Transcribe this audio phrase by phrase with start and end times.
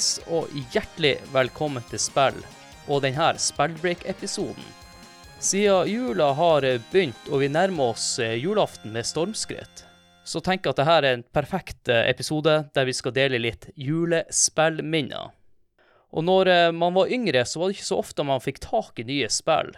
[0.00, 2.36] hallais, og hjertelig velkommen til spill
[2.88, 4.64] og denne spillbreak-episoden.
[5.40, 9.84] Siden jula har begynt og vi nærmer oss eh, julaften med stormskritt,
[10.24, 13.68] så tenker jeg at dette er en perfekt eh, episode der vi skal dele litt
[13.76, 15.30] julespillminner.
[16.12, 19.00] Og når eh, man var yngre, så var det ikke så ofte man fikk tak
[19.00, 19.74] i nye spill.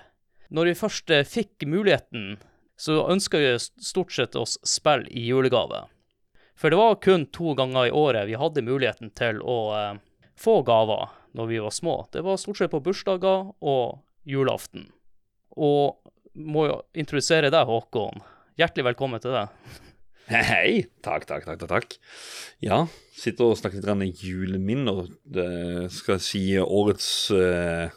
[0.50, 2.38] Når vi først fikk muligheten,
[2.76, 5.86] så ønska vi stort sett oss spill i julegave.
[6.54, 9.58] For det var kun to ganger i året vi hadde muligheten til å
[10.38, 11.96] få gaver når vi var små.
[12.12, 14.90] Det var stort sett på bursdager og julaften.
[15.56, 15.98] Og
[16.32, 18.22] må jo introdusere deg, Håkon.
[18.60, 19.80] Hjertelig velkommen til deg.
[20.32, 20.84] Hei.
[21.04, 21.64] Takk, takk, takk.
[21.68, 21.96] takk.
[22.64, 22.84] Ja,
[23.18, 25.08] sitter og snakker litt om juleminner.
[25.24, 27.92] Det skal jeg si årets uh,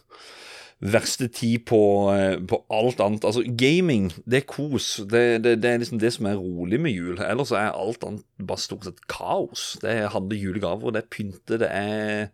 [0.84, 1.80] verste tid på,
[2.12, 3.26] uh, på, alt annet.
[3.28, 4.96] Altså, gaming, det er kos.
[5.10, 7.20] Det, det, det, er liksom det som er rolig med jul.
[7.24, 9.76] Ellers er alt annet bare stort sett kaos.
[9.84, 12.28] Det handler julegaver, det er pynte, det er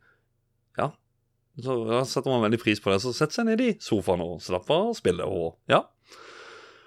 [0.80, 0.92] Ja.
[1.62, 3.02] så ja, setter man veldig pris på det.
[3.04, 5.28] Så sett seg ned i sofaen og slapp av og spille.
[5.28, 5.86] Og ja.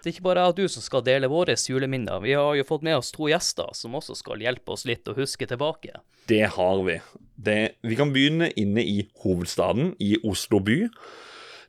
[0.04, 2.18] Det er ikke bare jeg og du som skal dele våre juleminner.
[2.20, 5.14] Vi har jo fått med oss to gjester som også skal hjelpe oss litt å
[5.16, 6.02] huske tilbake.
[6.28, 6.98] Det har vi.
[7.40, 10.82] Det, vi kan begynne inne i hovedstaden, i Oslo by.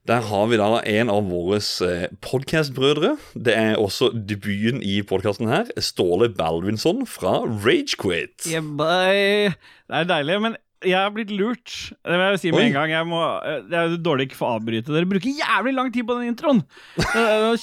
[0.05, 3.15] Der har vi da en av våre eh, podkastbrødre.
[3.33, 5.71] Det er også debuten i podkasten her.
[5.81, 8.45] Ståle Balvinson fra Ragequit.
[8.45, 9.55] Yeah.
[9.89, 10.35] Det er deilig.
[10.43, 11.73] Men jeg har blitt lurt.
[12.05, 12.67] Det vil jeg si med Oi.
[12.67, 12.93] en gang.
[12.93, 13.21] Jeg må,
[13.65, 14.93] det er dårlig ikke få avbryte.
[14.93, 16.61] Dere bruker jævlig lang tid på den introen!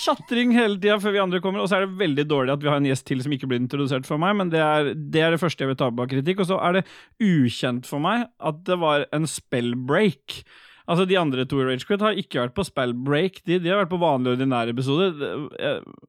[0.03, 1.63] Tjatring hele tida før vi andre kommer.
[1.63, 3.63] Og så er det veldig dårlig at vi har en gjest til som ikke blir
[3.63, 6.43] introdusert for meg, men det er det, er det første jeg vil ta på kritikk.
[6.43, 6.85] Og så er det
[7.23, 10.43] ukjent for meg at det var en spellbreak.
[10.87, 13.43] Altså, De andre to i Ragequit har ikke vært på spellbreak.
[13.47, 15.13] De, de har vært på vanlig ordinær episode.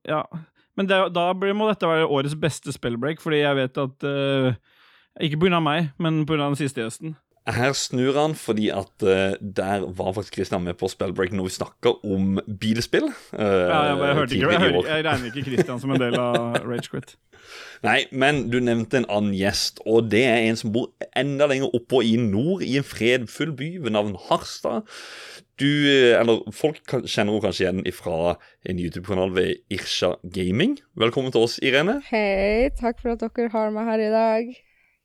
[0.10, 0.24] Ja.
[0.78, 4.56] Men det, da må dette være årets beste spellbreak, fordi jeg vet at uh,
[5.22, 5.60] ikke pga.
[5.62, 6.42] meg, men pga.
[6.48, 7.14] den siste gjesten.
[7.44, 11.56] Her snur han fordi at uh, der var faktisk Christian med på Spellbreak når vi
[11.58, 13.10] snakka om bilspill.
[13.34, 16.16] Uh, ja, jeg, jeg, hørte ikke, jeg, hørte, jeg, regner ikke Christian som en del
[16.16, 17.16] av Ragequit.
[17.84, 21.76] Nei, men du nevnte en annen gjest, og det er en som bor enda lenger
[21.76, 24.88] oppå i nord, i en fredfull by ved navn Harstad.
[25.60, 30.80] Du, eh, eller Folk kjenner henne kanskje igjen fra en YouTube-kanal ved Irsha Gaming.
[30.96, 32.00] Velkommen til oss, Irene.
[32.08, 34.56] Hei, takk for at dere har meg her i dag.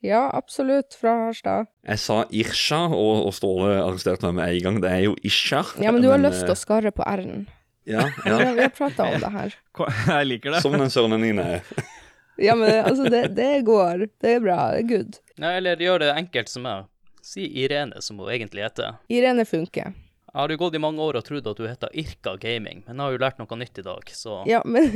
[0.05, 0.95] Ja, absolutt.
[0.95, 1.69] Fra Harstad.
[1.87, 4.83] Jeg sa Irsja, og, og Ståle arresterte meg med en gang.
[4.85, 5.65] Det er jo Isja.
[5.83, 7.47] Ja, men du har men, lyst til å eh, skarre på R-en.
[7.89, 8.37] Ja, ja.
[8.57, 9.57] Vi har prata om det her.
[9.81, 10.63] Jeg liker det.
[10.63, 11.65] Som den sørlendingen er.
[12.47, 14.07] ja, men altså, det, det, går.
[14.21, 14.61] Det er bra.
[14.75, 15.19] Det er good.
[15.39, 16.87] Ja, eller gjør det enkelt som meg.
[17.25, 19.01] Si Irene, som hun egentlig heter.
[19.13, 19.97] Irene funker.
[20.29, 23.01] Jeg har jo gått i mange år og trodd at du heter Irka Gaming, men
[23.01, 24.87] jeg har jo lært noe nytt i dag, så Ja, men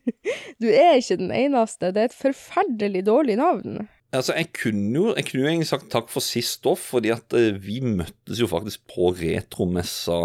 [0.62, 1.90] du er ikke den eneste.
[1.96, 3.86] Det er et forferdelig dårlig navn.
[4.14, 7.34] Altså, jeg kunne jo jeg kunne jo egentlig sagt takk for sist òg, fordi at
[7.36, 10.20] eh, vi møttes jo faktisk på retromessa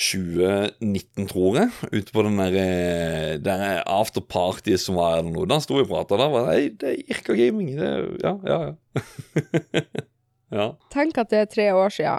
[0.00, 1.72] 2019, tror jeg.
[1.90, 5.48] Ute på den der, eh, der afterparty som var eller noe.
[5.50, 6.30] Da sto vi og prata, der.
[6.32, 7.74] var det det er Irka Gaming.
[7.76, 7.90] Det,
[8.22, 9.82] ja, ja, ja.
[10.60, 10.70] ja.
[10.94, 12.14] Tenk at det er tre år sia.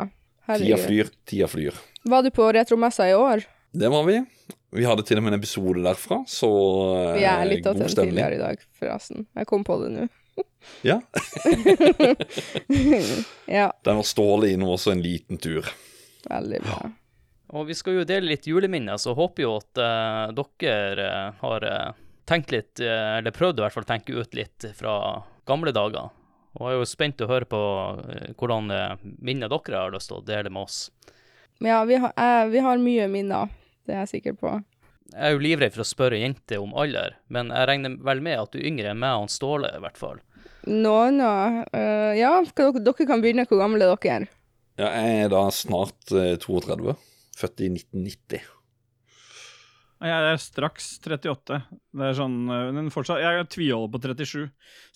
[0.52, 1.79] Tida flyr, tida flyr.
[2.12, 3.46] Var du på retromessa i år?
[3.72, 4.19] Det var vi.
[4.75, 6.50] Vi hadde til og med en episode derfra, så
[7.18, 9.25] Vi er litt av til tidligere i dag, forresten.
[9.35, 10.08] Jeg kom på det nå.
[10.81, 11.02] Ja.
[13.46, 13.74] ja.
[13.84, 15.66] Den var Ståle innom også en liten tur.
[16.30, 16.80] Veldig bra.
[17.58, 21.66] Og vi skal jo dele litt juleminner, så håper jo at uh, dere uh, har
[21.68, 22.00] uh,
[22.30, 24.96] tenkt litt, eller prøvd i hvert fall å tenke ut litt fra
[25.50, 26.14] gamle dager.
[26.56, 27.59] Og jeg er jo spent å høre på
[28.40, 28.72] hvordan
[29.20, 30.86] minner dere har lyst til å dele med oss.
[31.59, 32.16] Ja, vi har,
[32.52, 33.52] vi har mye minner,
[33.84, 34.53] det er jeg sikker på.
[35.12, 38.40] Jeg er jo livredd for å spørre jenter om alder, men jeg regner vel med
[38.40, 40.22] at du er yngre enn meg og Ståle, i hvert fall.
[40.70, 41.32] Nå, nå.
[41.74, 43.47] Uh, ja, dere, dere, kan begynne.
[43.50, 44.30] Hvor gamle er dere?
[44.80, 46.96] Ja, jeg er da snart uh, 32.
[47.41, 48.47] Født i 1990.
[50.02, 51.59] Jeg er straks 38.
[51.94, 54.47] Det er sånn men fortsatt, Jeg tviholder på 37,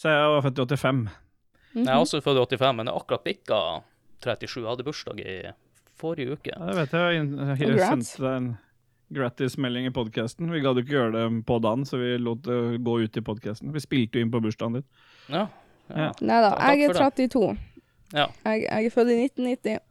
[0.01, 0.95] så jeg var født i 85.
[0.95, 1.85] Mm -hmm.
[1.85, 3.59] Jeg er også født i 85, men jeg akkurat bikka
[4.23, 4.61] 37.
[4.61, 5.51] Jeg hadde bursdag i
[5.99, 6.51] forrige uke.
[6.55, 7.15] Ja, det vet jeg.
[7.15, 8.57] Jeg, jeg, jeg sendte deg en
[9.13, 10.49] gratis-melding i podkasten.
[10.51, 13.73] Vi gadd ikke gjøre det på dagen, så vi lot det gå ut i podkasten.
[13.73, 14.87] Vi spilte jo inn på bursdagen din.
[15.27, 15.47] Ja.
[15.89, 16.09] ja.
[16.21, 17.43] Nei da, jeg er 32.
[18.15, 18.29] Ja.
[18.45, 19.83] Jeg, jeg, er født i 1990.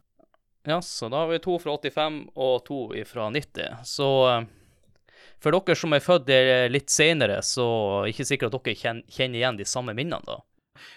[0.64, 3.84] Ja, så da har vi to fra 85 og to fra 90.
[3.84, 4.46] Så eh,
[5.44, 6.32] for dere som er født
[6.72, 7.66] litt senere, så
[8.00, 10.40] er det ikke sikkert at dere kjenner igjen de samme minnene, da.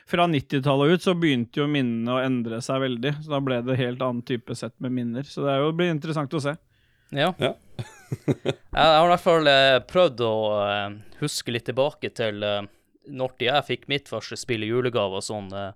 [0.07, 3.11] Fra 90-tallet ut så begynte jo minnene å endre seg veldig.
[3.23, 5.27] Så da ble det helt annen type sett med minner.
[5.27, 6.55] Så det er jo blir interessant å se.
[7.15, 7.33] Ja.
[7.39, 7.53] ja.
[8.09, 10.33] Jeg har i hvert fall eh, prøvd å
[10.63, 12.43] eh, huske litt tilbake til
[13.07, 15.71] når jeg fikk mitt første spill i julegave og sånn, eh,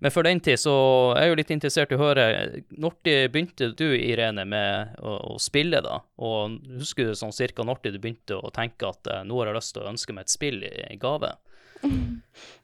[0.00, 0.72] Men for den tid så
[1.12, 2.24] er jeg jo litt interessert i å høre
[2.72, 6.00] Når begynte du, Irene, med å, å spille, da?
[6.16, 9.58] Og husker du sånn cirka når du begynte å tenke at eh, nå har jeg
[9.58, 11.34] lyst til å ønske meg et spill i, i gave?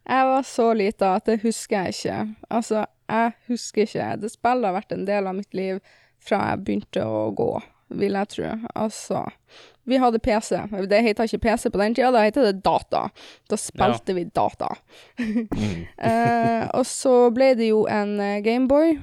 [0.06, 2.16] Jeg var så lita at det husker jeg ikke.
[2.52, 4.04] Altså, jeg husker ikke.
[4.22, 5.80] Det spillet har vært en del av mitt liv
[6.22, 7.48] fra jeg begynte å gå,
[7.88, 8.52] vil jeg tro.
[8.74, 9.24] Altså
[9.86, 10.58] Vi hadde PC.
[10.90, 13.06] Det heter ikke PC på den tida, da heter det data.
[13.48, 14.72] Da spilte vi data.
[16.10, 18.96] eh, og så ble det jo en eh, Gameboy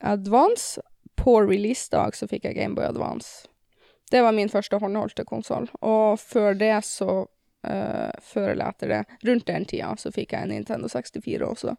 [0.00, 0.82] Advance.
[1.20, 3.48] På releasedag så fikk jeg Gameboy Advance.
[4.10, 5.68] Det var min første håndholdte konsoll.
[5.86, 7.26] Og før det så
[7.66, 11.74] eh, Før eller etter det, rundt den tida, så fikk jeg en Nintendo 64 også.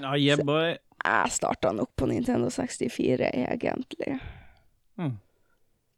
[0.00, 0.76] Ja, yeah, boy.
[1.04, 4.18] Jeg starta nok på Nintendo 64, egentlig.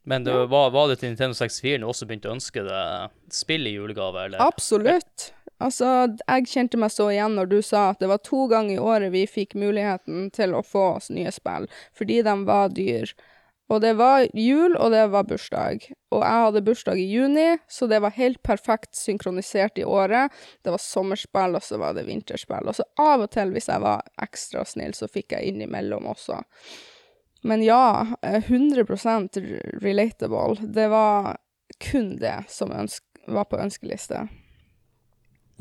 [0.03, 3.69] Men det, var, var det til Nintendo 64 du også begynte å ønske deg spill
[3.69, 4.41] i julegave, eller?
[4.41, 5.29] Absolutt.
[5.61, 5.89] Altså,
[6.25, 9.13] jeg kjente meg så igjen når du sa at det var to ganger i året
[9.13, 13.13] vi fikk muligheten til å få oss nye spill, fordi de var dyr.
[13.71, 15.85] Og det var jul, og det var bursdag.
[16.11, 20.33] Og jeg hadde bursdag i juni, så det var helt perfekt synkronisert i året.
[20.65, 22.67] Det var sommerspill, og så var det vinterspill.
[22.67, 26.41] Og så av og til, hvis jeg var ekstra snill, så fikk jeg innimellom også.
[27.47, 28.85] Men ja, eh, 100
[29.81, 30.55] relatable.
[30.61, 31.37] Det var
[31.79, 32.73] kun det som
[33.27, 34.27] var på ønskeliste.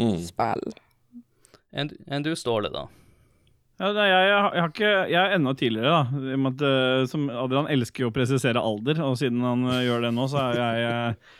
[0.00, 0.16] Mm.
[0.24, 0.72] Spill.
[1.72, 2.86] Enn en du, Ståle, da?
[3.80, 6.24] Ja, nei, jeg, jeg, jeg har ikke Jeg er enda tidligere, da.
[6.32, 9.64] I og med at, eh, som Adrian elsker jo å presisere alder, og siden han
[9.70, 11.30] eh, gjør det nå, så er jeg eh,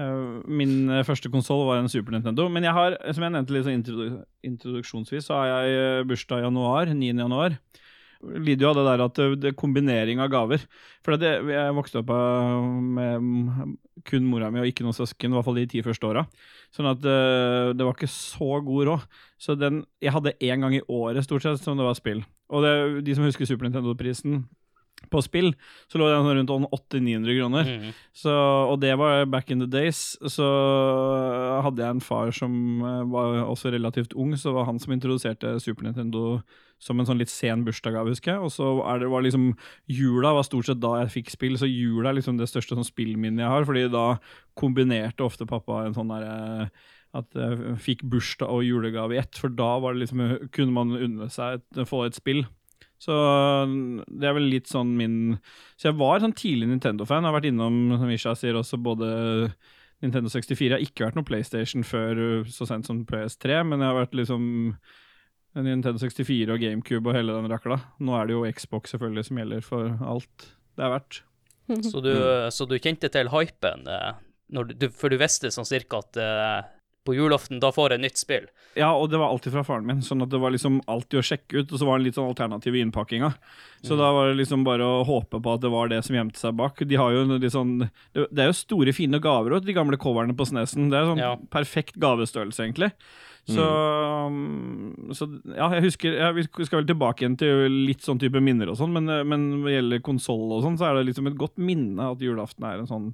[0.00, 0.22] eh,
[0.60, 2.48] Min eh, første konsoll var en Super Nintendo.
[2.52, 6.46] Men jeg har, som jeg nevnte litt sånn introduksjonsvis, så har jeg eh, bursdag i
[6.46, 6.94] januar.
[6.96, 7.12] 9.
[7.26, 7.58] januar.
[8.22, 10.62] Lider jo av det der at det, det er kombinering av gaver.
[11.02, 13.74] For det, jeg vokste opp eh, med
[14.08, 16.24] kun mora mi og ikke noen søsken, i hvert fall de ti første åra.
[16.74, 19.06] Sånn at uh, det var ikke så god råd.
[19.42, 22.22] Så den Jeg hadde én gang i året stort sett som det var spill.
[22.52, 22.74] Og det,
[23.06, 24.44] de som husker Super Nintendo-prisen
[25.10, 25.52] på spill,
[25.90, 27.70] så lå den rundt 800-900 kroner.
[27.70, 27.94] Mm.
[28.16, 30.16] Så, og det var back in the days.
[30.30, 30.46] Så
[31.64, 32.52] hadde jeg en far som
[32.82, 36.42] eh, var også relativt ung, så var han som introduserte Super Nintendo
[36.82, 38.42] som en sånn litt sen bursdagsgave, husker jeg.
[38.42, 39.52] Og så er det, var liksom
[39.90, 42.88] Jula var stort sett da jeg fikk spill, så jula er liksom det største sånn
[42.88, 44.06] spillminnet jeg har, fordi da
[44.58, 46.66] kombinerte ofte pappa en sånn derre
[47.12, 50.22] at jeg fikk bursdag og julegave i ett, for da var det liksom,
[50.54, 52.46] kunne man unne seg å få et spill.
[53.02, 53.14] Så
[54.06, 55.14] det er vel litt sånn min
[55.74, 57.26] Så jeg var sånn tidlig Nintendo-fan.
[57.26, 59.08] Har vært innom, som Isha sier, også både
[60.02, 60.68] Nintendo 64.
[60.68, 63.98] Jeg har ikke vært noe PlayStation før uh, så sent som PS3, men jeg har
[64.04, 64.44] vært liksom
[65.58, 67.78] Nintendo 64 og GameCube og hele den rakla.
[68.00, 70.46] Nå er det jo Xbox selvfølgelig som gjelder for alt
[70.78, 71.22] det er verdt.
[71.84, 72.12] Så, du,
[72.52, 74.14] så du kjente til hypen, eh,
[74.52, 76.70] når du, for du visste sånn cirka at eh,
[77.04, 78.46] på julaften, da får jeg nytt spill.
[78.78, 81.24] Ja, og det var alltid fra faren min, sånn at det var liksom alltid å
[81.26, 83.32] sjekke ut, og så var det litt sånn alternativ i innpakkinga.
[83.82, 86.38] Så da var det liksom bare å håpe på at det var det som gjemte
[86.40, 86.78] seg bak.
[86.86, 87.74] De har jo litt sånn
[88.14, 90.88] Det det er jo store, fine gaver òg, de gamle coverne på Snesen.
[90.92, 91.34] Det er sånn Ja.
[91.50, 92.92] perfekt gavestørrelse, egentlig.
[93.50, 93.64] Så,
[94.30, 95.14] mm.
[95.18, 98.70] så ja, jeg husker ja, Vi skal vel tilbake igjen til litt sånn type minner
[98.70, 101.40] og sånn, men, men når det gjelder konsoll og sånn, så er det liksom et
[101.40, 103.08] godt minne at julaften er en sånn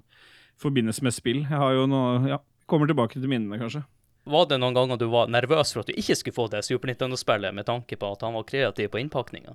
[0.61, 1.45] forbindes med spill.
[1.47, 3.83] Jeg har jo noe Ja, kommer tilbake til minnene, kanskje.
[4.29, 6.91] Var det noen ganger du var nervøs for at du ikke skulle få det Super
[6.91, 9.55] Nintendo-spillet, med tanke på at han var kreativ på innpakninga?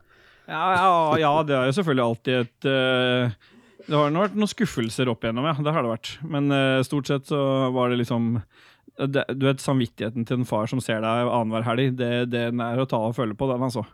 [0.50, 3.36] Ja, ja, ja, det er jo selvfølgelig alltid et uh,
[3.86, 5.54] Det har nå vært noen skuffelser opp igjennom, ja.
[5.62, 6.10] Det har det vært.
[6.26, 7.40] Men uh, stort sett så
[7.76, 8.34] var det liksom
[8.98, 12.82] det, Du vet, samvittigheten til en far som ser deg annenhver helg, det, den er
[12.84, 13.86] å ta og føle på, den, altså.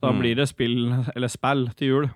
[0.00, 0.20] Da Mm.
[0.22, 0.78] blir det spill,
[1.16, 2.06] eller spill, til jul.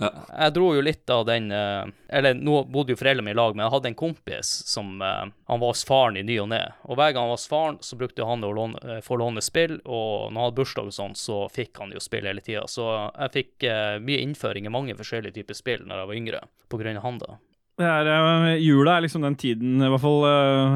[0.00, 3.54] Jeg dro jo litt av den eh, Eller nå bodde jo foreldrene mine i lag,
[3.54, 6.62] men jeg hadde en kompis som eh, Han var hos faren i ny og ne.
[6.88, 9.44] Og hver gang han var hos faren, så brukte han å låne, eh, få låne
[9.44, 9.78] spill.
[9.84, 12.64] Og når han hadde bursdag og sånn, så fikk han jo spill hele tida.
[12.70, 16.44] Så jeg fikk eh, mye innføring i mange forskjellige typer spill når jeg var yngre,
[16.72, 17.38] på grunn av han, da.
[17.80, 20.26] Det er, jula er liksom den tiden i hvert fall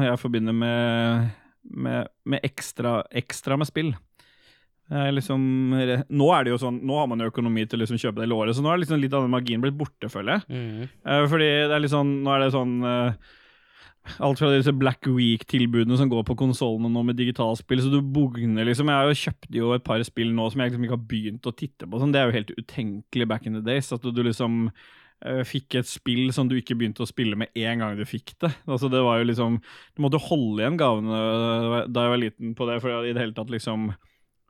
[0.01, 1.27] jeg forbinder med,
[1.69, 3.91] med, med ekstra, ekstra med spill.
[4.87, 5.41] Er liksom,
[6.07, 8.29] nå er det jo sånn, nå har man jo økonomi til å liksom kjøpe det
[8.31, 10.47] låret, så nå er liksom litt av den magien blitt borte, føler jeg.
[10.47, 10.93] Mm.
[11.03, 13.35] Uh, fordi det er litt sånn, nå er det sånn uh,
[14.23, 18.67] Alt fra disse Black Week-tilbudene som går på konsollene nå med digitalspill, så du bugner
[18.67, 18.87] liksom.
[18.87, 21.49] Jeg har jo kjøpt jo et par spill nå som jeg liksom ikke har begynt
[21.49, 21.99] å titte på.
[21.99, 22.13] Sånn.
[22.15, 23.91] Det er jo helt utenkelig back in the days.
[23.91, 27.83] At du liksom eh, fikk et spill som du ikke begynte å spille med en
[27.83, 28.53] gang du fikk det.
[28.65, 32.55] Altså det var jo liksom Du måtte holde igjen gavene eh, da jeg var liten
[32.57, 33.91] på det, for i det hele tatt liksom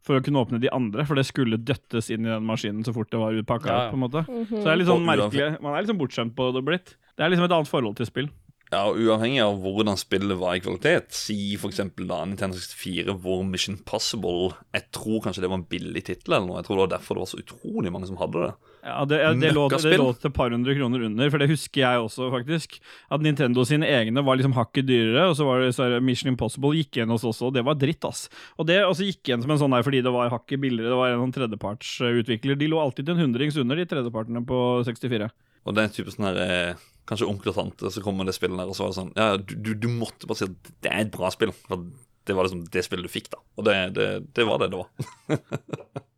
[0.07, 2.93] For å kunne åpne de andre, for det skulle døttes inn i den maskinen så
[2.95, 3.67] fort det var utpakka.
[3.67, 3.91] Ja, ja.
[3.91, 4.47] på en måte Mhm.
[4.49, 6.95] Så det er litt sånn merkelig Man er liksom bortskjemt på det blitt.
[7.17, 8.29] Det er liksom et annet forhold til spill.
[8.71, 11.77] Ja, og Uavhengig av hvordan spillet var i kvalitet, si f.eks.
[12.03, 16.47] da Nintendo 64 hvor Mission Possible Jeg tror kanskje det var en billig tittel, eller
[16.49, 16.57] noe.
[16.59, 18.53] Jeg tror det var derfor det var så utrolig mange som hadde det.
[18.87, 21.49] Ja, det, ja, det, lå, det lå til et par hundre kroner under, for det
[21.51, 22.77] husker jeg også, faktisk.
[23.11, 26.71] At Nintendo sine egne var liksom hakket dyrere, og så var det så Mission Impossible
[26.77, 28.27] gikk igjen hos oss også, og det var dritt, ass.
[28.55, 31.01] Og det også gikk igjen som en sånn der fordi det var hakket billigere, det
[31.01, 32.59] var en sånn tredjepartsutvikler.
[32.59, 35.29] De lå alltid til en hundrings under, de tredjepartene på 64.
[35.67, 38.35] Og det er en type sånn her eh, Kanskje onkel og tante, så kommer det
[38.35, 40.71] spillet der, og så var det sånn Ja, du, du, du måtte bare si at
[40.83, 41.53] det er et bra spill.
[41.67, 41.85] For
[42.27, 43.39] det var liksom det spillet du fikk, da.
[43.55, 44.89] Og det, det, det var det det var.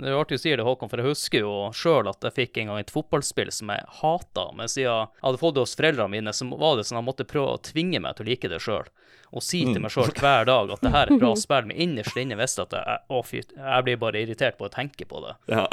[0.00, 2.36] Det er jo artig å si det, Håkon, for jeg husker jo sjøl at jeg
[2.38, 4.46] fikk en gang et fotballspill som jeg hata.
[4.56, 7.08] Men siden jeg hadde fått det hos foreldrene mine, så var det sånn at jeg
[7.10, 8.88] måtte prøve å tvinge meg til å like det sjøl.
[9.30, 11.82] Og si til meg sjøl hver dag at det her er et bra spill, men
[11.84, 15.20] innerst inne visste at jeg, å, fy, jeg blir bare irritert på å tenke på
[15.26, 15.36] det.
[15.52, 15.66] Ja.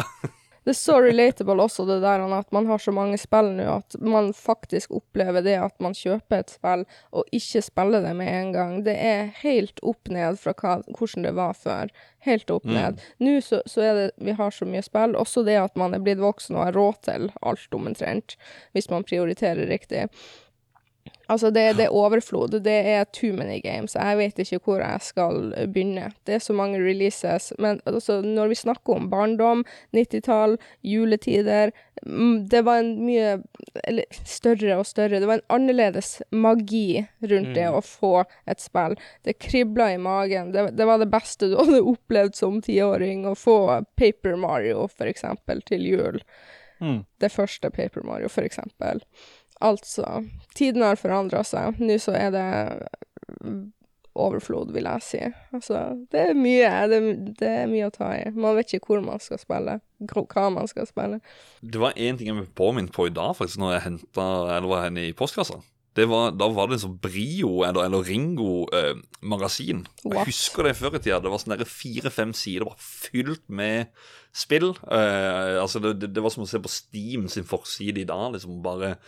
[0.68, 3.96] Det er så relatable også, det der at man har så mange spill nå, at
[4.04, 6.84] man faktisk opplever det at man kjøper et spill
[7.16, 8.74] og ikke spiller det med en gang.
[8.84, 11.94] Det er helt opp ned fra hva, hvordan det var før.
[12.28, 13.00] Helt opp ned.
[13.24, 15.16] Nå så, så er det Vi har så mye spill.
[15.16, 18.36] Også det at man er blitt voksen og har råd til alt omtrent,
[18.76, 20.10] hvis man prioriterer riktig.
[21.28, 22.56] Altså, det, det er overflod.
[22.64, 23.96] Det er too many games.
[23.96, 26.12] Jeg vet ikke hvor jeg skal begynne.
[26.28, 27.52] Det er så mange releases.
[27.60, 29.66] Men altså, når vi snakker om barndom,
[29.96, 31.72] 90-tall, juletider
[32.06, 33.38] mm, Det var en mye
[33.84, 38.96] eller, større og større Det var en annerledes magi rundt det å få et spill.
[39.28, 40.54] Det kribla i magen.
[40.56, 43.28] Det, det var det beste du hadde opplevd som tiåring.
[43.28, 43.60] Å få
[44.00, 46.24] Paper Mario, for eksempel, til jul.
[46.80, 47.04] Mm.
[47.20, 49.04] Det første Paper Mario, for eksempel.
[49.64, 50.24] Altså,
[50.58, 51.80] tiden har forandra seg.
[51.82, 52.48] Nå så er det
[54.18, 55.22] overflod, vil jeg si.
[55.56, 56.72] Altså, det er mye.
[56.92, 57.00] Det,
[57.40, 58.26] det er mye å ta i.
[58.36, 61.22] Man vet ikke hvor man skal spille, hva man skal spille.
[61.62, 64.86] Det var én ting jeg ble påminnet på i dag, faktisk, når jeg henta Elva
[64.88, 65.62] henne i postkassa.
[65.98, 69.80] Det var, da var det en sånn Brio eller, eller Ringo-magasin.
[70.04, 71.18] Eh, jeg husker det før i tida.
[71.24, 73.90] Det var sånn fire-fem sider bare fylt med
[74.30, 74.76] spill.
[74.94, 78.30] Eh, altså det, det, det var som å se på Steam sin forside i dag.
[78.36, 79.00] liksom Bare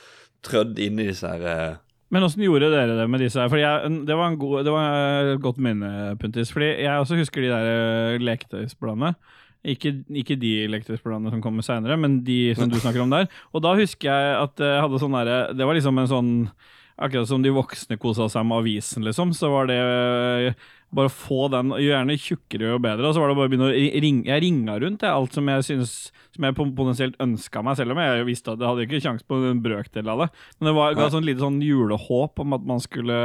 [0.45, 1.75] trødd inn i disse her eh,
[2.13, 3.51] Men åssen gjorde dere det med disse her?
[3.51, 5.91] Fordi jeg, det var, god, det var et godt minne,
[6.21, 6.53] Puntis.
[6.55, 9.13] Fordi jeg også husker de der eh, leketøysbladene.
[9.69, 13.27] Ikke, ikke de leketøysbladene som kommer seinere, men de som du snakker om der.
[13.51, 16.33] Og da husker jeg at jeg hadde sånn derre Det var liksom en sånn
[16.99, 20.65] Akkurat som de voksne kosa seg med avisen, liksom, så var det eh,
[20.95, 23.67] bare få den, jo gjerne tjukkere og bedre, og så var det bare å begynne
[23.69, 25.91] å ringe Jeg ringa rundt jeg, alt som jeg synes
[26.33, 29.37] Som jeg potensielt ønska meg, selv om jeg visste at jeg hadde ikke kjangs på
[29.51, 30.27] en brøkdel av det.
[30.57, 33.21] Men det var, ga sånn lite sånn julehåp om at man skulle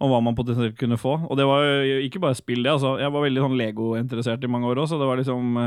[0.00, 1.18] Om hva man potensielt kunne få.
[1.28, 2.72] Og det var jo ikke bare spill, det.
[2.72, 5.58] altså Jeg var veldig sånn Lego-interessert i mange år òg, så det var liksom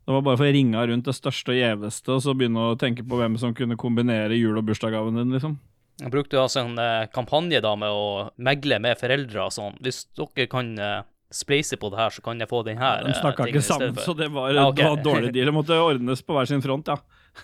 [0.00, 2.78] det var bare for å ringe rundt det største og gjeveste, og så begynne å
[2.80, 5.58] tenke på hvem som kunne kombinere jul- og bursdagsgaven din, liksom.
[6.00, 8.04] Jeg brukte altså en eh, kampanje da med å
[8.40, 9.76] megle med foreldre og sånn.
[9.84, 13.04] Hvis dere kan eh, spleise på det her, så kan jeg få den her.
[13.04, 14.82] De eh, snakka ikke sammen, så det var, Ja, okay.
[14.82, 15.50] det var dårlig deal.
[15.50, 16.98] Det måtte ordnes på hver sin front, ja.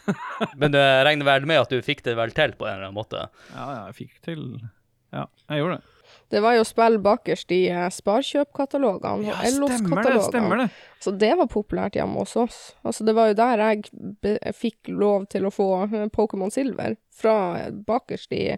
[0.60, 2.96] Men du regner vel med at du fikk det vel til på en eller annen
[2.96, 3.28] måte?
[3.52, 4.48] Ja, ja, jeg fikk til
[5.14, 5.92] Ja, jeg gjorde det.
[6.32, 9.34] Det var jo spill bakerst i eh, Sparkjøp-katalogene og det,
[9.78, 10.64] stemmer Ellos-katalogene.
[10.66, 11.02] det.
[11.04, 12.56] Så det var populært hjemme hos oss.
[12.82, 13.84] Altså, det var jo der jeg
[14.24, 16.96] be fikk lov til å få eh, Pokémon Silver.
[17.14, 18.56] Fra eh, bakerst i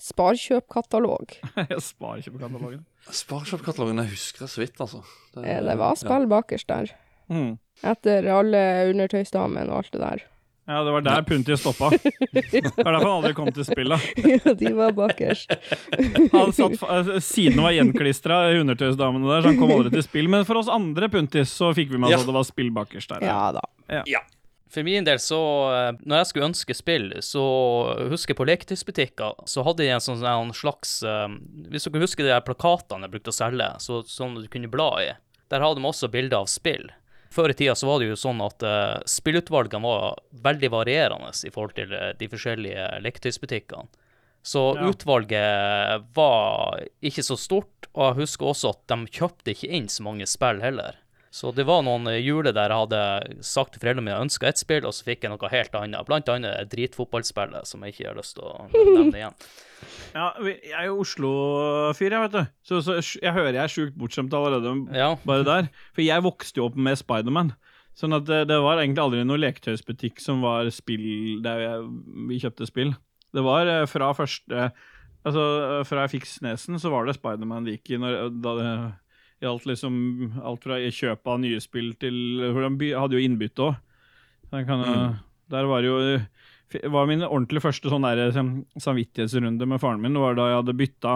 [0.00, 1.34] Sparkjøp-katalog.
[3.20, 5.02] Sparkjøp-katalogen jeg husker jeg så vidt, altså.
[5.42, 6.92] Eh, Det var spill bakerst der.
[7.30, 7.56] Mm.
[7.86, 10.24] Etter alle undertøysdamene og alt det der.
[10.70, 11.88] Ja, det var der Punti stoppa.
[12.30, 14.04] Det var derfor han aldri kom til spillet.
[14.22, 15.50] Ja, de var bakerst.
[16.36, 20.28] Han satt, fa- eh, var gjenklistra, undertøysdamene der, så han kom aldri til spill.
[20.30, 22.20] Men for oss andre Puntis så fikk vi med oss Ja.
[22.22, 23.26] at det var spill bakerst der.
[23.26, 23.64] Ja da.
[24.70, 25.40] For min del, så
[25.74, 27.42] eh, Når jeg skulle ønske spill, så
[28.12, 31.26] husker jeg på leketøysbutikker, så hadde de en sånn en slags eh,
[31.72, 35.08] Hvis dere husker de plakatene jeg brukte å selge, så, sånn du kunne bla i,
[35.50, 36.86] der hadde de også bilder av spill.
[37.30, 41.52] Før i tida så var det jo sånn at uh, spillutvalgene var veldig varierende i
[41.54, 43.86] forhold til eh, de forskjellige leketøysbutikkene.
[44.42, 44.88] Så Ja.
[44.88, 50.02] utvalget var ikke så stort, og jeg husker også at de kjøpte ikke inn så
[50.06, 50.96] mange spill heller.
[51.30, 54.48] Så det var noen eh, juler der jeg hadde sagt til foreldrene mine jeg ønska
[54.50, 56.06] ett spill, og så fikk jeg noe helt annet.
[56.08, 59.36] Blant annet dritfotballspillet, som jeg ikke har lyst til å nevne igjen.
[60.12, 62.54] Ja, jeg er jo Oslo-fyr, jeg, vet du.
[62.66, 65.12] Så, så jeg hører jeg er sjukt bortskjemt allerede Ja.
[65.24, 65.68] bare der.
[65.94, 67.52] For jeg vokste jo opp med Spiderman.
[68.00, 71.86] Sånn at det, det var egentlig aldri noen leketøysbutikk som var spill der jeg,
[72.30, 72.92] vi kjøpte spill.
[73.34, 74.70] Det var eh, fra første
[75.20, 77.98] Altså, eh, fra jeg fikk Snesen, så var det Spiderman det gikk i.
[78.00, 78.68] Når, da det
[79.40, 79.94] gjaldt liksom
[80.44, 82.16] alt fra kjøp av nye spill til
[82.50, 83.74] For de hadde jo innbytte òg.
[85.50, 85.96] Der var jo
[86.90, 90.14] var min ordentlig første sånn der samvittighetsrunde med faren min.
[90.14, 91.14] Det var da jeg hadde bytta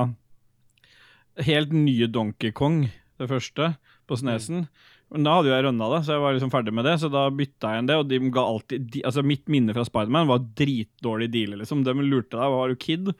[1.46, 2.88] helt nye Donkey Kong,
[3.18, 3.74] det første,
[4.10, 4.66] på Snesen.
[5.14, 6.96] Men da hadde jo jeg rønna det, så jeg var liksom ferdig med det.
[7.02, 9.86] Så da bytta jeg inn det, og de ga alltid de, Altså, mitt minne fra
[9.86, 11.84] Spiderman var dritdårlig deal, liksom.
[11.86, 13.12] De lurte deg, var du kid?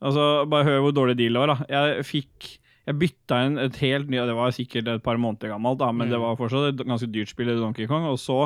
[0.00, 1.68] Altså, bare hør hvor dårlig deal det var, da.
[1.72, 2.54] Jeg fikk
[2.86, 6.10] Jeg bytta inn et helt ny Det var sikkert et par måneder gammelt, da, men
[6.12, 8.06] det var fortsatt et ganske dyrt spill i Donkey Kong.
[8.06, 8.44] Og så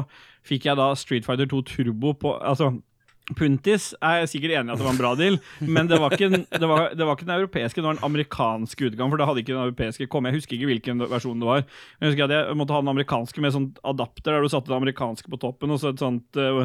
[0.49, 2.73] fikk jeg da Street Fighter 2 Turbo på Altså,
[3.39, 6.31] Puntis er sikkert enig i at det var en bra deal, men det var, ikke,
[6.33, 9.13] det, var, det var ikke den europeiske, det var den amerikanske utgaven.
[9.13, 10.33] For da hadde ikke den europeiske kommet.
[10.33, 11.65] Jeg husker ikke hvilken versjon det var.
[11.65, 14.73] Men jeg husker at jeg måtte ha den amerikanske med sånn adapter der du satte
[14.73, 16.63] det amerikanske på toppen og så et sånt uh,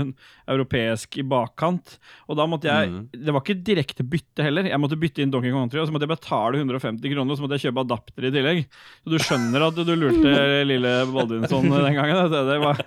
[0.56, 1.98] europeisk i bakkant.
[2.30, 4.68] Og da måtte jeg Det var ikke direkte bytte heller.
[4.70, 7.40] Jeg måtte bytte inn Donkey Kong Country, og så måtte jeg betale 150 kroner, og
[7.40, 8.66] så måtte jeg kjøpe adapter i tillegg.
[9.04, 10.36] Så du skjønner at du lurte
[10.72, 12.36] lille Baldvinsson den gangen.
[12.36, 12.86] Det var,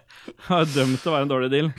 [0.49, 1.73] var dømt til å være en dårlig deal.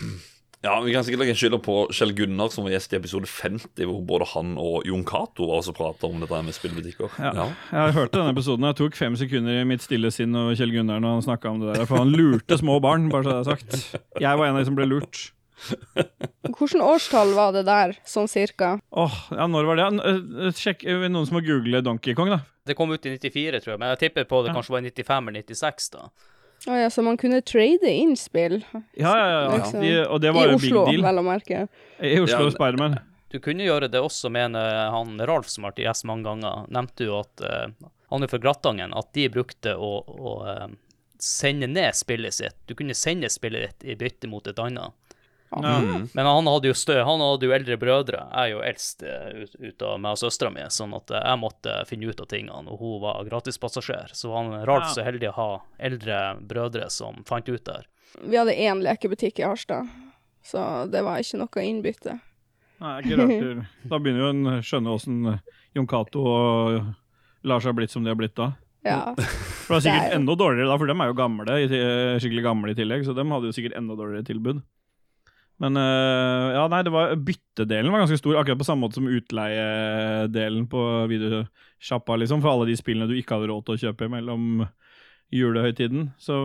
[0.59, 3.85] Ja, Vi kan sikkert legge skylda på Kjell Gunnar, som var gjest i episode 50,
[3.87, 7.13] hvor både han og Jon Cato også prata om dette med spillbutikker.
[7.15, 7.45] Ja.
[7.71, 8.67] Jeg hørte denne episoden.
[8.67, 11.61] Jeg tok fem sekunder i mitt stille sinn og Kjell Gunnar når han snakka om
[11.63, 11.87] det der.
[11.87, 13.99] For han lurte små barn, bare så det er sagt.
[14.19, 15.29] Jeg var en av de som ble lurt.
[16.49, 18.73] Hvilket årstall var det der, sånn cirka?
[18.95, 19.87] Åh, ja, når var det?
[20.59, 22.41] Sjekk, er det noen som må google Donkey Kong, da?
[22.67, 24.91] Det kom ut i 94, tror jeg, men jeg tipper på det kanskje var i
[24.91, 26.07] 95 eller 96, da.
[26.67, 28.57] Å ja, så man kunne trade inn spill
[28.97, 29.43] Ja, ja, ja.
[29.55, 29.79] Liksom.
[29.79, 31.05] De, og det i var jo big Oslo, deal.
[31.05, 31.61] vel å merke.
[32.03, 32.97] I Oslo Ja, Spiderman.
[33.29, 37.05] Du kunne gjøre det også, mener han Ralf, som har vært gjest mange ganger, nevnte
[37.05, 40.65] jo at uh, han er fra Grattangen, at de brukte å, å uh,
[41.21, 42.57] sende ned spillet sitt.
[42.65, 45.08] Du kunne sende spillet ditt i bytte mot et annet.
[45.49, 45.79] Ja.
[46.13, 48.19] Men han hadde jo stø, han hadde jo eldre brødre.
[48.29, 51.23] Jeg er jo eldst eh, ut, ut av meg og søstera mi, sånn at eh,
[51.25, 54.13] jeg måtte finne ut av tingene, og hun var gratispassasjer.
[54.13, 54.93] Så han Ralf Ja.
[54.99, 55.49] så heldig å ha
[55.89, 57.89] eldre brødre som fant ut der.
[58.21, 59.89] Vi hadde én lekebutikk i Harstad,
[60.45, 62.19] så det var ikke noe innbytte.
[62.79, 63.67] Nei, ikke rart.
[63.91, 65.19] Da begynner jo en å skjønne åssen
[65.75, 66.93] Jon Cato og
[67.43, 68.51] Lars har blitt som de har blitt da.
[68.85, 69.01] Ja.
[69.17, 71.57] For det er sikkert Det er enda dårligere da, for de er jo gamle,
[72.21, 74.61] skikkelig gamle i tillegg, så de hadde jo sikkert enda dårligere tilbud.
[75.59, 79.09] Men øh, ja, nei, det var byttedelen var ganske stor, akkurat på samme måte som
[79.11, 84.07] utleiedelen på videosjappa, liksom, for alle de spillene du ikke hadde råd til å kjøpe
[84.11, 84.63] mellom
[85.35, 86.13] julehøytiden.
[86.21, 86.37] Så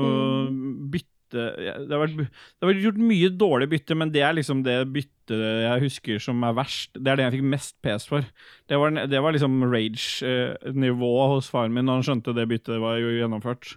[0.93, 4.37] bytte ja, det, har vært, det har vært gjort mye dårlig bytte, men det er
[4.37, 6.93] liksom det byttet jeg husker som er verst.
[6.99, 8.27] Det er det jeg fikk mest pes for.
[8.71, 12.99] Det var, det var liksom rage-nivået hos faren min når han skjønte det byttet var
[12.99, 13.77] gjennomført.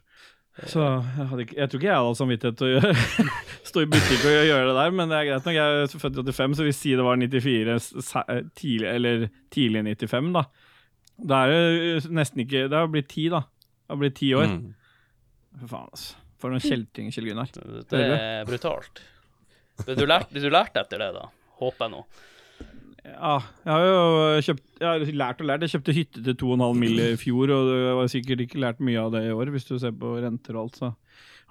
[0.66, 3.26] Så jeg, hadde jeg tror ikke jeg hadde samvittighet til å gjøre,
[3.70, 5.58] stå i butikk og gjøre det der, men det er greit nok.
[5.58, 7.76] Jeg er født i 85, så vi sier det var 94,
[8.58, 10.44] tidlig, eller tidlig 95, da.
[11.18, 13.44] Da er det nesten ikke Det har blitt ti, da.
[13.46, 14.50] Det har blitt ti år.
[14.50, 14.66] Mm.
[15.62, 16.24] For faen, altså.
[16.38, 17.54] For noen kjelting, Kjell Gunnar.
[17.90, 19.02] Det er brutalt.
[19.86, 21.30] Men du lærte du lærte etter det, da?
[21.62, 22.04] Håper jeg nå.
[23.08, 25.64] Ja, jeg har jo kjøpt Jeg har lært og lært.
[25.66, 27.00] Jeg kjøpte hytte til 2,5 mill.
[27.00, 29.78] i fjor, og jeg har sikkert ikke lært mye av det i år, hvis du
[29.80, 30.80] ser på renter og alt.
[30.82, 30.92] Så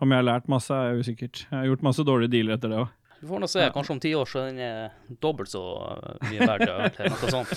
[0.04, 1.46] om jeg har lært masse, er jeg usikkert.
[1.48, 2.90] Jeg har gjort masse dårlige dealer etter det òg.
[3.16, 3.64] Du får nå se.
[3.72, 4.90] Kanskje om ti år så den er
[5.24, 5.62] dobbelt så
[6.28, 6.66] mye verdt.
[6.68, 7.54] eller Noe sånt.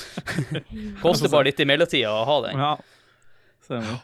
[1.03, 2.63] Koster bare litt i mellomtida å ha den.
[2.63, 3.99] Ja.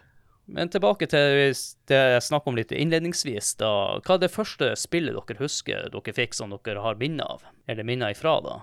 [0.46, 1.56] Men tilbake til
[1.90, 3.56] det jeg snakket om litt innledningsvis.
[3.64, 3.72] da.
[4.06, 7.48] Hva er det første spillet dere husker dere fikk som dere har minner av?
[7.72, 8.60] Eller minner ifra, da?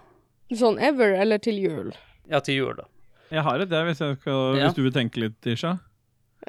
[0.59, 1.93] Sånn ever eller til jul?
[2.31, 2.89] Ja, til jul, da.
[3.33, 4.67] Jeg har et, jeg, hvis, jeg skal, Ja.
[4.67, 5.79] hvis du vil tenke litt, Isha.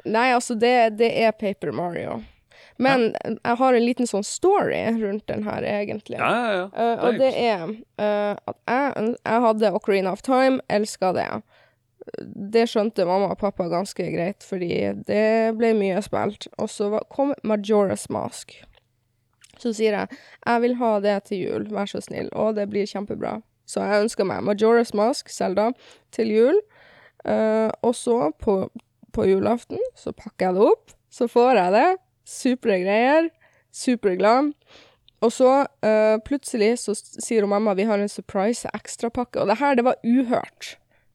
[0.04, 2.22] Nei, altså, det, det er Paper Mario.
[2.76, 6.18] Men jeg har en liten sånn story rundt den her, egentlig.
[6.18, 6.64] Ja, ja, ja.
[6.74, 11.28] Uh, og det er uh, at jeg, jeg hadde Ocarina of Time, elska det.
[12.20, 14.74] Det skjønte mamma og pappa ganske greit, fordi
[15.06, 16.48] det ble mye spilt.
[16.58, 18.58] Og så kom Majora's Mask.
[19.62, 22.90] Så sier jeg jeg vil ha det til jul, vær så snill, og det blir
[22.90, 23.38] kjempebra.
[23.66, 25.70] Så jeg ønsker meg Majora's Mask, Selda,
[26.14, 26.60] til jul.
[27.24, 28.58] Uh, og så, på,
[29.16, 30.96] på julaften, så pakker jeg det opp.
[31.12, 31.88] Så får jeg det.
[32.28, 33.30] Supre greier.
[33.74, 34.52] Superglad.
[35.24, 39.60] Og så uh, plutselig så sier hun mamma vi har en surprise ekstrapakke, og det
[39.60, 40.74] her, det var uhørt.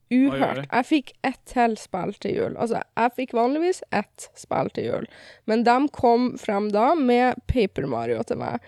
[0.10, 0.64] Uhørt.
[0.66, 2.56] Jeg fikk ett til spill til jul.
[2.58, 5.10] Altså, jeg fikk vanligvis ett spill til jul,
[5.46, 8.66] men de kom frem da med Paper Mario til meg.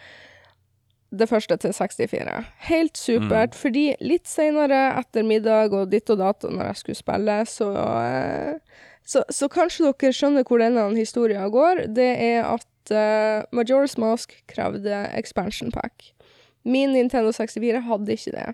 [1.11, 2.35] Det første til 64.
[2.69, 7.35] Helt supert, fordi litt senere etter middag og ditt og dato, når jeg skulle spille,
[7.51, 8.77] så eh,
[9.11, 11.85] så, så kanskje dere skjønner hvor denne historien går.
[11.95, 16.13] Det er at uh, Majora's Mask krevde expansion pack.
[16.63, 18.47] Min Nintendo 64 hadde ikke det.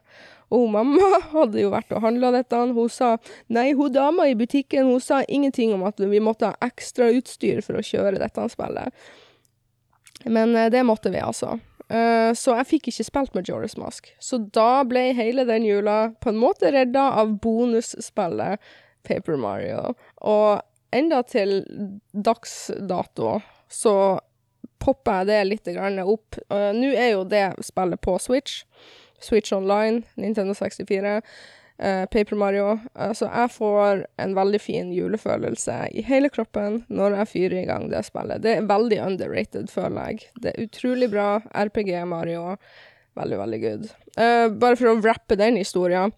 [0.55, 2.63] Og mamma hadde jo vært og handla dette.
[2.73, 3.15] Hun sa
[3.51, 7.61] nei, hun dama i butikken hun sa ingenting om at vi måtte ha ekstra utstyr
[7.65, 9.07] for å kjøre dette spillet.
[10.25, 11.59] Men eh, det måtte vi, altså.
[11.89, 14.09] Eh, så jeg fikk ikke spilt Majora's Mask.
[14.19, 18.63] Så da ble hele den jula på en måte redda av bonusspillet
[19.07, 19.95] Paper Mario.
[20.27, 20.59] Og
[20.95, 21.61] enda til
[22.11, 23.37] dags dato
[23.71, 24.19] så
[24.83, 25.69] popper jeg det litt
[26.03, 26.37] opp.
[26.51, 28.63] Uh, Nå er jo det spillet på Switch.
[29.19, 31.21] Switch Online, Nintendo 64, uh,
[31.77, 32.71] Paper Mario.
[32.97, 37.67] Uh, så jeg får en veldig fin julefølelse i hele kroppen når jeg fyrer i
[37.69, 38.43] gang det spillet.
[38.45, 40.29] Det er veldig underrated, føler jeg.
[40.41, 41.29] Det er utrolig bra.
[41.53, 42.55] RPG Mario.
[43.17, 43.91] Veldig, veldig good.
[44.17, 46.13] Uh, bare for å rappe den historien.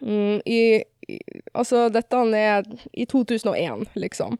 [0.00, 1.20] Mm, i, i,
[1.52, 4.38] altså, dette er i 2001, liksom.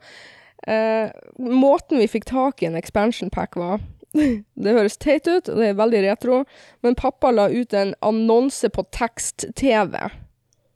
[0.66, 3.78] Eh, måten vi fikk tak i en expansion pack var
[4.58, 6.40] Det høres teit ut, og det er veldig retro,
[6.82, 9.94] men pappa la ut en annonse på tekst-TV.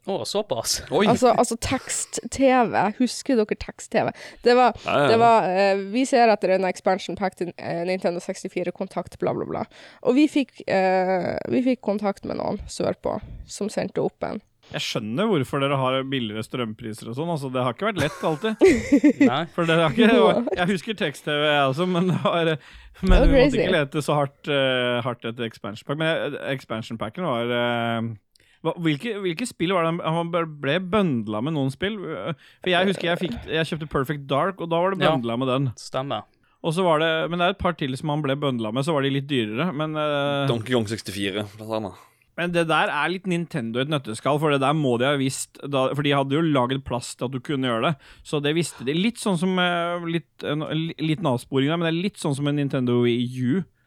[0.03, 0.81] Å, såpass.
[0.91, 1.05] Oi!
[1.07, 2.75] Altså, altså tekst-TV.
[2.99, 4.11] Husker dere tekst-TV?
[4.43, 5.11] Det var, Ja, ja, ja.
[5.13, 9.35] det var uh, Vi ser etter en expansion pack til eh, Nintendo 64, kontakt, bla,
[9.37, 9.67] bla, bla.
[10.03, 14.43] Og vi fikk, uh, vi fikk kontakt med noen sørpå som sendte opp en.
[14.73, 17.31] Jeg skjønner hvorfor dere har billigere strømpriser og sånn.
[17.35, 18.67] Altså, det har ikke vært lett alltid.
[19.31, 19.41] Nei.
[19.55, 22.53] For dere har ikke, jeg husker tekst-TV, jeg også, men det var
[23.05, 26.03] Men var vi måtte ikke lete så hardt, uh, hardt etter expansion pack.
[26.03, 27.55] Men expansion packen var
[28.63, 31.97] hvilke, hvilke spill var det han ble bøndla med noen spill?
[32.63, 35.17] For jeg husker jeg, fikk, jeg kjøpte Perfect Dark, og da var det Ja.
[35.17, 35.73] med den.
[35.77, 36.23] Stemmer.
[36.63, 38.85] Og så var det, Men det er et par til som han ble bøndla med,
[38.85, 39.73] så var de litt dyrere.
[39.75, 41.93] Men, uh, Donkey Kong 64, blant annet.
[42.39, 45.17] men det der er litt Nintendo i et nøtteskall, for det der må de ha
[45.19, 48.41] visst da, For de hadde jo laget plass til at du kunne gjøre det, så
[48.41, 48.95] det visste de.
[48.95, 52.35] Litt sånn som eh, Litt, en li- liten avsporing der, men det er litt sånn
[52.39, 53.03] som en Nintendo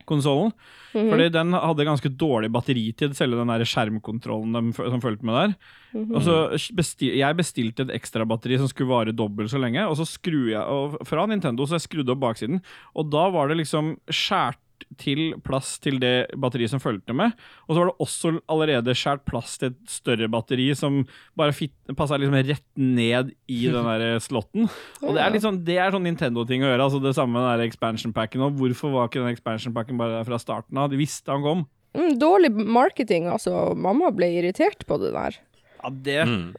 [0.06, 0.52] Wii U-konsollen.
[0.94, 1.10] Mhm.
[1.12, 5.56] Fordi den hadde ganske dårlig batteritid, selve den der skjermkontrollen de, som fulgte med der.
[5.94, 6.16] Mhm.
[6.16, 6.36] Og så
[6.76, 10.50] besti Jeg bestilte et ekstra batteri som skulle vare dobbelt så lenge, og så skrur
[10.50, 12.62] jeg og Fra Nintendo, så jeg skrudde opp baksiden,
[12.96, 14.60] og da var det liksom skjært
[15.02, 17.36] til plass til det batteriet som fulgte med.
[17.68, 21.04] Og så var det også allerede skjært plass til et større batteri som
[21.38, 21.56] bare
[21.98, 24.70] passa liksom rett ned i den der slotten.
[25.04, 26.90] Og det er litt sånn Det er sånn Nintendo-ting å gjøre.
[26.90, 28.44] Altså Det samme med den expansion packen.
[28.46, 30.92] Og hvorfor var ikke den expansion packen bare der fra starten av?
[30.92, 31.66] De visste han kom.
[31.96, 33.72] Mm, dårlig marketing, altså.
[33.80, 35.38] Mamma ble irritert på det der.
[35.86, 36.56] Ja, det Mm.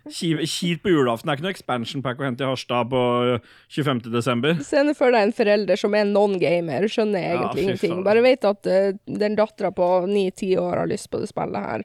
[0.46, 1.26] Kjipt på julaften.
[1.26, 4.12] Det er ikke noe expansion pack å hente i Harstad på 25.
[4.12, 4.54] desember.
[4.62, 8.04] Se nå for deg en forelder som er non-gamer, skjønner jeg egentlig ja, ingenting.
[8.04, 11.82] Bare vet at uh, den dattera på ni-ti år har lyst på det spillet her.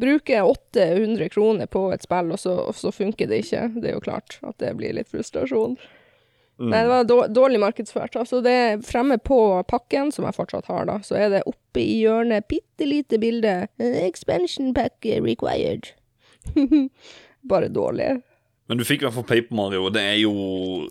[0.00, 3.68] Bruker 800 kroner på et spill, og så, og så funker det ikke.
[3.76, 5.78] Det er jo klart at det blir litt frustrasjon.
[6.60, 8.18] Nei, det var dårlig markedsført.
[8.20, 12.02] Altså, det fremme på pakken, som jeg fortsatt har, da, så er det oppe i
[12.02, 13.54] hjørnet bitte lite bilde.
[13.78, 15.94] Expansion pack required.
[17.50, 18.10] Bare dårlig.
[18.70, 20.30] Men du fikk i hvert fall Paper Mario, og det er jo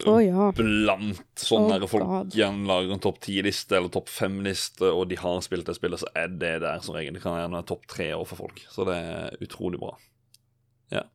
[0.04, 0.50] oh, ja.
[0.58, 5.38] blant sånne Oh, folk igjen lager en topp ti-liste eller topp fem-liste, og de har
[5.46, 7.16] spilt det spillet, så er det der som regel.
[7.16, 9.94] Det kan gjerne være topp tre år for folk, så det er utrolig bra.
[10.92, 11.06] Ja.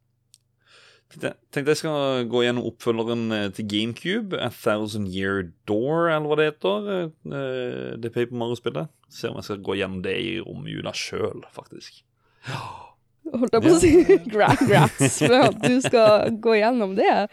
[1.12, 6.30] Tenkte tenkte jeg skal gå gjennom oppfølgeren eh, til GameCube, A Thousand Year Door, eller
[6.32, 6.88] hva det heter.
[7.28, 8.88] eh, Det Paper Mario-spillet.
[9.12, 12.00] Se om jeg skal gå gjennom det i romjula sjøl, faktisk.
[13.32, 13.92] holdt jeg på å si
[14.34, 17.26] grats, for at du skal gå gjennom det.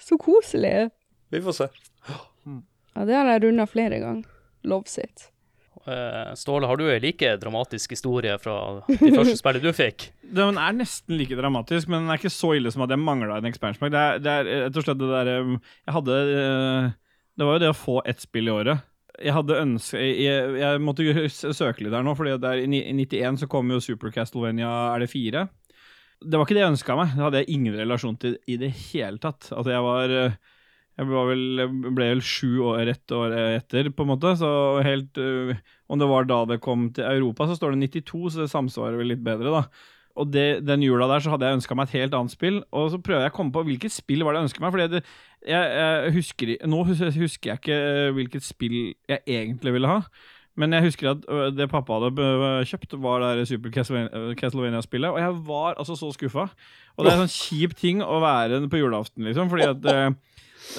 [0.00, 0.90] Så koselig.
[1.34, 1.70] Vi får se.
[2.94, 4.26] Ja, det har jeg runda flere ganger.
[4.64, 5.28] Love it.
[5.84, 8.54] Eh, Ståle, har du ei like dramatisk historie fra
[8.88, 10.06] de første spillene du fikk?
[10.24, 13.36] Den er nesten like dramatisk, men den er ikke så ille som at jeg mangla
[13.36, 13.92] en expansion pack.
[13.92, 16.88] Det er, det er rett og slett det derre Jeg hadde eh,
[17.36, 18.86] Det var jo det å få ett spill i året.
[19.22, 23.70] Jeg hadde ønske Jeg, jeg måtte søke litt der nå, er, i 91 så kom
[23.70, 25.46] jo Super Castlevania Er det fire?
[26.24, 27.14] Det var ikke det jeg ønska meg.
[27.14, 29.50] Det hadde jeg ingen relasjon til i det hele tatt.
[29.52, 30.36] Altså, jeg var eh,
[30.96, 34.32] Jeg vel, ble vel sju år ett år etter, på en måte.
[34.40, 34.50] Så
[34.86, 35.58] helt eh,
[35.90, 38.96] Om det var da det kom til Europa, så står det 92, så det samsvarer
[39.02, 39.66] vel litt bedre, da.
[40.14, 42.60] Og det, den jula der så hadde jeg ønska meg et helt annet spill.
[42.70, 44.74] Og så prøver jeg å komme på hvilket spill var det jeg ønska meg.
[44.76, 45.00] Fordi det,
[45.50, 48.76] jeg, jeg husker, Nå husker jeg ikke eh, hvilket spill
[49.10, 49.98] jeg egentlig ville ha.
[50.54, 51.24] Men jeg husker at
[51.58, 52.28] det pappa hadde
[52.70, 55.10] kjøpt, var det Super Castlevania- Castlevania-spillet.
[55.10, 56.46] Og jeg var altså så skuffa.
[56.94, 59.50] Og det er en sånn kjip ting å være på julaften, liksom.
[59.50, 59.90] Fordi at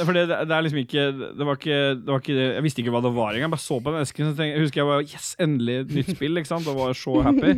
[0.06, 1.04] fordi det, det er liksom ikke
[1.38, 3.45] det var ikke, det var ikke Jeg visste ikke hva det var engang.
[3.45, 4.30] Jeg bare så på den esken.
[4.32, 6.39] og tenkte, jeg husker jeg var Yes, endelig et nytt spill.
[6.41, 6.67] ikke sant?
[6.71, 7.54] Og var så happy.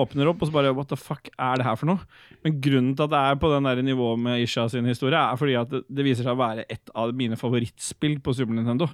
[0.00, 2.06] Åpner opp, og så bare What the fuck er det her for noe?
[2.46, 5.36] Men grunnen til at det er på den der nivået med Isha sin historie, er
[5.40, 8.88] fordi at det, det viser seg å være et av mine favorittspill på Super Nintendo.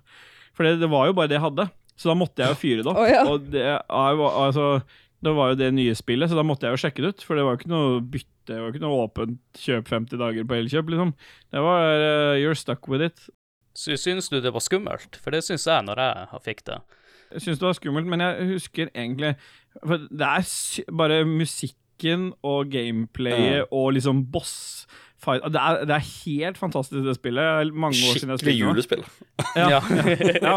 [0.56, 1.68] For det, det var jo bare det jeg hadde.
[1.98, 2.98] Så da måtte jeg jo fyre det opp.
[3.02, 3.22] Oh, ja.
[3.26, 4.66] Og det, er jo- altså,
[5.24, 7.24] det var jo det nye spillet, så da måtte jeg jo sjekke det ut.
[7.26, 10.46] For det var jo ikke noe bytte, det var ikke noe åpent kjøp 50 dager
[10.46, 11.10] på Elkjøp, liksom.
[11.54, 13.26] Det var uh, you're stuck with it.
[13.78, 15.18] Så Syns du det var skummelt?
[15.22, 16.78] For det syns jeg når jeg har fikk det.
[17.32, 19.34] Jeg syns det var skummelt, men jeg husker egentlig
[19.84, 24.86] For det er bare musikken og gameplayet og liksom boss
[25.22, 27.68] fight det er, det er helt fantastisk, det spillet.
[27.68, 29.04] Det Mange år siden jeg Skikkelig spilte julespill.
[29.58, 29.80] Ja.
[30.48, 30.54] ja.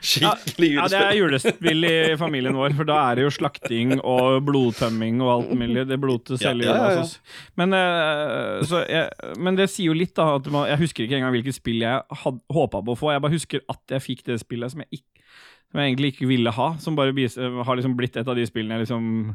[0.00, 1.54] Skikkelig ja, det er julespill.
[1.54, 5.86] julespill i familien vår, for da er det jo slakting og blodtømming og alt mulig.
[5.90, 7.02] Det blodet selger ja, ja, ja.
[7.02, 7.18] altså.
[7.60, 10.30] Men, eh, jeg, men det sier jo litt, da.
[10.38, 13.12] At man, jeg husker ikke engang hvilket spill jeg håpa på å få.
[13.14, 15.28] Jeg bare husker at jeg fikk det spillet som jeg, ikke,
[15.70, 16.72] som jeg egentlig ikke ville ha.
[16.82, 19.34] Som bare har liksom blitt et av de spillene jeg liksom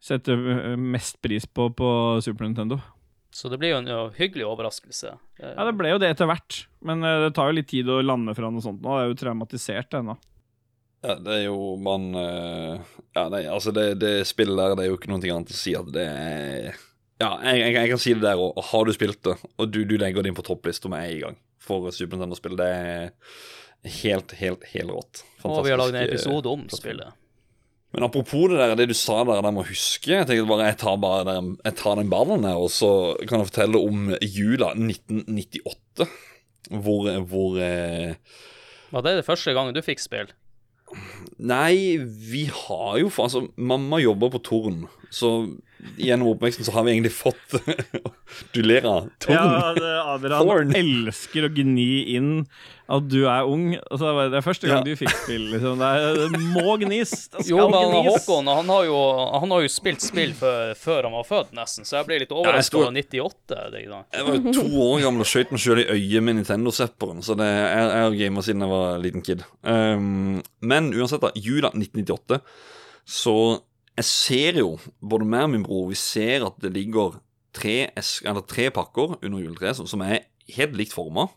[0.00, 1.90] setter eh, mest pris på på
[2.24, 2.80] Super Nintendo.
[3.30, 5.12] Så det blir jo en ja, hyggelig overraskelse.
[5.38, 7.88] Eh, Ja, det ble jo det etter hvert, men eh, det tar jo litt tid
[7.90, 8.96] å lande fra noe sånt nå.
[8.98, 10.16] Jeg er jo traumatisert ennå.
[11.00, 12.80] Ja, det er jo man eh,
[13.16, 15.72] Ja, nei, altså, det, det spillet der, det er jo ikke noe annet å si
[15.78, 16.74] at det er
[17.22, 18.58] Ja, jeg, jeg, jeg kan si det der òg.
[18.72, 21.40] Har du spilt det, og du, du legger det inn på topplista med en gang
[21.60, 23.10] for Super Nintendo-spill, det er
[24.00, 25.22] helt, helt, helt rått.
[25.44, 27.16] og vi har lagd en episode om spillet.
[27.90, 30.68] Men apropos det der, det du sa der, der med å huske Jeg tenker bare,
[30.70, 32.90] jeg tar bare der, jeg tar den ballen her, og så
[33.24, 36.06] kan jeg fortelle om jula 1998.
[36.70, 38.14] Hvor, hvor eh,
[38.94, 40.30] Var det det første gangen du fikk spill?
[41.38, 45.32] Nei, vi har jo Altså, mamma jobber på Torn, så
[46.00, 47.54] gjennom oppveksten så har vi egentlig fått
[48.54, 49.36] Du ler av Torn?
[49.36, 50.74] Ja, det, Adrian Thorn.
[50.76, 52.30] elsker å gni inn
[52.90, 53.76] at du er ung.
[53.86, 54.86] Altså, det er første gang Ja.
[54.88, 55.44] du fikk spill.
[55.52, 55.78] Liksom.
[55.78, 57.12] Det, er, det må gnis.
[57.30, 58.08] Det skal Jo, men gnis.
[58.26, 58.96] Håkon han har, jo,
[59.44, 62.34] han har jo spilt spill før, før han var født, nesten, så jeg ble litt
[62.34, 63.60] overrasket over 98.
[63.76, 64.00] Det, da.
[64.16, 67.38] Jeg var jo to år gammel og skjøt meg sjøl i øyet med Nintendo-sepperen, så
[67.38, 69.46] det, er jeg har gamet siden jeg var liten kid.
[69.62, 70.40] Um,
[70.72, 72.40] men uansett, da, jula 1998,
[73.06, 73.36] så
[74.00, 77.18] jeg ser jo, både meg og min bror, vi ser at det ligger
[77.56, 77.90] tre,
[78.48, 80.24] tre pakker under juletreet som, som er
[80.56, 81.28] helt likt forma.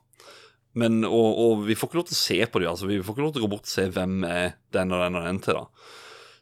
[0.79, 3.13] Men, og, og vi får ikke lov til å se på dem, altså vi får
[3.13, 5.41] ikke lov til å gå bort og se hvem er den og den og den
[5.43, 5.59] til.
[5.59, 5.91] da.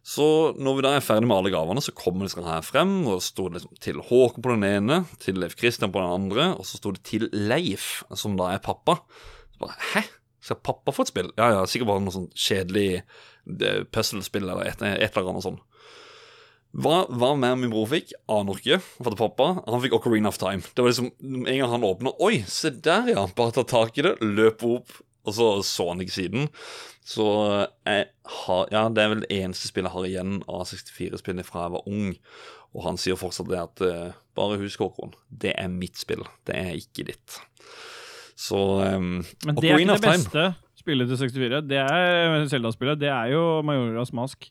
[0.02, 3.20] Så når vi da er ferdig med alle gavene, så kommer disse her frem, og
[3.20, 6.66] det sto liksom til Håkon på den ene, til Leif Kristian på den andre, og
[6.66, 9.02] så sto det til Leif, som da er pappa.
[9.54, 10.08] Så bare, Hæ?
[10.42, 11.28] Skal pappa få et spill?
[11.38, 15.62] Ja, ja, sikkert bare noe sånn kjedelig eh, puzzle-spill eller et, et eller annet sånt.
[16.72, 18.78] Hva, hva mer min bror fikk, aner ikke.
[19.04, 20.64] For pappa, han fikk Ocarina of Time.
[20.64, 23.26] Det var liksom, En gang han åpna Oi, se der, ja!
[23.36, 24.96] Bare ta tak i det, løp opp,
[25.28, 26.48] og så så han ikke siden.
[27.04, 27.28] Så
[27.84, 28.08] jeg
[28.38, 31.76] har Ja, det er vel det eneste spillet jeg har igjen av 64-spillet fra jeg
[31.76, 32.16] var ung.
[32.72, 36.56] Og han sier fortsatt det at eh, bare husk, Håkon, det er mitt spill, det
[36.56, 37.42] er ikke ditt.
[38.40, 40.46] Så um, Men det er ikke det beste
[40.80, 41.62] spillet til 64.
[41.68, 43.02] Det er Zelda-spillet.
[43.02, 44.48] Det er jo Majoras Mask.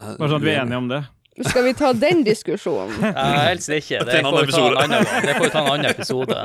[0.00, 1.02] Bare sånn at vi er enige om det.
[1.48, 2.96] Skal vi ta den diskusjonen?
[3.10, 4.02] Eh, helst ikke.
[4.04, 5.26] Det får vi ta en annen.
[5.26, 6.40] Det får vi ta en annen episode.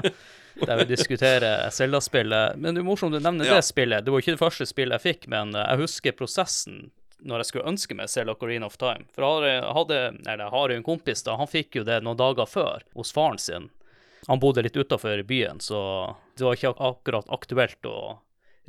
[0.65, 2.55] Der vi diskuterer Zelda-spillet.
[2.55, 3.55] Men det er morsomt du nevner Ja.
[3.59, 4.05] det spillet.
[4.05, 6.85] Det var ikke det første spillet jeg fikk, men jeg husker prosessen
[7.25, 9.07] når jeg skulle ønske meg Zelda Ocarina of Time.
[9.15, 12.19] For jeg hadde, eller jeg har jo en kompis, da, han fikk jo det noen
[12.19, 13.69] dager før hos faren sin.
[14.27, 15.79] Han bodde litt utafor byen, så
[16.37, 17.97] det var ikke akkurat aktuelt å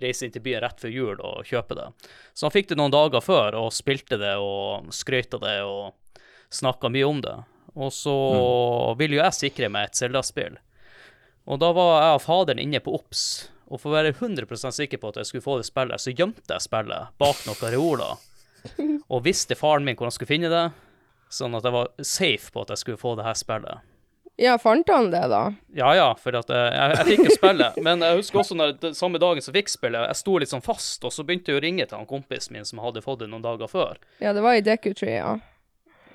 [0.02, 1.88] reise inn til byen rett før jul og kjøpe det.
[2.36, 6.20] Så han fikk det noen dager før og spilte det og skrøt av det og
[6.52, 7.36] snakka mye om det.
[7.76, 8.14] Og så
[8.98, 10.56] ville jo jeg sikre meg et Zelda-spill.
[11.46, 13.26] Og da var jeg og faderen inne på OBS,
[13.66, 16.54] og for å være 100% sikker på at jeg skulle få det spillet, så gjemte
[16.54, 18.22] jeg spillet bak noen reoler.
[19.06, 20.64] Og visste faren min hvor han skulle finne det,
[21.30, 23.92] sånn at jeg var safe på at jeg skulle få det her spillet.
[24.36, 25.42] Ja, fant han det, da?
[25.72, 28.74] Ja, ja, for at eh, jeg, jeg fikk jo spillet, men jeg husker også når
[28.82, 31.54] det, samme dagen som jeg fikk spillet, jeg sto litt sånn fast, og så begynte
[31.54, 33.96] jeg å ringe til han kompisen min som hadde fått det noen dager før.
[34.20, 35.36] Ja, det var i Deku-tree, ja.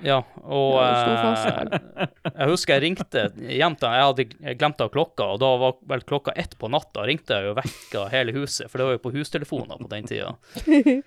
[0.01, 2.07] Ja, og Ja, eh,
[2.39, 5.75] jeg husker jeg ringte hjem til han, jeg hadde glemt av klokka, og da var
[5.89, 9.03] vel klokka ett på natta, ringte jeg jo vekka hele huset, for det var jo
[9.05, 10.34] på hustelefoner på den tida.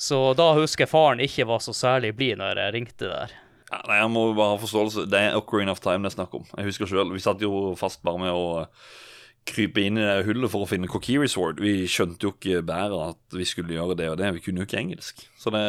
[0.00, 3.34] Så da husker jeg faren ikke var så særlig blid når jeg ringte der.
[3.70, 5.06] Ja, nei, Jeg må jo bare ha forståelse.
[5.10, 6.44] Det er Ocarina of Time det er snakk om.
[6.56, 8.66] Jeg husker selv, Vi satt jo fast bare med å
[9.48, 11.62] krype inn i det hullet for å finne Kokiri Sword.
[11.64, 14.32] Vi skjønte jo ikke bedre at vi skulle gjøre det og det.
[14.36, 15.22] Vi kunne jo ikke engelsk.
[15.40, 15.62] Så det,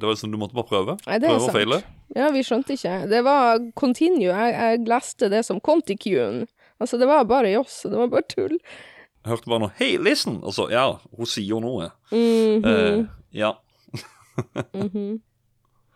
[0.00, 0.98] det var sånn du måtte bare prøve.
[1.06, 1.80] Nei, det er prøve og feile.
[2.16, 2.98] Ja, vi skjønte ikke.
[3.10, 4.30] Det var continue.
[4.30, 6.46] Jeg, jeg leste det som Conticune.
[6.80, 7.82] Altså, det var bare joss.
[7.88, 8.58] Det var bare tull.
[9.26, 11.90] Jeg hørte bare noe 'Hei, listen!' Altså, Ja, hun sier jo noe.
[12.12, 13.00] Mm -hmm.
[13.00, 13.52] uh, ja.
[14.84, 15.20] mhm.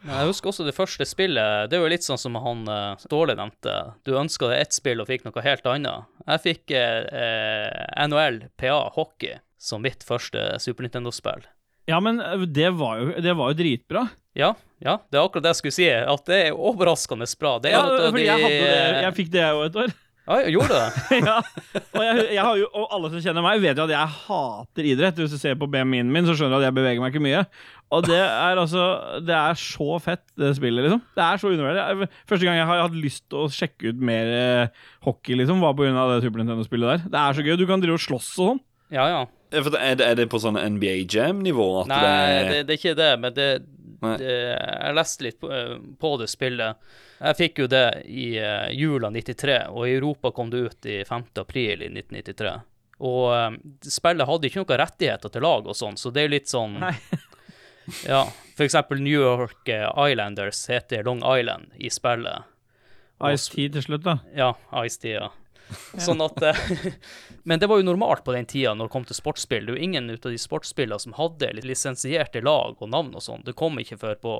[0.00, 1.68] Men jeg husker også det første spillet.
[1.68, 3.74] Det er jo litt sånn som han uh, Ståle nevnte.
[4.06, 6.08] Du ønska deg ett spill og fikk noe helt annet.
[6.24, 11.44] Jeg fikk eh, eh, NHL PA Hockey som mitt første Super Nintendo-spill.
[11.90, 14.06] Ja, men eh, det var jo, det var jo dritbra.
[14.38, 15.88] Ja, ja, det er akkurat det jeg skulle si.
[15.90, 17.58] At det er overraskende bra.
[17.60, 19.96] Det er Ja, fordi de jeg, hadde det, jeg fikk det jo et år.
[20.30, 21.18] Ja, jeg gjorde det?
[21.26, 21.36] ja.
[21.80, 24.88] Og, jeg, jeg har jo, og alle som kjenner meg, vet jo at jeg hater
[24.92, 25.18] idrett.
[25.18, 27.42] Hvis du ser på BMI-en min, så skjønner du at jeg beveger meg ikke mye.
[27.90, 28.84] Og det er altså
[29.26, 31.02] Det er så fett, det spillet, liksom.
[31.18, 32.08] Det er så underverdig.
[32.30, 35.74] Første gang jeg har hatt lyst til å sjekke ut mer eh, hockey, liksom, var
[35.74, 36.06] pga.
[36.14, 37.04] det Super Nintendo-spillet der.
[37.10, 37.56] Det er så gøy.
[37.58, 38.64] Du kan drive og slåss og sånn.
[38.94, 39.20] Ja, ja.
[39.50, 41.66] Ja, Er det, er det på sånn NBA Jam-nivå?
[41.90, 43.48] Nei, det, det, det er ikke det, men det,
[44.00, 44.16] Nei.
[44.20, 46.90] Jeg leste litt på, eh, på det spillet.
[47.20, 51.02] Jeg fikk jo det i uh, jula 93, og i Europa kom det ut i
[51.04, 51.26] 5.
[51.42, 52.54] april i 1993.
[53.00, 53.50] Og eh,
[53.88, 56.94] spillet hadde ikke noen rettigheter til lag og sånn, så det er litt sånn Nei.
[58.06, 58.22] Ja,
[58.54, 62.46] for eksempel New York eh, Islanders heter Long Island i spillet.
[63.32, 64.18] Ice Tea til slutt, da.
[64.36, 64.52] Ja,
[64.84, 65.26] Ice-T, ja.
[66.06, 66.60] Sånn at eh,
[67.48, 69.66] Men det var jo normalt på den tida når det kom til sportsspill.
[69.66, 73.44] Det er jo ingen av de sportsspillene som hadde lisensierte lag og navn og sånn.
[73.46, 74.36] Det kom ikke før på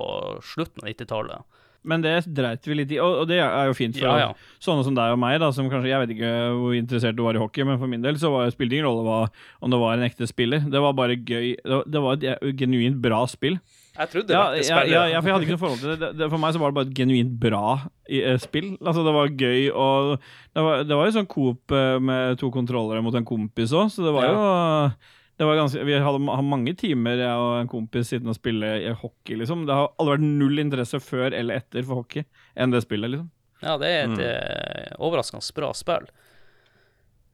[0.53, 1.59] slutten av 90-tallet.
[1.81, 4.57] Men det dreit vi litt i, og, det er jo fint for Ja, ja.
[4.61, 7.37] sånne som deg og meg, da, som kanskje Jeg vet ikke hvor interessert du var
[7.37, 9.31] i hockey, men for min del så var, spilte det ingen rolle
[9.65, 10.61] om det var en ekte spiller.
[10.69, 11.55] Det var bare gøy.
[11.65, 13.57] Det var, et genuint bra spill.
[13.91, 14.43] Jeg trodde det ja,
[14.75, 16.09] var ja, ja, for jeg hadde ikke noe forhold til det.
[16.15, 17.63] det, for meg så var det bare et genuint bra
[18.07, 18.69] i, eh, spill.
[18.79, 20.13] Altså, det var gøy, og
[20.55, 23.91] det var, det var jo sånn coop eh, med to kontrollere mot en kompis òg,
[23.91, 24.31] så det var Ja.
[24.31, 24.93] jo
[25.41, 28.67] det var ganske, Vi hadde ma- mange timer, jeg og en kompis, sittende og spille
[28.85, 29.65] i hockey, liksom.
[29.65, 32.23] Det har aldri vært null interesse før eller etter for hockey
[32.55, 33.29] enn det spillet, liksom.
[33.61, 35.01] Ja, det er et mm.
[35.01, 36.07] overraskende bra spill.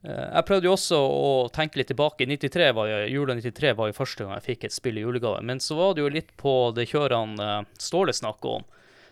[0.06, 2.28] Eh, jeg prøvde jo også å tenke litt tilbake.
[2.30, 5.42] 93 var jo, Jula 93 var jo første gang jeg fikk et spill i julegave.
[5.46, 8.68] Men så var det jo litt på det kjørene uh, Ståle snakker om.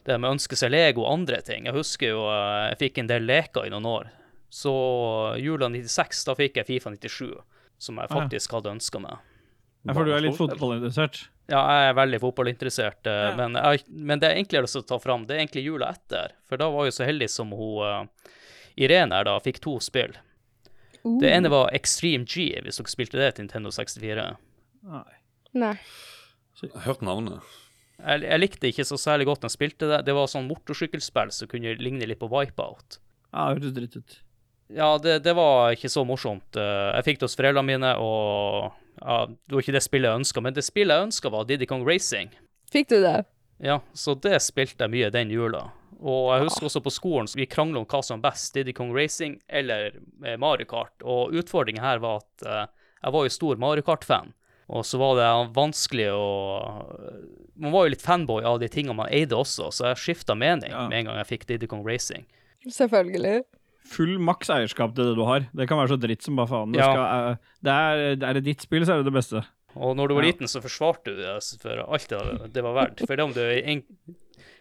[0.05, 1.65] Det med å ønske seg Lego og andre ting.
[1.65, 4.11] Jeg husker jo eh, jeg fikk en del leker i noen år.
[4.53, 4.71] Så
[5.41, 7.31] jula 96, da fikk jeg Fifa 97,
[7.81, 9.23] som jeg faktisk hadde ønska meg.
[9.85, 11.25] Ja, for du er litt fotballinteressert.
[11.49, 13.33] Ja, jeg er veldig fotballinteressert, eh, Ja.
[13.37, 15.91] men, jeg, men det er egentlig lyst til å ta fram, det er egentlig jula
[15.93, 16.37] etter.
[16.49, 18.31] For da var jeg så heldig som hun eh,
[18.85, 20.15] Irene her, da, fikk to spill.
[21.05, 24.25] Uh, Det ene var Extreme G, hvis dere spilte det til Nintendo 64.
[24.89, 25.05] Nei.
[25.55, 25.75] Nei.
[26.61, 27.39] Jeg hørt navnet.
[27.99, 30.01] Jeg, jeg likte ikke så særlig godt når jeg spilte det.
[30.07, 32.97] Det var sånn motorsykkelspill som kunne ligne litt på Wipeout.
[33.31, 34.17] Ja, det hørtes dritt ut.
[34.75, 36.57] Ja, det, det var ikke så morsomt.
[36.57, 40.21] Eh, Jeg fikk det hos foreldrene mine, og ja, det var ikke det spillet jeg
[40.23, 40.41] ønska.
[40.41, 42.31] Men det spillet jeg ønska, var Diddy Kong Racing.
[42.73, 43.17] Fikk du det?
[43.63, 45.67] Ja, så det spilte jeg mye den jula.
[46.01, 48.73] Og jeg husker også på skolen så vi krangla om hva som var best, Diddy
[48.75, 49.93] Kong Racing eller
[50.25, 50.91] eh, Mario Kart.
[51.03, 52.65] Og utfordringen her var at uh,
[53.01, 54.33] jeg var jo stor Mario Kart-fan.
[54.67, 56.23] Og så var det vanskelig å
[57.61, 60.71] Man var jo litt fanboy av de tingene man eide også, så jeg skifta mening
[60.73, 60.87] Ja.
[60.89, 62.25] med en gang jeg fikk Diddy Kong Racing.
[62.67, 63.43] Selvfølgelig.
[63.85, 65.45] Full maks eierskap til det du har.
[65.53, 66.71] Det kan være så dritt som bare faen.
[66.73, 66.89] Det, Ja.
[66.91, 69.43] skal, uh, det er, er det ditt spill, så er det det beste.
[69.75, 70.31] Og når du var Ja.
[70.31, 73.05] liten, så forsvarte du det for alt det, det var verdt.
[73.05, 73.83] For det om du, en-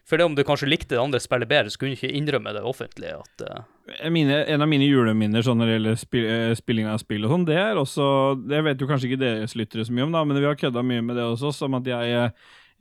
[0.05, 2.53] for det om du kanskje likte det andre spillet bedre, så kunne du ikke innrømme
[2.53, 3.09] det offentlig.
[3.17, 4.09] At, uh...
[4.13, 7.33] Mine, en av mine juleminner sånn når det gjelder spill, eh, spilling av spill og
[7.33, 8.05] sånn, det er også
[8.49, 10.85] Det vet jo kanskje ikke deres lyttere så mye om, da, men vi har kødda
[10.85, 12.29] mye med det også, som at jeg,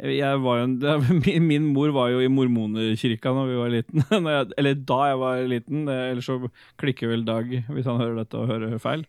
[0.05, 0.79] eh, var jo en,
[1.49, 4.05] min, mor var jo i mormonerkirka da vi var liten.
[4.61, 5.85] Eller da jeg var liten.
[5.89, 6.41] Ellers så
[6.83, 9.07] klikker vel Dag hvis han hører dette og hører feil.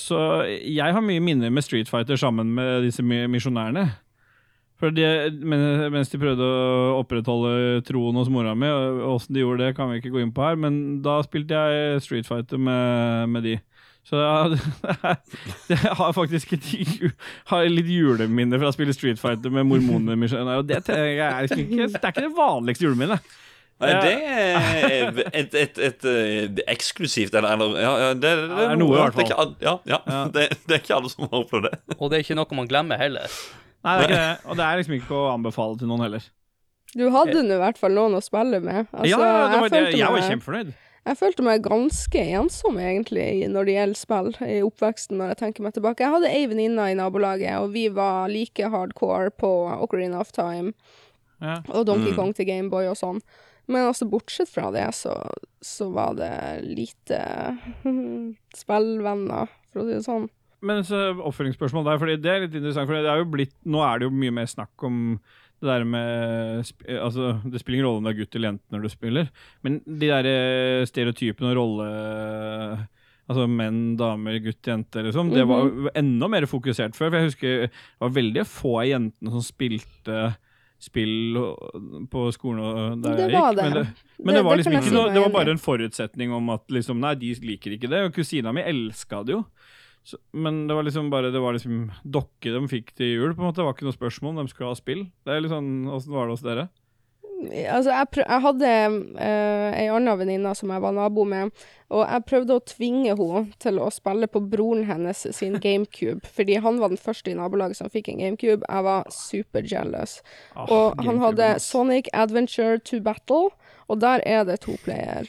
[0.00, 3.92] Så jeg har mye minner med Street Fighter sammen med disse misjonærene.
[4.82, 5.06] For det,
[5.46, 9.92] mens de prøvde å opprettholde troen hos mora mi, og åssen de gjorde det, kan
[9.92, 13.52] vi ikke gå inn på her, men da spilte jeg Street Fighter med, med de.
[14.02, 14.58] Så jeg,
[15.70, 16.66] jeg har faktisk et,
[17.52, 20.18] har litt juleminner fra å spille Street Fighter med mormonene
[20.58, 23.38] Og det, jeg er ikke, det er ikke det vanligste juleminnet.
[23.82, 24.00] Nei, Ja.
[24.02, 28.76] det er et, et, et, et eksklusivt Eller, eller ja, ja, det, det, det er
[28.78, 29.54] noe i hvert det er ikke fall.
[29.64, 29.98] Ja, ja.
[30.06, 30.20] Ja.
[30.36, 31.80] Det, det er ikke alle som har opplevd det.
[31.96, 33.40] og det er ikke noe man glemmer heller.
[33.82, 34.46] Nei, det er ikke det.
[34.50, 36.28] Og det er liksom ikke å anbefale til noen heller.
[36.92, 38.86] Du hadde nå i hvert fall noen å spille med.
[38.92, 39.78] Altså, ja, det var det.
[39.78, 40.72] følte Jeg var kjempefornøyd.
[41.02, 45.64] Jeg følte meg ganske ensom, egentlig, når det gjelder spill i oppveksten, når jeg tenker
[45.66, 46.04] meg tilbake.
[46.04, 49.50] Jeg hadde ei venninne i nabolaget, og vi var like hardcore på
[49.82, 50.74] Ocarina of Time
[51.42, 51.56] Ja.
[51.74, 52.16] og Donkey Mm.
[52.20, 53.18] Kong til Gameboy og sånn.
[53.66, 55.16] Men altså, bortsett fra det, så,
[55.62, 57.18] så var det lite
[58.62, 60.28] spillvenner, for å si det sånn.
[60.62, 62.88] Men så oppfølgingsspørsmål der, fordi det er litt interessant.
[62.88, 65.18] For det er jo blitt, nå er det jo mye mer snakk om
[65.62, 68.82] det der med Altså, det spiller ingen rolle om det er gutt eller jente når
[68.82, 69.28] du spiller,
[69.62, 71.92] men de der eh, stereotypene og rolle...
[73.30, 75.28] Altså menn, damer, gutt, jente, liksom.
[75.32, 77.06] Det var jo enda mer fokusert før.
[77.06, 77.68] For jeg husker det
[78.02, 80.24] var veldig få av jentene som spilte
[80.82, 81.38] spill
[82.10, 83.56] på skolen der Det jeg gikk.
[83.56, 83.62] det.
[83.62, 83.84] Men det,
[84.18, 87.14] men det, var liksom ikke noe, det var bare en forutsetning om at liksom, nei,
[87.22, 88.02] de liker ikke det.
[88.08, 89.44] Og kusina mi elska det jo.
[90.04, 93.34] Så, men det var liksom bare Det var liksom dokke de fikk til jul.
[93.36, 95.04] på en måte Det var ikke noe spørsmål om de skulle ha spill.
[95.22, 96.68] Det er litt sånn, Åssen var det hos dere?
[97.42, 98.72] Altså, jeg, jeg hadde
[99.18, 101.50] uh, ei anna venninne som jeg var nabo med,
[101.90, 106.60] og jeg prøvde å tvinge henne til å spille på broren hennes sin GameCube, fordi
[106.62, 108.62] han var den første i nabolaget som fikk en GameCube.
[108.62, 110.20] Jeg var super jealous.
[110.54, 111.54] Ah, og han hadde.
[111.62, 113.50] Sonic Adventure to Battle,
[113.90, 115.26] og der er det to player.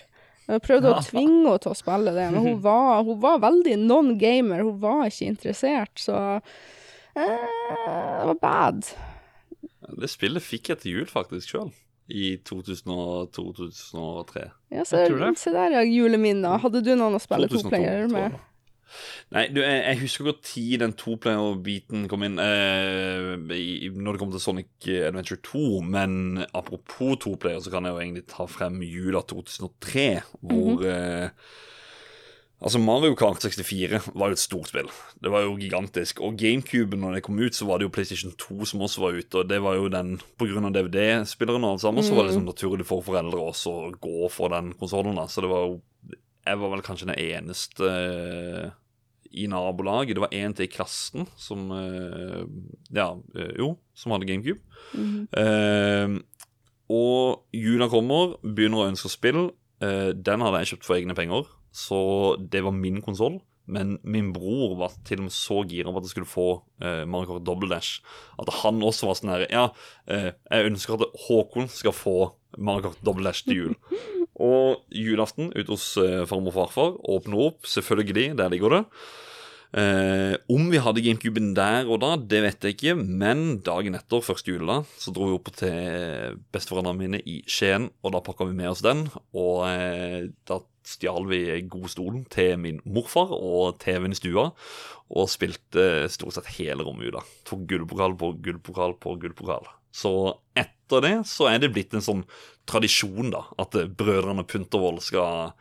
[0.47, 3.77] Jeg prøvde å tvinge henne til å spille det, men hun var, hun var veldig
[3.79, 4.59] non-gamer.
[4.67, 6.17] Hun var ikke interessert, så
[7.15, 8.83] eh, Det var bad.
[9.93, 11.71] Det spillet fikk jeg til jul faktisk sjøl.
[12.11, 14.49] I 2002-2003.
[14.75, 15.05] Ja, så,
[15.39, 16.59] se der, ja, juleminner.
[16.59, 18.35] Hadde du noen å spille 2002, to-player med?
[19.33, 24.23] Nei, du, jeg, jeg husker hvor tid den toplayer-biten kom inn eh, i, når det
[24.23, 25.65] kom til Sonic Adventure 2,
[25.95, 30.07] men apropos toplayer, så kan jeg jo egentlig ta frem jula 2003,
[30.41, 31.29] hvor eh,
[32.63, 34.87] Altså, Mario Kart 64 var jo et stort spill.
[35.19, 36.21] Det var jo gigantisk.
[36.23, 39.17] Og GameCube, når det kom ut, så var det jo PlayStation 2 som også var
[39.19, 42.47] ute, og det var jo den av DVD-spilleren og alt sammen, så var det liksom
[42.47, 45.19] naturlig for foreldre også å gå for den konsollen.
[45.27, 45.81] Så det var jo
[46.43, 47.89] Jeg var vel kanskje den eneste
[49.33, 50.15] i nabolaget.
[50.17, 52.43] Det var en til i klassen som eh,
[52.93, 54.61] Ja, eh, jo, som hadde GameCube.
[54.93, 56.19] Eh,
[56.93, 59.47] og jula kommer, begynner å ønske spill.
[59.83, 61.97] Den hadde jeg kjøpt for egne penger, så
[62.37, 63.41] det var min konsoll.
[63.65, 66.47] Men min bror var til og med så gira på at jeg skulle få
[66.83, 68.01] eh, Mario Double Dash
[68.41, 69.63] at han også var sånn her Ja,
[70.11, 72.17] eh, jeg ønsker at Håkon skal få
[72.59, 73.77] Mario Double Dash til jul.
[74.43, 78.83] Og julaften ute hos eh, farmor og farfar åpner opp, selvfølgelig, der ligger det.
[79.73, 84.21] Eh, om vi hadde GameCuben der og da, det vet jeg ikke, men dagen etter,
[84.21, 88.57] første juledag, så dro vi opp til besteforeldrene mine i Skien, og da pakka vi
[88.59, 89.07] med oss den.
[89.33, 91.41] Og eh, da stjal vi
[91.71, 94.49] godstolen til min morfar og TV-en i stua,
[95.13, 97.23] og spilte stort sett hele romjula.
[97.47, 99.65] Tok gullpokal på gullpokal på gullpokal.
[99.93, 100.13] Så
[100.57, 102.23] etter det så er det blitt en sånn
[102.69, 105.53] tradisjon, da, at brødrene Puntervold skal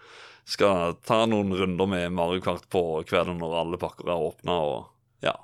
[0.48, 4.58] skal ta noen runder med Mario Kart på kvelden når alle pakker er åpna,
[5.22, 5.36] ja.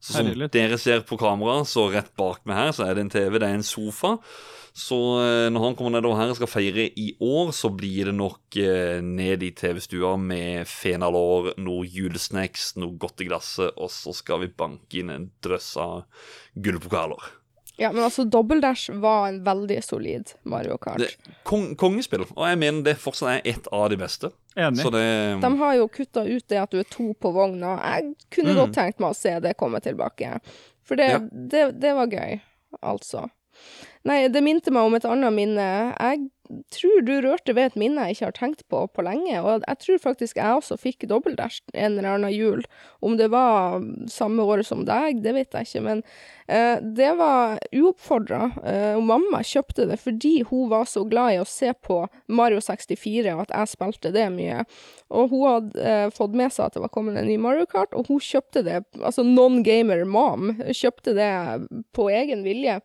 [0.00, 3.12] Så som dere ser på kamera, så rett bak meg her, så er det en
[3.12, 4.16] TV, det er en sofa.
[4.70, 8.14] Så eh, når han kommer nedover her og skal feire i år, så blir det
[8.16, 14.14] nok eh, ned i TV-stua med fenalår, noe julesnacks, noe godt i glasset, og så
[14.16, 16.06] skal vi banke inn en drøss av
[16.54, 17.28] gullpokaler.
[17.80, 20.98] Ja, men altså, Double Dash var en veldig solid Mario Kart.
[21.00, 21.16] Det-
[21.48, 24.30] Kong, kongespill, og jeg mener det fortsatt er et av de beste.
[24.56, 24.82] Enig.
[24.84, 27.78] Så det De har jo kutta ut det at du er to på vogna.
[27.82, 28.56] Jeg kunne Mm.
[28.60, 30.40] godt tenkt meg å se det komme tilbake.
[30.84, 31.18] For det, Ja.
[31.18, 32.40] det, det var gøy,
[32.82, 33.30] altså.
[34.04, 35.94] Nei, det minte meg om et annet minne.
[35.98, 36.30] Jeg
[36.72, 39.80] tror du rørte ved et minne jeg ikke har tenkt på på lenge, og jeg
[39.84, 42.64] tror faktisk jeg også fikk dobbeltdash en eller annen jul.
[43.04, 43.80] Om det var
[44.10, 46.02] samme året som deg, det vet jeg ikke, men
[46.48, 48.42] eh, det var uoppfordra.
[48.64, 52.62] Eh, og mamma kjøpte det fordi hun var så glad i å se på Mario
[52.64, 54.64] 64, og at jeg spilte det mye.
[55.10, 57.94] Og hun hadde eh, fått med seg at det var kommet en ny Mario Kart,
[57.94, 61.32] og hun kjøpte det, altså non-gamer mom, kjøpte det
[61.96, 62.80] på egen vilje.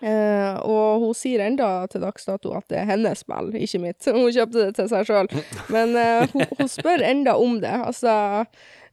[0.00, 4.06] Eh, og hun sier enda til dags dato at det er hennes spill, ikke mitt.
[4.16, 5.28] Hun kjøpte det til seg sjøl.
[5.68, 7.74] Men eh, hun, hun spør enda om det.
[7.84, 8.14] Altså,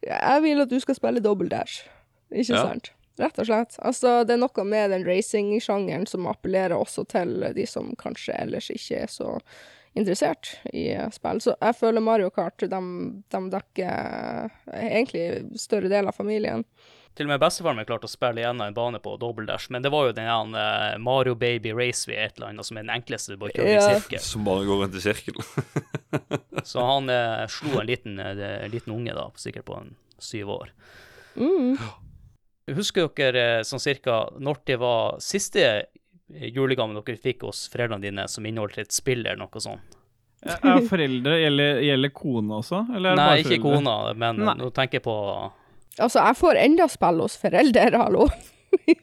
[0.03, 1.85] jeg vil at du skal spille double dash.
[2.31, 2.65] Ikke Ja.
[2.67, 2.91] sant?
[3.17, 3.79] Rett og slett.
[3.81, 8.67] Altså, det er noe med den racing-sjangeren som appellerer også til de som kanskje ellers
[8.69, 9.31] ikke er så
[9.97, 11.39] interessert i eh, spill.
[11.41, 12.81] Så jeg føler Mario Kart, de,
[13.33, 15.25] de dekker egentlig
[15.57, 16.67] større del av familien.
[17.17, 19.89] Til og med bestefaren min klarte å spille igjen en bane på dobbeltdash, men det
[19.89, 23.39] var jo den eh, Mario Baby Raceway et eller annet som er den enkleste du
[23.41, 23.79] bare kjører Ja.
[23.79, 24.21] i sirkel.
[24.21, 25.39] Som bare går rundt i sirkel.
[26.69, 30.73] Så han eh, slo en liten, eh, liten unge da, sikkert på en syv år.
[31.41, 31.73] Mm.
[32.77, 35.65] Husker dere sånn cirka når det var siste
[36.29, 39.95] julegaven dere fikk hos foreldrene dine som inneholdt et spill eller noe sånt?
[40.45, 42.83] Er foreldre Gjelder, gjelder kone også?
[42.93, 44.53] Eller er Nei, bare ikke kone, kona, men Nei.
[44.59, 45.15] nå tenker jeg på
[45.99, 48.27] Altså, jeg får enda spill hos foreldre, hallo.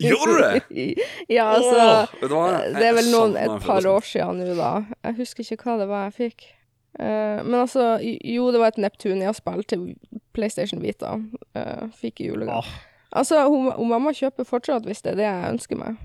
[0.01, 1.07] Gjorde du det?
[1.33, 2.75] ja, altså Åh, vet?
[2.77, 4.73] Det er vel noen, et par år siden nå, da.
[5.09, 6.49] Jeg husker ikke hva det var jeg fikk.
[6.95, 9.87] Uh, men altså, jo, det var et Neptunia-spill til
[10.37, 11.17] PlayStation Vita.
[11.57, 12.63] Uh, fikk i julegave.
[12.63, 15.99] Ah, Altså, hun, hun mamma kjøper fortsatt hvis det er det jeg ønsker meg.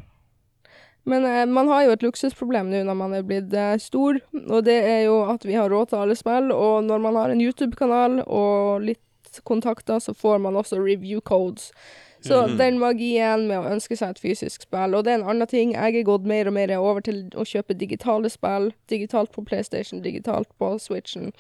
[1.10, 4.66] Men uh, man har jo et luksusproblem nå når man er blitt eh, stor, og
[4.68, 7.42] det er jo at vi har råd til alle spill, og når man har en
[7.42, 9.02] YouTube-kanal og litt
[9.46, 11.72] kontakter, så får man også review codes.
[12.22, 12.58] Så Mhm.
[12.58, 15.72] den magien med å ønske seg et fysisk spill, og det er en annen ting,
[15.74, 20.02] jeg er gått mer og mer over til å kjøpe digitale spill, digitalt på PlayStation,
[20.02, 21.32] digitalt på Switchen.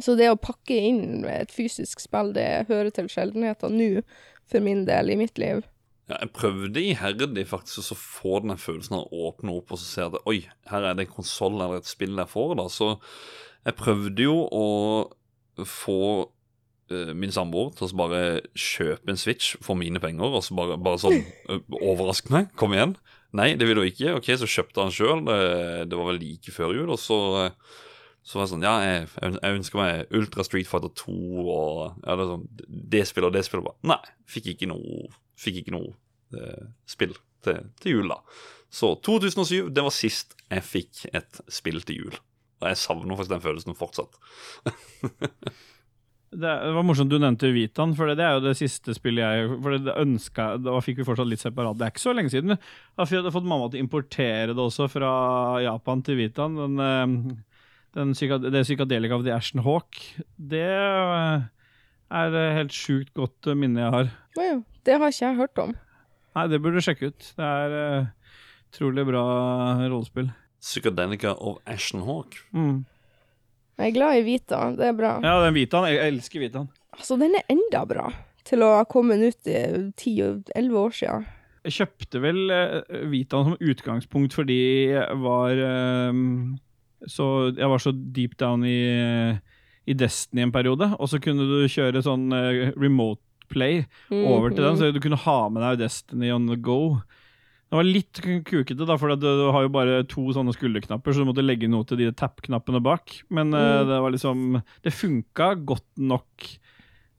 [0.00, 4.02] Så det å pakke inn et fysisk spill, det hører til sjeldenheter nå,
[4.46, 5.64] for min del, i mitt liv.
[6.08, 9.84] Ja, jeg prøvde iherdig faktisk å få den følelsen av å åpne opp og så
[9.84, 12.56] se at oi, her er det en konsoll eller et spill jeg får.
[12.56, 12.98] da, Så
[13.66, 15.10] jeg prøvde jo å
[15.66, 16.28] få
[17.18, 18.22] min samboer til å bare
[18.56, 21.20] kjøpe en Switch for mine penger, og så bare, bare sånn
[21.50, 22.96] uh, Overrask meg, kom igjen.
[23.36, 24.14] Nei, det ville hun ikke.
[24.16, 25.22] Ok, så kjøpte han sjøl.
[25.26, 25.38] Det,
[25.90, 26.88] det var vel like før jul.
[26.94, 27.74] Og så, eh,
[28.24, 32.16] så var jeg sånn Ja, jeg, jeg ønsker meg Ultra Street Fighter 2 og ja,
[32.16, 32.46] det, sånn,
[32.94, 33.68] det spillet og det spillet.
[33.68, 33.92] Bare.
[33.92, 35.92] Nei, fikk ikke noe, fikk ikke noe
[36.36, 37.12] eh, spill
[37.44, 38.22] til, til jul, da.
[38.72, 42.18] Så 2007, det var sist jeg fikk et spill til jul.
[42.62, 44.16] Og jeg savner faktisk den følelsen fortsatt.
[46.28, 49.60] Det, var morsomt du nevnte Vitan, for det, det er jo det siste spillet jeg
[49.64, 51.78] For det ønska, Da fikk vi fortsatt litt separat.
[51.78, 52.58] Det er ikke så lenge siden.
[52.58, 55.12] Da hadde jeg fått mamma til å importere det også fra
[55.64, 56.58] Japan til Vitan.
[56.60, 57.36] Den, eh,
[57.96, 58.12] den
[58.44, 60.02] det psykadelika av The Ashton Hawk.
[60.36, 61.48] Det er
[62.08, 64.12] er helt sjukt godt minne jeg har.
[64.38, 65.74] Wow, det har ikke jeg hørt om.
[66.36, 67.32] Nei, det burde du sjekke ut.
[67.36, 68.06] Det er uh,
[68.70, 69.24] utrolig bra
[69.88, 70.30] rollespill.
[70.62, 72.38] Psykadelika of Ashton Hawk.
[72.52, 72.84] Mm.
[73.78, 75.16] Jeg er glad i Vita, det er bra.
[75.22, 75.86] Ja, den Vitaen.
[75.92, 76.70] Jeg elsker Vitaen.
[76.96, 78.08] Altså, den er enda bra
[78.48, 79.60] til å ha kommet ut i
[79.94, 81.28] 10-11 år siden.
[81.68, 82.80] Jeg kjøpte vel uh,
[83.12, 84.58] Vitaen som utgangspunkt fordi
[84.94, 86.22] jeg var uh,
[87.06, 88.78] så Jeg var så deep down i,
[89.86, 94.64] i Destiny en periode, og så kunne du kjøre sånn uh, remote play over til
[94.64, 96.98] den, så du kunne ha med deg Destiny on the go.
[97.68, 101.28] Det var litt kukete, da, for du, har jo bare to sånne skulderknapper, så du
[101.28, 103.18] måtte legge noe til de tap-knappene bak.
[103.34, 106.46] Men uh, det var liksom Det funka godt nok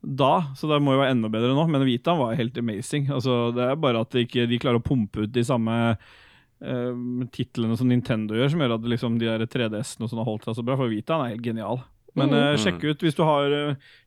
[0.00, 1.66] da, så det må jo være enda bedre nå.
[1.70, 3.06] Men Vitaen var helt amazing.
[3.14, 7.28] Altså, det er bare at de ikke de klarer å pumpe ut de samme uh,
[7.36, 10.48] titlene som Nintendo gjør, som gjør at liksom, de der 3DS-ene og sånn har holdt
[10.48, 10.78] seg så bra.
[10.80, 11.84] For Vitaen er helt genial.
[12.18, 13.54] Men uh, sjekk ut hvis du har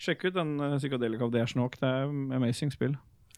[0.01, 1.47] Sjekk ut den uh, Psychedelic of the.
[1.47, 2.97] Det er amazing spill.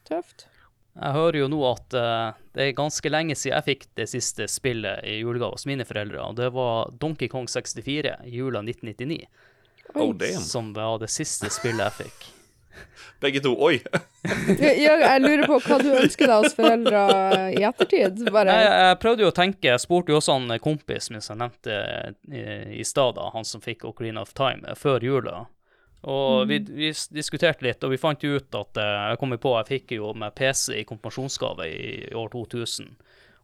[0.10, 0.48] Tøft.
[0.96, 4.48] Jeg hører jo nå at uh, det er ganske lenge siden jeg fikk det siste
[4.52, 9.26] spillet i julegave hos mine foreldre, og det var Donkey Kong 64 i jula 1999.
[9.96, 10.16] Oh.
[10.42, 12.32] Som var det siste spillet jeg fikk.
[13.20, 13.56] Begge to.
[13.60, 13.82] Oi!
[14.58, 17.02] Ja, jeg lurer på hva du ønsker deg hos foreldre
[17.54, 18.24] i ettertid.
[18.34, 21.36] Bare Jeg, jeg prøvde jo å tenke, jeg spurte jo også en kompis min som
[21.36, 21.76] jeg nevnte
[22.34, 25.44] i, i stad, han som fikk Ocarina of Time eh, før jula.
[26.06, 29.54] Og vi, vi diskuterte litt, og vi fant jo ut at eh, jeg kom på
[29.58, 32.92] jeg fikk jo med PC i konfirmasjonsgave i, i år 2000.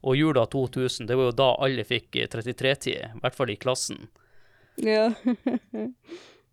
[0.01, 4.05] Og jula 2000, det var jo da alle fikk 33-tid, i hvert fall i klassen.
[4.81, 5.11] Ja.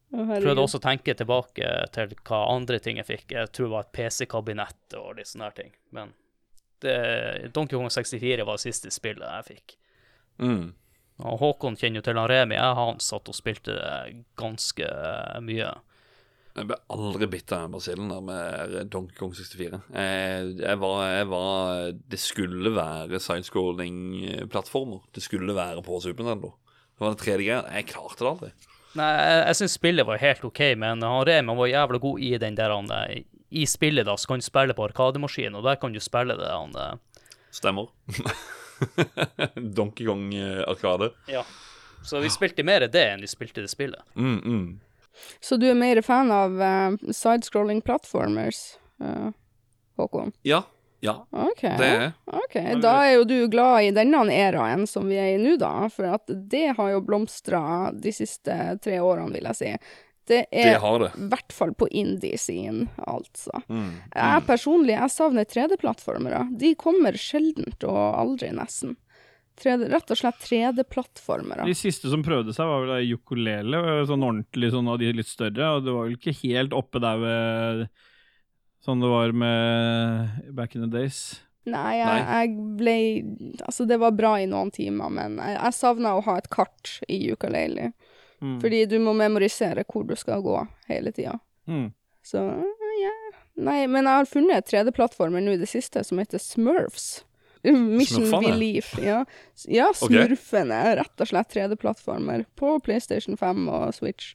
[0.09, 0.41] Jeg.
[0.41, 3.33] Prøvde også å tenke tilbake til hva andre ting jeg fikk.
[3.37, 5.75] Jeg tror det var et PC-kabinett og litt sånne her ting.
[5.93, 6.15] Men
[6.81, 6.95] det,
[7.53, 9.75] Donkey Kong 64 var det siste spillet jeg fikk.
[10.41, 10.71] Mm.
[11.29, 12.57] Og Håkon kjenner jo til han Remi.
[12.57, 15.75] Jeg han satt og spilte det ganske eh, mye.
[16.59, 19.81] Jeg ble aldri bitt av den basillen der med Donkey Kong 64.
[19.95, 25.05] Jeg, jeg, var, jeg var Det skulle være sidescrolling-plattformer.
[25.15, 26.55] Det skulle være på Super Nintendo.
[26.99, 27.63] Det var det tredje greia.
[27.79, 28.51] Jeg klarte det aldri.
[28.99, 32.33] Nei, jeg, jeg syns spillet var helt OK, men han Remi var jævla god i
[32.41, 35.79] den der han eh, I spillet, da, så kan du spille på Arkademaskin, og der
[35.81, 37.89] kan du spille det han eh, Stemmer.
[39.77, 41.09] Donkey Kong eh.
[41.29, 41.45] Ja.
[42.05, 44.03] Så vi spilte mer det enn vi spilte det spillet.
[44.15, 44.67] Mm, mm.
[45.41, 49.31] Så du er mer fan av uh, sidescrolling platformers, eh,
[49.99, 50.33] Håkon?
[50.47, 50.65] Ja.
[51.01, 51.61] Ja, OK.
[51.63, 52.13] det er jeg.
[52.27, 55.87] Ok, Da er jo du glad i denne eraen som vi er i nå, da.
[55.95, 59.71] For at det har jo blomstra de siste tre årene, vil jeg si.
[60.29, 63.63] Det er i hvert fall på indie-siden, altså.
[63.71, 63.95] Mm.
[64.13, 66.43] Jeg personlig, jeg savner 3D-plattformere.
[66.61, 68.99] De kommer sjeldent og aldri, nesten.
[69.63, 71.65] 3D, rett og slett 3D-plattformer.
[71.69, 75.31] De siste som prøvde seg, var vel da ukulele, sånn ordentlig sånn av de litt
[75.31, 75.73] større.
[75.77, 77.85] Og det var vel ikke helt oppe der ved
[78.85, 81.21] sånn det var med back in the days.
[81.69, 82.95] Nei, jeg, jeg ble
[83.67, 86.95] Altså, det var bra i noen timer, men jeg, jeg savna å ha et kart
[87.09, 87.93] i ukulele.
[88.41, 88.59] Mm.
[88.63, 90.57] Fordi du må memorisere hvor du skal gå
[90.89, 91.37] hele tida.
[91.69, 91.91] Mm.
[92.25, 92.45] Så
[92.99, 93.15] ja
[93.59, 97.25] Nei, men jeg har funnet 3D-plattformer nå i det siste som heter Smurfs.
[97.73, 98.31] Mission?
[98.43, 98.93] Belief.
[99.03, 99.23] Ja,
[99.69, 100.83] ja Smurfene.
[100.91, 104.35] er Rett og slett 3D-plattformer på PlayStation 5 og Switch.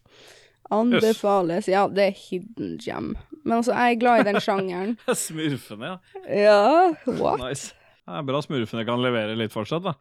[0.74, 1.68] Anbefales.
[1.70, 3.14] Ja, det er hidden gem.
[3.44, 4.98] Men altså, jeg er glad i den sjangeren.
[5.26, 6.24] Smurfene, ja.
[6.30, 7.42] Ja, what?
[7.44, 7.74] Nice.
[8.04, 9.94] Det er bra smurfene kan levere litt fortsatt, da.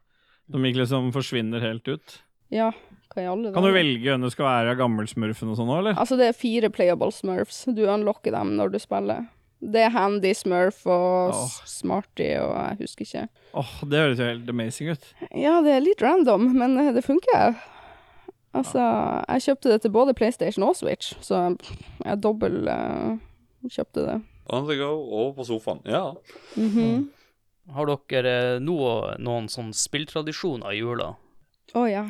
[0.50, 2.16] De ikke liksom forsvinner helt ut.
[2.52, 2.72] Ja,
[3.12, 5.78] hva i alle Kan du velge hvem du skal være av gammelsmurfen og sånn òg,
[5.84, 6.00] eller?
[6.00, 7.64] Altså, det er fire playable smurfs.
[7.76, 9.28] Du unlocker dem når du spiller.
[9.62, 11.52] Det er Handy Smurf og Åh.
[11.70, 13.26] Smarty og jeg husker ikke.
[13.60, 15.04] Åh, det høres jo helt amazing ut.
[15.38, 17.54] Ja, det er litt random, men eh, det funker.
[18.52, 18.82] Altså,
[19.30, 21.44] jeg kjøpte det til både PlayStation og Switch, så
[22.02, 23.14] jeg dobbel eh,
[23.70, 24.18] kjøpte det.
[24.52, 25.80] On the go og på sofaen.
[25.88, 26.08] Ja.
[26.58, 27.10] Mhm.
[27.72, 31.12] Har dere noe, noen sånn spilltradisjoner i jula?
[31.78, 32.02] Å ja.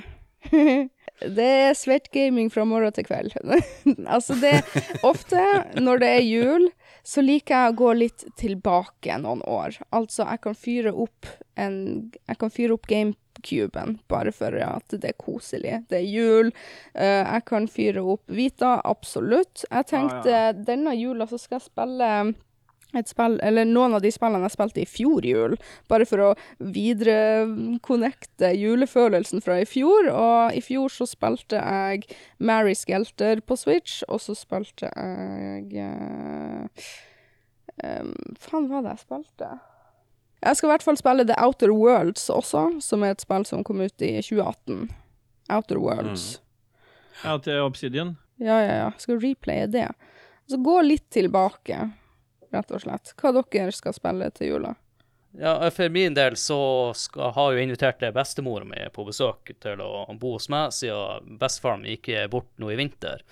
[1.36, 3.36] det er svettgaming fra morgen til kveld.
[4.14, 5.42] altså det er Ofte
[5.76, 6.64] når det er jul,
[7.02, 9.78] så liker jeg å gå litt tilbake noen år.
[9.90, 11.30] Altså, jeg kan fyre opp
[11.60, 11.74] en
[12.14, 15.82] Jeg kan fyre opp GameCuben bare for at det er koselig.
[15.90, 16.52] Det er jul.
[16.94, 19.66] Uh, jeg kan fyre opp Vita, absolutt.
[19.68, 22.12] Jeg tenkte denne jula så skal jeg spille
[22.98, 25.56] et spill, eller noen av de spillene jeg spilte i fjor jul,
[25.90, 26.30] bare for å
[26.60, 30.10] videreconnecte julefølelsen fra i fjor.
[30.12, 32.06] Og i fjor så spilte jeg
[32.38, 36.88] Mary Skelter på Switch, og så spilte jeg uh,
[37.82, 39.52] um, Faen, hva var det jeg spilte?
[40.42, 43.62] Jeg skal i hvert fall spille The Outer Worlds også, som er et spill som
[43.64, 44.88] kom ut i 2018.
[45.52, 46.40] Outer Worlds.
[47.22, 48.16] Ja, til Obsidian.
[48.42, 48.88] Ja, ja, ja.
[48.98, 49.86] Skal replaye det.
[50.50, 51.92] Så gå litt tilbake,
[52.52, 53.14] rett og slett.
[53.18, 54.74] Hva dere skal spille til jula?
[55.40, 60.04] Ja, For min del så skal, har jeg invitert bestemora mi på besøk til å
[60.20, 63.24] bo hos meg, siden bestefaren gikk bort nå i vinter.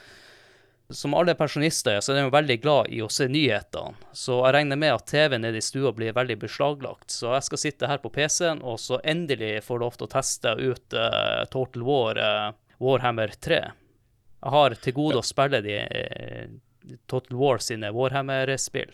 [0.90, 4.54] Som alle pensjonister så er de jo veldig glad i å se nyhetene, så jeg
[4.56, 7.12] regner med at TV-en nede i stua blir veldig beslaglagt.
[7.14, 10.56] Så jeg skal sitte her på PC-en og så endelig få lov til å teste
[10.58, 13.60] ut uh, Total War uh, Warhammer 3.
[14.40, 16.58] Jeg har til gode å spille de uh,
[17.06, 18.90] Total War sine Warhammer-spill.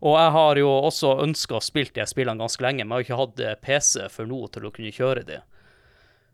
[0.00, 3.06] Og jeg har jo også ønska å spille de spillene ganske lenge, men jeg har
[3.08, 5.40] ikke hatt eh, PC for nå til å kunne kjøre de.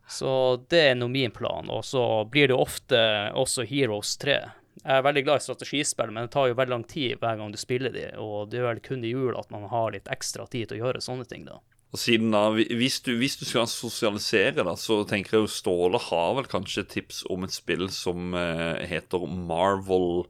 [0.06, 0.30] Så
[0.70, 1.66] det er nå min plan.
[1.70, 3.00] Og så blir det ofte
[3.34, 4.38] også Heroes 3.
[4.84, 7.50] Jeg er veldig glad i strategispill, men det tar jo veldig lang tid hver gang
[7.50, 10.44] du spiller de, og det er vel kun i jul at man har litt ekstra
[10.52, 11.58] tid til å gjøre sånne ting, da.
[11.94, 16.00] Og siden da, hvis du, hvis du skal sosialisere, da, så tenker jeg jo Ståle
[16.10, 20.26] har vel kanskje tips om et spill som eh, heter Marvel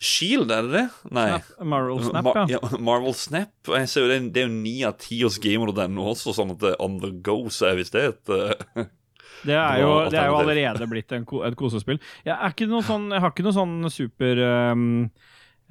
[0.00, 0.84] Shield, er det det?
[1.12, 1.26] Nei.
[1.28, 2.60] Snap, Marvel Snap, Mar ja.
[2.80, 3.52] Marvel Snap.
[3.84, 7.42] Ser det, er jo ni av ti hos gamer.no også, sånn at on the go,
[7.52, 8.88] så er visst det et eh,
[9.40, 12.00] Det er jo, det er jo allerede blitt en, et kosespill.
[12.26, 14.82] Jeg, er ikke noe sånn, jeg har ikke noe sånn super um,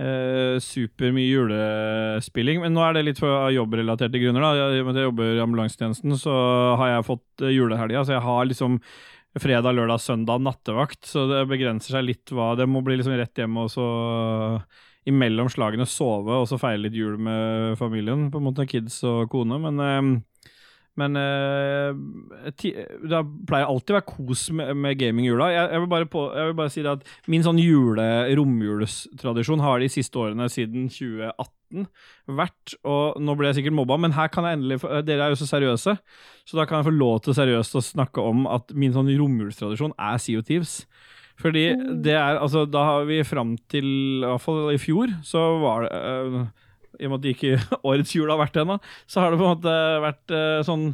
[0.01, 4.45] uh, Super mye julespilling, men nå er det litt for jobbrelaterte grunner.
[4.45, 6.35] da I og med at jeg jobber i ambulansetjenesten, så
[6.81, 8.05] har jeg fått uh, julehelga.
[8.05, 8.81] Så jeg har liksom
[9.37, 13.37] fredag, lørdag, søndag nattevakt, så det begrenser seg litt hva Det må bli liksom rett
[13.37, 13.85] hjem og så
[15.09, 19.29] imellom slagene sove og så feire litt jul med familien, på en måte kids og
[19.31, 20.11] kone, men um,
[20.99, 25.49] men uh, ti, det pleier alltid å være kos med, med gaming i jula.
[25.53, 28.07] Jeg, jeg, vil på, jeg vil bare si det at min sånn jule,
[28.39, 31.87] romjulestradisjon har de siste årene siden 2018
[32.39, 35.33] vært, og nå ble jeg sikkert mobba, men her kan jeg endelig få- Dere er
[35.35, 35.95] jo så seriøse,
[36.49, 39.93] så da kan jeg få lov til seriøst å snakke om at min sånn romjulstradisjon
[39.97, 40.79] er Sea of Thieves.
[41.39, 41.69] Fordi
[42.03, 45.85] det er Altså, da har vi fram til I hvert fall i fjor, så var
[45.85, 46.49] det eh,
[46.99, 47.55] i og med at ikke
[47.89, 48.79] årets jul har vært ennå,
[49.09, 50.91] så har det på en måte vært eh, sånn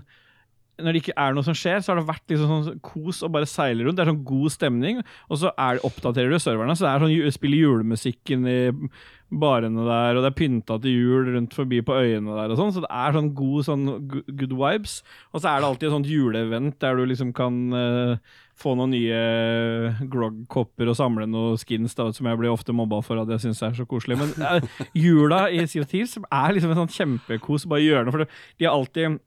[0.76, 3.32] Når det ikke er noe som skjer, så har det vært liksom sånn kos å
[3.32, 3.96] bare seile rundt.
[3.96, 4.98] Det er sånn god stemning,
[5.32, 6.76] og så er oppdaterer du serverne.
[6.76, 8.58] Så det er sånn spiller julemusikken i
[9.32, 12.74] barene der, og det er pynta til jul rundt forbi på øyene der og sånn,
[12.76, 15.00] så det er sånn god sånn good vibes.
[15.34, 18.94] Og så er det alltid et sånt juleevent der du liksom kan eh, få noen
[18.96, 23.44] nye grog-kopper og samle noen skins, da, som jeg blir ofte mobba for at jeg
[23.48, 24.18] syns er så koselig.
[24.22, 28.16] Men uh, jula i Sea of Thieves er liksom en sånn kjempekos, bare gjøre noe.
[28.16, 28.32] For det-
[28.62, 29.20] de har alltid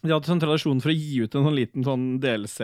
[0.00, 2.60] de har hatt sånn tradisjon for å gi ut en sånn liten sånn DLC,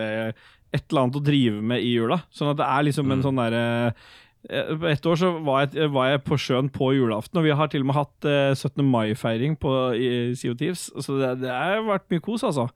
[0.73, 2.17] et eller annet å drive med i jula.
[2.33, 3.61] Sånn at det er liksom en sånn derre
[3.91, 4.07] eh,
[4.47, 7.83] Et år så var jeg, var jeg på sjøen på julaften, og vi har til
[7.83, 8.79] og med hatt eh, 17.
[8.87, 10.87] mai-feiring på i Sea Thieves.
[11.03, 12.69] Så det, det har vært mye kos, altså.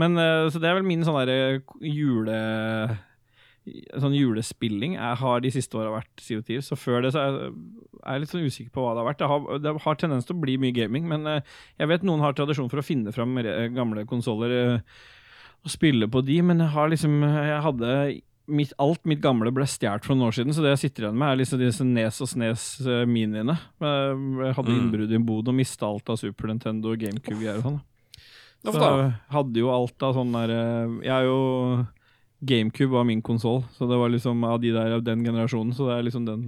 [0.00, 2.38] Men eh, Så det er vel min sånn derre jule...
[3.96, 6.66] Sånn julespilling jeg har de siste åra vært of Thieves.
[6.68, 9.22] Så før det så er jeg litt sånn usikker på hva det har vært.
[9.22, 12.20] Det har, det har tendens til å bli mye gaming, men eh, jeg vet noen
[12.20, 13.40] har tradisjon for å finne fram
[13.72, 14.76] gamle konsoller
[15.64, 17.92] og spille på de, men jeg har liksom Jeg hadde
[18.46, 21.18] mitt, Alt mitt gamle ble stjålet for noen år siden, så det jeg sitter igjen
[21.18, 23.56] med, er liksom disse Nes og Snes eh, miniene.
[23.80, 24.78] Jeg hadde Mm.
[24.82, 27.80] innbrudd i en bod og mista alt av Super Nintendo og GameCube-greier og sånn.
[28.64, 31.86] Så jeg hadde jo alt av sånn der eh, Jeg er jo
[32.44, 35.88] GameCube var min konsoll, så det var liksom av de der av den generasjonen, så
[35.88, 36.46] det er liksom den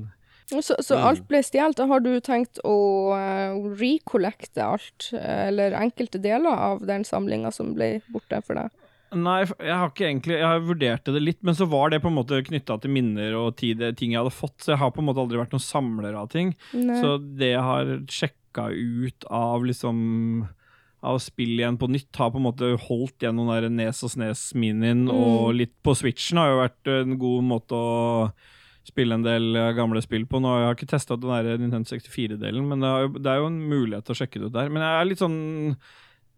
[0.49, 1.81] Så, så alt ble stjålet.
[1.89, 2.75] Har du tenkt å
[3.17, 8.71] uh, recollekte alt, eh, eller enkelte deler av den samlinga som ble borte for deg?
[9.17, 12.11] Nei, jeg har ikke egentlig Jeg har vurderte det litt, men så var det på
[12.11, 15.03] en måte knytta til minner og tid, ting jeg hadde fått, så jeg har på
[15.03, 16.53] en måte aldri vært noen samler av ting.
[16.77, 17.01] Nei.
[17.03, 19.99] Så det jeg har sjekka ut av liksom
[21.07, 24.11] av spill igjen på nytt, har på en måte holdt igjen noen der Nes og
[24.11, 28.31] Snes-minien, og litt på Switchen har jo vært en god måte å
[28.87, 30.41] spille en del eh, gamle spill på.
[30.43, 33.41] Nå har jeg ikke testa den der Nintendo 64-delen, men det er, jo, det er
[33.43, 34.71] jo en mulighet til å sjekke det ut der.
[34.73, 35.41] Men jeg er litt sånn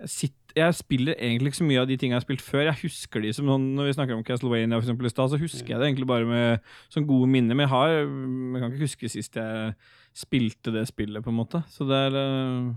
[0.07, 2.65] sitter, jeg spiller egentlig ikke så mye av de tingene jeg har spilt før.
[2.69, 5.39] Jeg husker de som sånn, Når vi snakker om Castlevania for eksempel, i stad, så
[5.39, 7.55] husker jeg det egentlig bare med sånn gode minner.
[7.55, 9.75] Men jeg har Jeg kan ikke huske sist jeg
[10.15, 11.63] spilte det spillet, på en måte.
[11.71, 12.75] Så det er eh,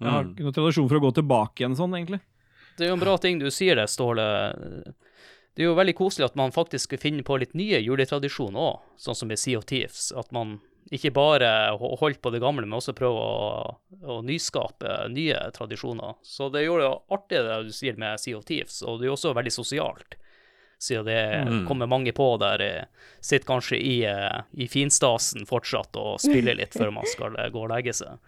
[0.00, 0.34] Jeg har Mm.
[0.34, 2.20] ikke noen tradisjon for å gå tilbake igjen sånn, egentlig.
[2.76, 4.94] Det er jo en bra ting du sier det, Ståle.
[5.56, 9.16] Det er jo veldig koselig at man faktisk finner på litt nye juletradisjoner òg, sånn
[9.16, 10.12] som med Sea of Thieves.
[10.16, 10.60] At man
[10.92, 13.74] ikke bare holdt på det gamle, men også prøve å,
[14.08, 16.14] å nyskape nye tradisjoner.
[16.24, 19.10] Så det gjør det artig det du sier med Sea of Thieves, og det er
[19.12, 20.16] jo også veldig sosialt.
[20.80, 21.66] Siden det Mm.
[21.66, 22.84] kommer mange på der, eh,
[23.20, 27.64] sitter kanskje i, eh, i finstasen fortsatt og spiller litt før man skal eh, gå
[27.64, 28.18] og legge seg.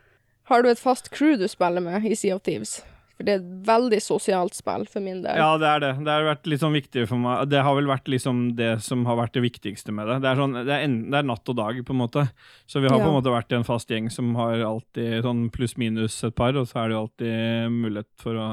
[0.50, 2.82] Har du et fast crew du spiller med i Sea of Thieves?
[3.20, 5.36] For det er et veldig sosialt spill for min del.
[5.36, 5.88] Ja, det er det.
[6.06, 7.50] Det har vært litt sånn viktig for meg.
[7.52, 10.14] Det har vel vært liksom det som har vært det viktigste med det.
[10.24, 12.22] Det er, sånn, det er, en, det er natt og dag, på en måte.
[12.64, 15.42] Så vi har på en måte vært i en fast gjeng som har alltid sånn
[15.52, 18.48] pluss-minus et par, og så er det jo alltid mulighet for å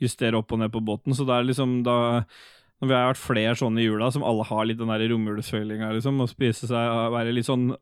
[0.00, 1.12] justere opp og ned på båten.
[1.12, 1.98] Så det er liksom da
[2.78, 5.92] Når vi har vært flere sånne i jula, som alle har litt den der romjulsfølinga,
[5.98, 7.72] liksom, og spise seg og være litt sånn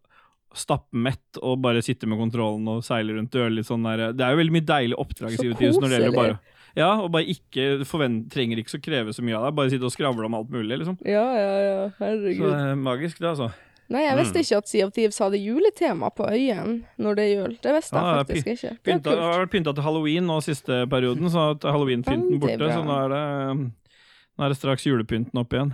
[0.57, 4.25] stappmett og bare sitte med kontrollen og seile rundt og gjøre litt sånn der Det
[4.25, 6.39] er jo veldig mye deilig oppdrag i Så Sea of Thieves når det gjelder bare
[6.77, 9.89] Ja, og bare ikke forvent, trenger ikke så kreve så mye av deg, bare sitte
[9.89, 10.99] og skravle om alt mulig, liksom.
[11.09, 11.87] Ja, ja, ja.
[11.97, 13.49] Så det er magisk, det, altså.
[13.93, 17.33] Nei, jeg visste ikke at Sea of Thieves hadde juletema på øyen når det er
[17.33, 17.57] jul.
[17.63, 18.73] Det visste jeg ja, faktisk ikke.
[18.75, 22.71] Det Pynta, det har vært pynta til halloween nå siste perioden, så at halloween-pynten borte,
[22.73, 23.25] så nå er det
[24.37, 25.73] nå er det straks julepynten opp igjen.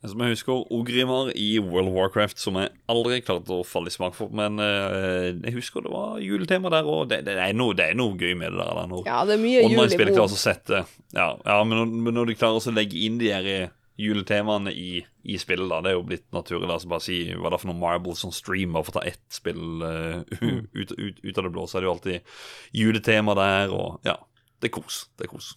[0.00, 3.92] Som jeg husker, Ogrimer i World of Warcraft, som jeg aldri klarte å falle i
[3.92, 4.30] smak for.
[4.32, 7.10] Men eh, jeg husker det var juletema der òg.
[7.10, 8.70] Det, det, er noe- det er noe gøy med det der.
[8.78, 10.80] da, når Ja, det er mye jul i klarer å sette
[11.12, 13.68] Ja, ja men, når, men når de klarer å legge inn de her eh,
[14.00, 16.70] juletemaene i, i spillet, da, det er jo blitt naturlig.
[16.72, 19.20] Altså bare si hva det er for noen marbles som streamer for å ta ett
[19.36, 20.64] spill eh, Mm.
[20.72, 22.36] ut, ut, ut av det blå, så er det jo alltid
[22.80, 24.16] juletema der, og ja.
[24.60, 25.02] Det er kos.
[25.20, 25.54] Det er kos.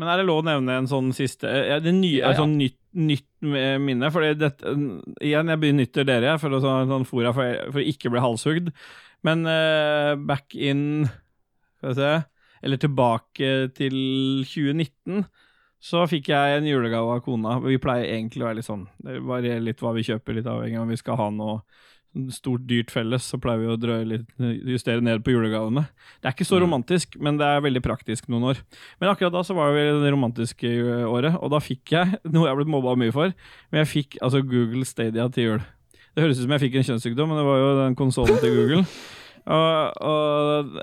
[0.00, 2.32] Men er det lov å nevne en sånn siste ja, Det nye, Ja, ja.
[2.32, 4.10] Et sånn nytt, nytt minne?
[4.12, 4.74] For dette
[5.22, 8.72] Igjen, jeg benytter dere for å sånn, fora for, for ikke bli halshugd.
[9.26, 11.04] Men uh, back in
[11.76, 12.12] Skal vi se
[12.64, 13.96] Eller tilbake til
[14.48, 15.24] 2019
[15.80, 17.54] så fikk jeg en julegave av kona.
[17.64, 20.76] Vi pleier egentlig å være litt sånn Det varierer litt hva vi kjøper, litt avhengig
[20.76, 21.54] av om vi skal ha noe
[22.34, 24.26] stort, dyrt felles, så pleier vi å drøye litt,
[24.66, 25.84] justere ned på julegavene.
[26.20, 26.64] Det er ikke så Mm.
[26.66, 28.62] romantisk, men det er veldig praktisk noen år.
[29.00, 30.72] Men akkurat da så var det det romantiske
[31.06, 33.32] året, og da fikk jeg noe jeg har blitt mobba mye for.
[33.70, 35.62] Men jeg fikk altså Google Stadia til jul.
[36.16, 38.56] Det høres ut som jeg fikk en kjønnssykdom, men det var jo den konsollen til
[38.58, 38.84] Google.
[39.50, 40.76] Og, og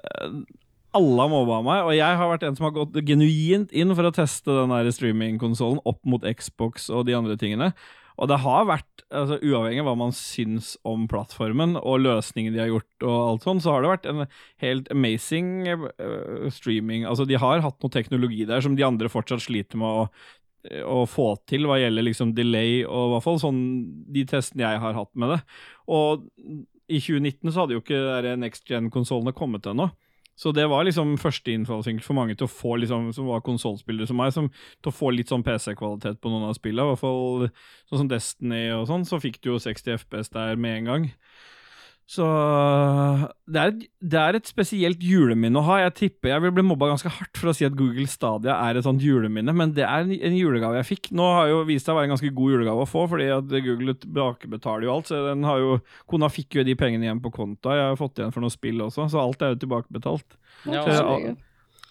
[0.98, 4.08] alle har mobba meg, og jeg har vært en som har gått genuint inn for
[4.08, 7.70] å teste den streamingkonsollen opp mot Xbox og de andre tingene.
[8.18, 12.64] Og det har vært, altså uavhengig av hva man syns om plattformen og løsningen de
[12.64, 14.24] har gjort, og alt sånn, så har det vært en
[14.64, 17.06] helt amazing uh, streaming.
[17.06, 20.08] Altså, de har hatt noe teknologi der som de andre fortsatt sliter med å,
[20.90, 23.62] å få til, hva gjelder liksom delay, og i hvert fall sånn
[24.16, 25.40] de testene jeg har hatt med det.
[25.94, 26.26] Og
[26.88, 29.92] i 2019 så hadde jo ikke next gen-konsollene kommet ennå.
[30.38, 34.10] Så det var liksom første innfallsvinkel for mange til å få liksom, som var konsollspillere
[34.10, 34.52] som meg, som,
[34.84, 36.86] til å få litt sånn PC-kvalitet på noen av spillene.
[36.86, 37.48] I hvert fall
[37.90, 41.10] sånn som Destiny og sånn, så fikk du jo 60 FPS der med en gang.
[42.08, 42.24] Så
[43.52, 45.78] det er, et- det er et spesielt juleminne å ha.
[45.84, 48.78] Jeg tipper jeg vil bli mobba ganske hardt for å si at Google Stadia er
[48.80, 51.10] et sånt juleminne, men det er en, en julegave jeg fikk.
[51.20, 53.52] Nå har jo vist seg å være en ganske god julegave å få, fordi at
[53.66, 55.12] Google tilbakebetaler jo alt.
[55.12, 57.76] Så den har jo, kona fikk jo de pengene igjen på konta.
[57.76, 60.40] Jeg har fått igjen for noe spill også, så alt er jo tilbakebetalt.
[60.66, 60.96] Ja, Så
[61.26, 61.38] jeg-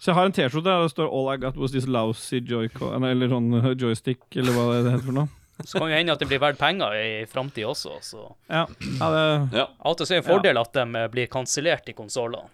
[0.00, 3.04] Så jeg har en T-skjorte der det står 'All I got was this lousy joycon',
[3.04, 5.28] eller sånn joystick, eller hva det heter for noe.
[5.64, 7.96] Så kan jo hende at det blir verdt penger i framtida også.
[8.04, 8.66] Så Ja,
[9.00, 9.24] ja det
[9.56, 9.66] Ja.
[9.78, 12.50] At det er en fordel at de eh, blir kansellert i konsollene.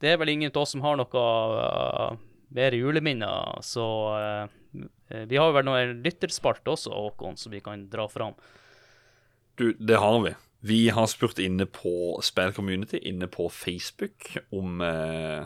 [0.00, 1.20] Det er vel ingen av oss som har noe
[1.56, 2.16] uh,
[2.52, 4.82] mer juleminner, så uh,
[5.24, 8.34] vi har vel noen lytterspalte også, Håkon, som vi kan dra fram.
[9.56, 10.34] Du, det har vi.
[10.66, 15.44] Vi har spurt inne på Spill Community, inne på Facebook, om eh,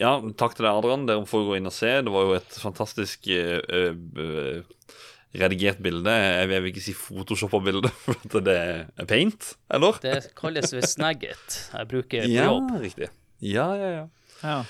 [0.00, 1.06] Ja, takk til deg, Adrian.
[1.06, 1.92] Dere får gå inn og se.
[2.02, 4.64] Det var jo et fantastisk eh, eh,
[5.34, 6.10] redigert bilde.
[6.12, 9.98] Jeg vil ikke si photoshoppa-bilde, for at det er paint, eller?
[10.04, 11.58] Det kalles ved snagget.
[11.74, 12.70] Jeg bruker på Ja, jobb.
[12.80, 13.10] riktig.
[13.44, 14.06] Ja, ja, ja.
[14.42, 14.62] ja.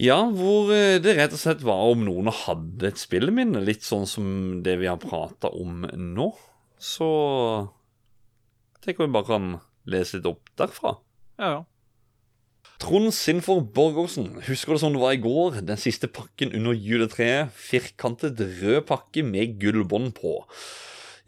[0.00, 4.08] Ja, hvor eh, det rett og slett var om noen hadde et spilleminne, litt sånn
[4.10, 4.26] som
[4.66, 6.32] det vi har prata om nå.
[6.82, 7.06] Så
[8.82, 9.46] tenker vi bare kan
[9.86, 10.96] lese litt opp derfra.
[11.38, 11.62] ja, ja.
[12.82, 15.60] Trond Sinfor Borgersen, husker det som det var i går?
[15.62, 17.54] Den siste pakken under juletreet.
[17.54, 20.40] Firkantet rød pakke med gullbånd på.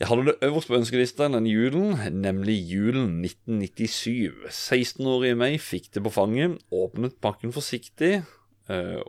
[0.00, 4.50] Jeg hadde det øverst på ønskelista denne julen, nemlig julen 1997.
[4.50, 8.18] 16-årige meg fikk det på fanget, åpnet pakken forsiktig.
[8.68, 9.00] Øh,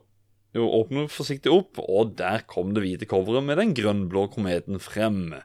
[0.55, 5.35] åpnet forsiktig opp, og der kom det hvite coveret med den grønn-blå kometen frem.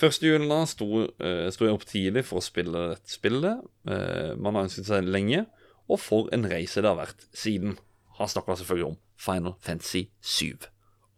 [0.00, 4.36] Første julen da sto, øh, sto jeg opp tidlig for å spille dette spillet Øh,
[4.36, 5.46] man har ønsket seg lenge,
[5.90, 7.78] og for en reise det har vært siden.
[8.20, 10.68] Han snakker selvfølgelig om Final Fantasy 7.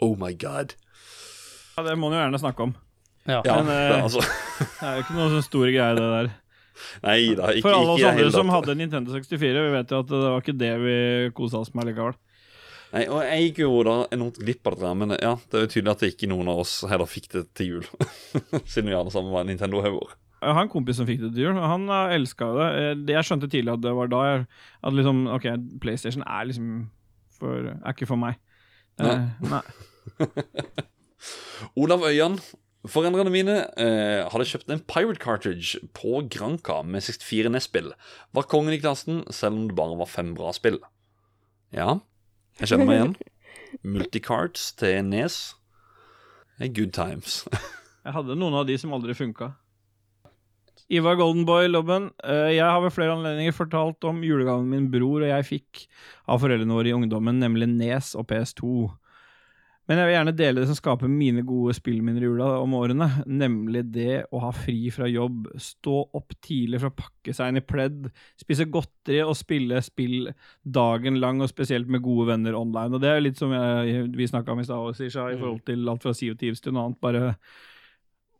[0.03, 0.75] Oh my god.
[1.77, 2.75] Ja, det må han jo gjerne snakke om.
[3.29, 3.41] Ja.
[3.47, 4.23] Ja, Men, eh, det, er altså
[4.81, 6.33] Det er jo ikke noe sånn stor greie, det der.
[7.05, 10.11] Nei da, ikke, For alle oss andre som hadde Nintendo 64, vi vet jo at
[10.11, 10.97] det var ikke det vi
[11.37, 12.17] kosa oss med likevel.
[12.93, 15.65] Nei, og jeg gikk jo da enormt glipp av det der, men ja, det er
[15.65, 17.87] jo tydelig at det ikke noen av oss heller fikk det til jul.
[18.73, 20.13] Siden vi alle sammen var Nintendo-hauger.
[20.43, 22.69] Jeg har en kompis som fikk det til jul, han uh, elska det.
[22.83, 24.47] Eh, det- Jeg skjønte tidlig at det var da jeg,
[24.83, 25.47] At liksom OK,
[25.81, 26.73] PlayStation er liksom
[27.39, 28.41] for, Er ikke for meg.
[29.01, 29.63] Eh, nei.
[31.79, 32.39] Olav Øyan,
[32.91, 37.93] foreldrene mine eh, hadde kjøpt en Pirate Cartridge på Granca med 64 NES-spill.
[38.35, 40.81] Var kongen i klassen, selv om det bare var fem bra spill.
[41.73, 42.01] Ja,
[42.61, 43.15] jeg kjenner meg igjen.
[43.95, 45.39] Multicarts til Nes.
[46.61, 47.45] Good times.
[48.05, 49.53] Jeg hadde noen av de som aldri funka.
[50.93, 52.11] Ivar Goldenboy, Lobben.
[52.23, 55.87] eh, jeg har ved flere anledninger fortalt om julegaven min bror og jeg fikk
[56.29, 58.91] av foreldrene våre i ungdommen, nemlig Nes og PS2.
[59.89, 63.09] Men jeg vil gjerne dele det som skaper mine gode spillminner i jula om årene,
[63.27, 67.63] nemlig det å ha fri fra jobb, stå opp tidlig for å pakke seg inn
[67.63, 68.07] i pledd,
[68.39, 70.31] spise godteri og spille spill
[70.63, 72.95] dagen lang, og spesielt med gode venner online.
[72.95, 76.07] Og det er litt som jeg, vi snakka om i stad, i forhold til alt
[76.07, 77.03] fra Sea of Thieves til noe annet.
[77.03, 77.35] bare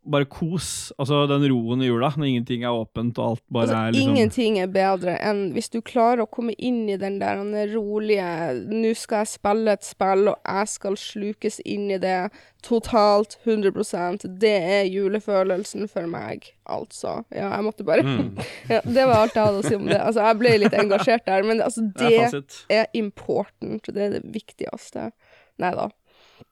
[0.05, 0.91] bare kos.
[0.99, 4.15] Altså den roen i jula, når ingenting er åpent og alt bare Altså, er liksom
[4.15, 8.25] Ingenting er bedre enn hvis du klarer å komme inn i den der den rolige
[8.67, 12.31] 'nå skal jeg spille et spill, og jeg skal slukes inn i det
[12.63, 17.23] totalt 100% Det er julefølelsen for meg, altså.
[17.31, 18.37] Ja, jeg måtte bare Mm.
[18.69, 19.99] ja, Det var alt jeg hadde å si om det.
[19.99, 23.85] Altså, jeg ble litt engasjert der, men altså, Det det er, er important.
[23.85, 25.11] Det er det viktigste.
[25.59, 25.89] Nei da.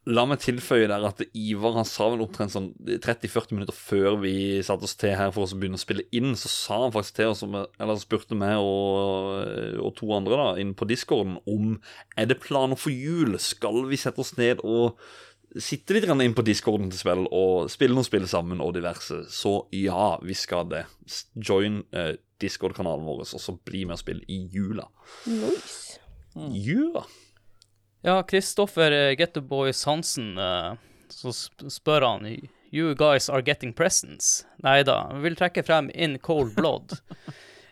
[0.10, 4.34] La meg tilføye der at Ivar han sa vel omtrent sånn 30-40 minutter før vi
[4.66, 7.20] satte oss til her for oss å begynne å spille inn, så sa han faktisk
[7.20, 9.44] til oss, eller spurte meg og,
[9.78, 11.76] og to andre da, inn på discorden om
[12.18, 13.38] er det planer for jul.
[13.38, 14.98] Skal vi sette oss ned og
[15.62, 19.22] sitte litt inn på discorden til spill og spille noen spill sammen og diverse?
[19.30, 20.88] Så ja, vi skal det.
[21.38, 24.90] Join eh, discord-kanalen vår, og så bli med og spille i jula.
[25.30, 26.00] Nice.
[26.34, 27.06] Ja.
[28.04, 30.74] Ja, Kristoffer Getteboys Gettoboys Hansen, eh,
[31.10, 31.32] så
[31.70, 32.26] spør han
[32.72, 34.46] You guys are getting presents.
[34.64, 36.98] Nei da, vil trekke frem In Cold Blood.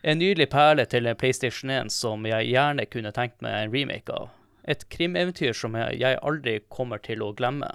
[0.02, 4.14] En nydelig perle til en PlayStation 1 som jeg gjerne kunne tenkt meg en remake
[4.16, 4.30] av.
[4.64, 7.68] Et krimeventyr som jeg, aldri kommer til å glemme.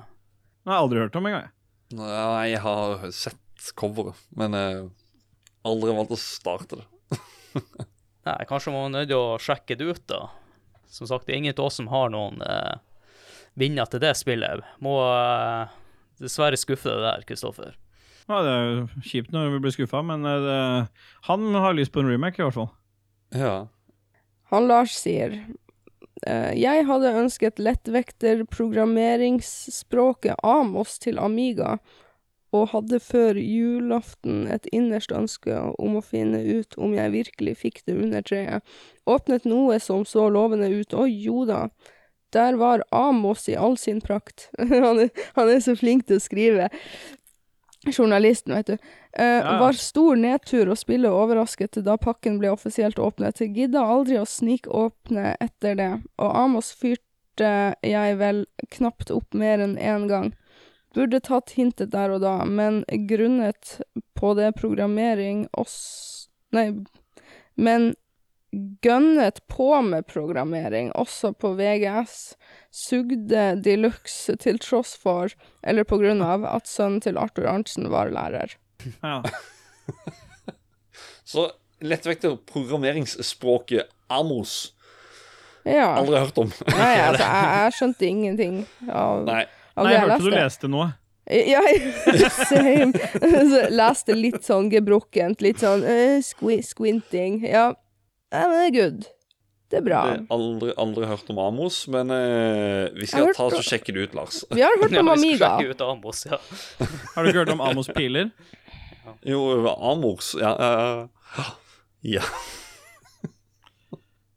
[0.65, 1.51] Jeg har aldri hørt om engang.
[1.93, 4.87] Nei, jeg har sett coveret, men eh,
[5.69, 7.21] aldri valgt å starte det.
[8.31, 10.23] Nei, kanskje man er nødt til å sjekke det ut, da.
[10.95, 12.77] Som sagt, det er ingen av oss som har noen eh,
[13.59, 14.63] vinner til det spillet.
[14.85, 15.73] Må eh,
[16.23, 17.75] dessverre skuffe deg der, Kristoffer.
[18.29, 20.61] Ja, det er jo kjipt når vi blir skuffa, men eh, det,
[21.29, 22.71] han har lyst på en remake, i hvert fall.
[23.35, 23.57] Ja.
[24.53, 31.79] Han Lars sier eh, Jeg hadde ønsket lettvekter programmeringsspråket Amos til Amiga,
[32.55, 37.83] og hadde før julaften et innerst ønske om å finne ut om jeg virkelig fikk
[37.89, 38.63] det under treet.
[39.11, 41.67] Åpnet noe som så lovende ut, og jo da,
[42.35, 44.49] der var Amos i all sin prakt.
[44.59, 46.71] han, er, han er så flink til å skrive.
[47.85, 48.77] Journalisten, vet du.
[49.13, 49.59] Eh, Ja.
[49.61, 53.43] Var stor nedtur å spille overrasket da pakken ble offisielt åpnet.
[53.45, 59.77] Gidda aldri å snikåpne etter det, og Amos fyrte jeg vel knapt opp mer enn
[59.77, 60.33] én gang.
[60.95, 63.79] Burde tatt hintet der og da, men grunnet
[64.19, 65.77] på det programmering oss...
[66.55, 66.69] Nei,
[67.59, 67.95] men
[68.83, 72.37] gønnet på med programmering, også på VGS,
[72.71, 75.35] sugde de luxe til tross for,
[75.67, 78.55] eller på grunn av, at sønnen til Arthur Arntzen var lærer.
[79.01, 79.21] Ja.
[81.25, 81.49] Så
[81.83, 84.75] lettvekter programmeringsspråket Amos.
[85.65, 85.95] Ja.
[85.97, 86.51] Aldri hørt om.
[86.77, 89.45] Nei, altså, jeg, jeg skjønte ingenting av, Nei.
[89.77, 90.71] Nei, jeg jeg hørte du leste.
[90.71, 90.93] noe.
[91.25, 91.61] Ja,
[92.51, 92.93] same.
[93.49, 95.41] Så leste litt sånn gebrokkent.
[95.43, 97.41] litt sånn uh, squi squinting.
[97.49, 97.71] Ja.
[98.31, 99.07] ja, men det er good.
[99.73, 100.03] Det er bra.
[100.07, 104.05] Det er aldri, aldri hørt om Amos, men uh, vi skal ta og sjekke det
[104.11, 104.43] ut, Lars.
[104.53, 105.49] Vi har hørt Ja, om vi skal Amiga.
[105.57, 106.39] sjekke ut Amos, ja.
[107.17, 108.29] Har du ikke hørt om Amos Piler?
[109.25, 109.41] Jo,
[109.81, 110.53] Amors Ja.
[110.55, 111.49] Uh,
[112.05, 112.23] ja.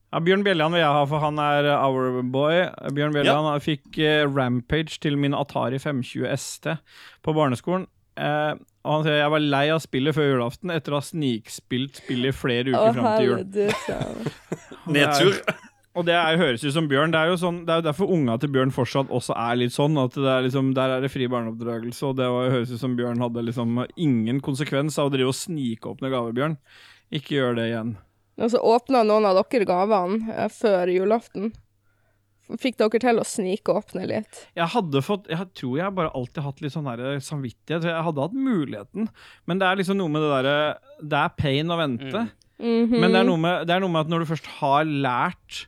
[0.07, 2.63] Ja, Bjørn Bjelland vil jeg ha, for han er uh, our boy.
[2.95, 3.57] Bjørn Bjelland ja.
[3.59, 6.77] fikk eh, Rampage til min Atari 520 ST
[7.27, 7.89] på barneskolen.
[8.17, 8.53] Eh,
[8.87, 12.31] og han sier jeg var lei av spillet før julaften etter å ha snikspilt spillet
[12.31, 13.43] i flere uker fram til jul.
[14.95, 15.41] Nedtur.
[15.97, 17.11] Og det er, høres ut som Bjørn.
[17.11, 19.75] Det er jo sånn, det er jo derfor unga til Bjørn fortsatt også er litt
[19.75, 19.97] sånn.
[19.99, 22.95] At det er liksom, Der er det fri barneoppdragelse, og det var, høres ut som
[22.95, 26.59] Bjørn hadde liksom ingen konsekvens av å drive og snikåpne gaver, Bjørn.
[27.17, 27.97] Ikke gjør det igjen.
[28.37, 31.53] Og så åpna noen av dere gavene eh, før julaften.
[32.61, 34.43] Fikk dere til å snikåpne litt?
[34.55, 37.87] Jeg hadde fått Jeg tror jeg bare alltid hatt litt sånn der samvittighet.
[37.89, 39.09] Jeg hadde hatt muligheten,
[39.49, 40.59] men det er liksom noe med det derre
[41.01, 42.27] Det er pain å vente.
[42.57, 42.95] Mhm.
[42.97, 45.65] Men det er, noe med, det er noe med at når du først har lært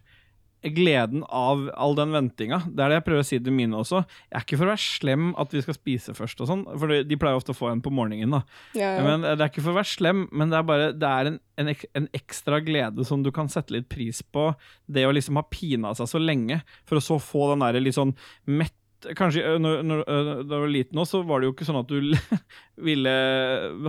[0.64, 4.02] gleden av all den ventinga Det er det jeg prøver å si til mine også.
[4.28, 6.96] Jeg er ikke for å være slem at vi skal spise først og sånn, for
[7.08, 8.34] de pleier ofte å få en på morgenen.
[8.36, 8.42] da
[8.78, 9.06] ja, ja.
[9.06, 11.40] Men Det er ikke for å være slem, men det er bare Det er en,
[11.64, 14.50] en, en ekstra glede som du kan sette litt pris på.
[14.88, 17.98] Det å liksom ha pina seg så lenge, for å så få den der litt
[17.98, 18.76] sånn mett
[19.16, 21.88] Kanskje når, når, da du var liten også, så var det jo ikke sånn at
[21.92, 22.12] du
[22.88, 23.14] ville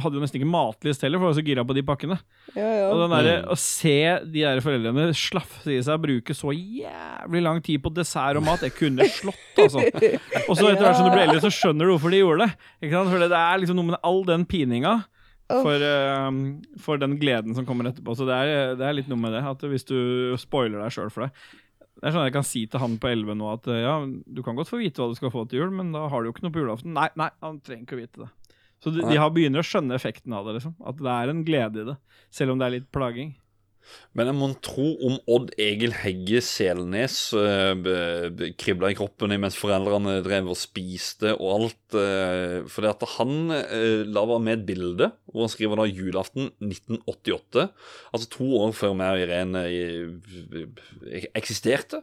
[0.03, 2.17] Hadde jo nesten ikke matlyst heller, for du var så gira på de pakkene.
[2.55, 2.89] ja, ja.
[2.93, 3.49] Og den der, Mm.
[3.53, 3.95] Å se
[4.33, 8.45] de der foreldrene slafse i seg og bruke så jævlig lang tid på dessert og
[8.47, 9.85] mat, det kunne slått, altså.
[10.49, 12.69] Og så etter hvert som du blir eldre, så skjønner du hvorfor de gjorde det.
[12.83, 13.13] Ikke sant?
[13.13, 14.97] For det er liksom noe med all den pininga
[15.51, 16.31] for, uh,
[16.79, 18.15] for den gleden som kommer etterpå.
[18.19, 19.43] Så det er, det er litt noe med det.
[19.51, 19.97] At hvis du
[20.39, 21.33] spoiler deg sjøl for det
[22.01, 24.41] Det er sånn jeg kan si til han på 11 nå at eh, ja, du
[24.45, 26.33] kan godt få vite hva du skal få til jul, men da har du jo
[26.33, 26.95] ikke noe på julaften.
[26.97, 28.31] Nei, nei, han trenger ikke å vite det.
[28.81, 30.73] Så de, de har begynner å skjønne effekten av det, liksom.
[30.89, 31.97] At det er en glede i det.
[32.33, 33.35] Selv om det er litt plaging.
[34.15, 37.75] Men jeg må tro om Odd Egil Hegge Selnes uh,
[38.59, 41.79] kribla i kroppen mens foreldrene drev og spiste og alt.
[41.95, 46.51] Uh, det at han uh, la være med et bilde hvor han skriver da julaften
[46.63, 47.67] 1988.
[48.13, 52.03] Altså to år før meg og Irene eh, eksisterte.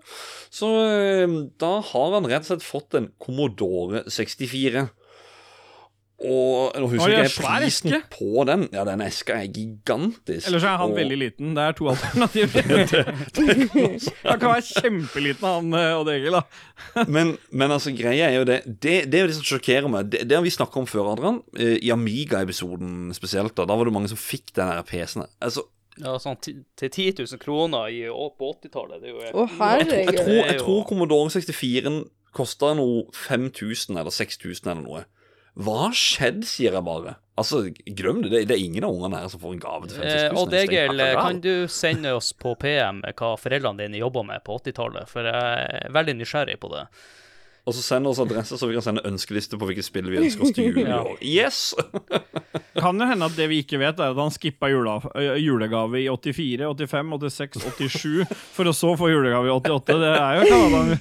[0.54, 4.88] Så eh, da har han rett og slett fått en Commodore 64.
[6.18, 7.98] Og nå husker jeg ikke prisen eske.
[8.10, 8.64] på den.
[8.74, 10.48] Ja, den eska er gigantisk.
[10.50, 11.52] Eller så er han og- veldig liten.
[11.54, 13.12] Det er to alternativer.
[14.30, 16.32] han kan være kjempeliten, han eh, Odd Egil.
[16.40, 16.42] da
[17.16, 20.10] men, men altså, greia er jo det Det, det er jo det som sjokkerer meg.
[20.10, 21.42] Det, det har vi snakka om før, Adrian.
[21.58, 23.54] eh, I Amiga-episoden spesielt.
[23.58, 25.28] Da Da var det mange som fikk den PC-en.
[25.42, 25.68] Altså,
[26.02, 29.02] Ja, sånn til 10 000 kroner i, på 80-tallet.
[29.02, 30.20] Det er jo helt Å, tror, jeg, herregud.
[30.26, 32.02] tror, jeg tror Commodore 64-en
[32.38, 35.06] kosta noe 5000 eller 6000 eller noe.
[35.58, 37.16] Hva har skjedd, sier jeg bare.
[37.38, 38.44] Altså, glem det.
[38.50, 40.18] Det, er ingen av ungene her som får en gave til 5000.
[40.18, 44.44] Eh, og Det Egil, kan du sende oss på PM hva foreldrene dine jobba med
[44.46, 45.10] på 80-tallet?
[45.10, 46.88] For jeg er veldig nysgjerrig på det.
[47.68, 50.46] Og så send oss adresse, så vi kan sende ønskeliste på hvilke spill vi ønsker
[50.46, 51.18] oss til jul i år.
[51.38, 51.74] Yes!
[52.78, 56.64] Kan jo hende at det vi ikke vet, er at han skippa julegave i 84,
[56.64, 59.98] 85, 86, 87, for å så få julegave i 88.
[60.00, 60.46] Det er jo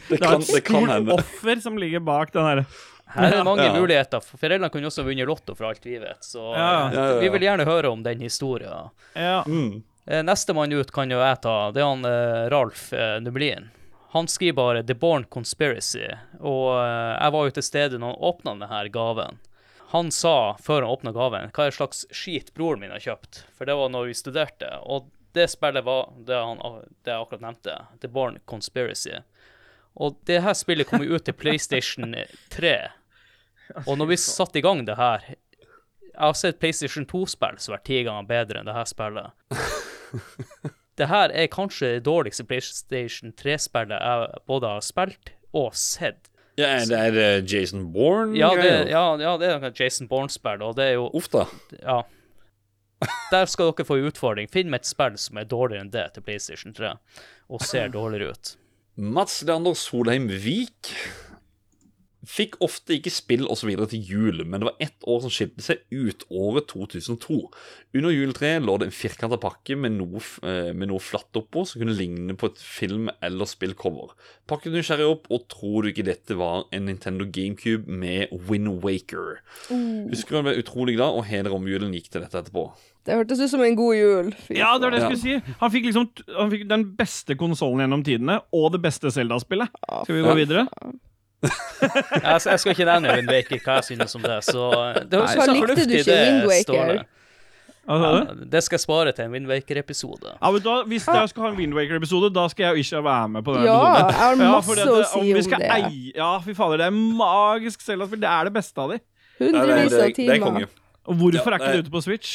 [0.08, 2.66] det er et stort offer som ligger bak den herre
[3.14, 3.72] Her er det mange Ja.
[3.80, 4.20] muligheter.
[4.20, 6.20] for Foreldrene kunne også vinne Lotto, for alt vi vet.
[6.24, 6.58] Så Ja.
[6.58, 7.20] Ja, ja, ja.
[7.20, 8.90] vi vil gjerne høre om den historien.
[9.14, 9.42] Ja.
[9.46, 9.82] Mm.
[10.08, 11.70] Eh, Nestemann ut kan jo jeg ta.
[11.72, 13.70] Det er han eh, Ralf eh, Nublin.
[14.12, 16.72] Han skriver bare 'The Born Conspiracy', og
[17.20, 19.38] jeg var jo til stede når han åpna denne gaven.
[19.92, 23.44] Han sa før han åpna gaven, hva er slags skit broren min har kjøpt.
[23.56, 24.70] For det var når vi studerte.
[24.86, 26.58] Og det spillet var det, han,
[27.04, 27.76] det jeg akkurat nevnte.
[28.00, 29.12] The Born Conspiracy.
[29.96, 32.14] Og det her spillet kom jo ut til PlayStation
[32.54, 32.76] 3.
[33.86, 37.82] Og når vi satte i gang det her Jeg har sett PlayStation 2-spill som er
[37.84, 39.34] ti ganger bedre enn det her spillet.
[40.96, 46.30] Det her er kanskje det dårligste PlayStation 3-spillet jeg både har spilt og sett.
[46.56, 48.32] Ja, det, er det Jason Bourne?
[48.38, 51.44] Ja, det, ja, ja, det er Jason Bourne-spill, og det er jo Uff da.
[51.82, 51.98] Ja.
[53.28, 54.48] Der skal dere få en utfordring.
[54.48, 56.94] Finn meg et spill som er dårligere enn det til PlayStation 3,
[57.52, 58.54] og ser dårligere ut.
[58.96, 60.94] Mats Leander Solheim Vik
[62.26, 63.68] fikk ofte ikke spill osv.
[63.90, 67.36] til jul, men det var ett år som skilte seg ut, året 2002.
[67.92, 71.84] Under juletreet lå det en firkanta pakke med noe, eh, med noe flatt oppå som
[71.84, 74.16] kunne ligne på et film- eller spillcover.
[74.48, 79.42] Pakket nysgjerrig opp, og tror du ikke dette var en Nintendo GameCube med Wind Waker?
[79.68, 82.72] Husker du han ble utrolig glad, og hele romjulen gikk til dette etterpå.
[83.06, 84.30] Det hørtes ut som en god jul.
[84.48, 85.54] Fy Ja, det var det jeg skulle si.
[85.60, 89.70] Han fikk liksom Han fikk den beste konsollen gjennom tidene, og det beste Zelda-spillet.
[90.02, 90.66] Skal vi gå videre?
[91.46, 94.70] Jeg, jeg skal ikke nevne Wind Waker, hva jeg synes om det, så
[95.06, 97.04] det høres ut som fornuftig, det står det.
[97.86, 97.98] Ja,
[98.50, 100.32] det skal jeg spare til en Wind Waker-episode.
[100.42, 103.28] Ja, men da, Hvis jeg skal ha en Windwaker-episode, da skal jeg og Isha være
[103.36, 104.10] med på den Ja, episoden.
[104.10, 105.70] jeg har masse fordi det, å si om vi om det.
[105.76, 108.24] Eie, ja, fy fader, det er magisk Zelda-spill.
[108.24, 108.98] Det er det beste av de.
[109.38, 110.66] Hundrevis av det, det er konge.
[110.66, 110.82] timer.
[111.06, 112.34] Og hvorfor Ja, er ikke det- det ute på Switch?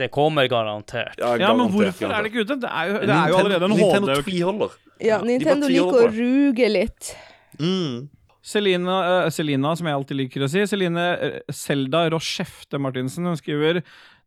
[0.00, 1.14] Det kommer garantert.
[1.18, 2.58] Ja, men garantert, hvorfor er det ikke ute?
[2.64, 4.24] Det er jo, det er jo allerede en Nintendo HD.
[4.26, 4.74] tviholder.
[5.02, 7.12] Ja, Nintendo liker å ruge litt.
[7.60, 8.08] Mm.
[8.44, 10.64] Selina, uh, Selina, som jeg alltid liker å si.
[10.68, 13.24] Celine eh, Selda Rochefte Martinsen.
[13.30, 13.80] Hun skriver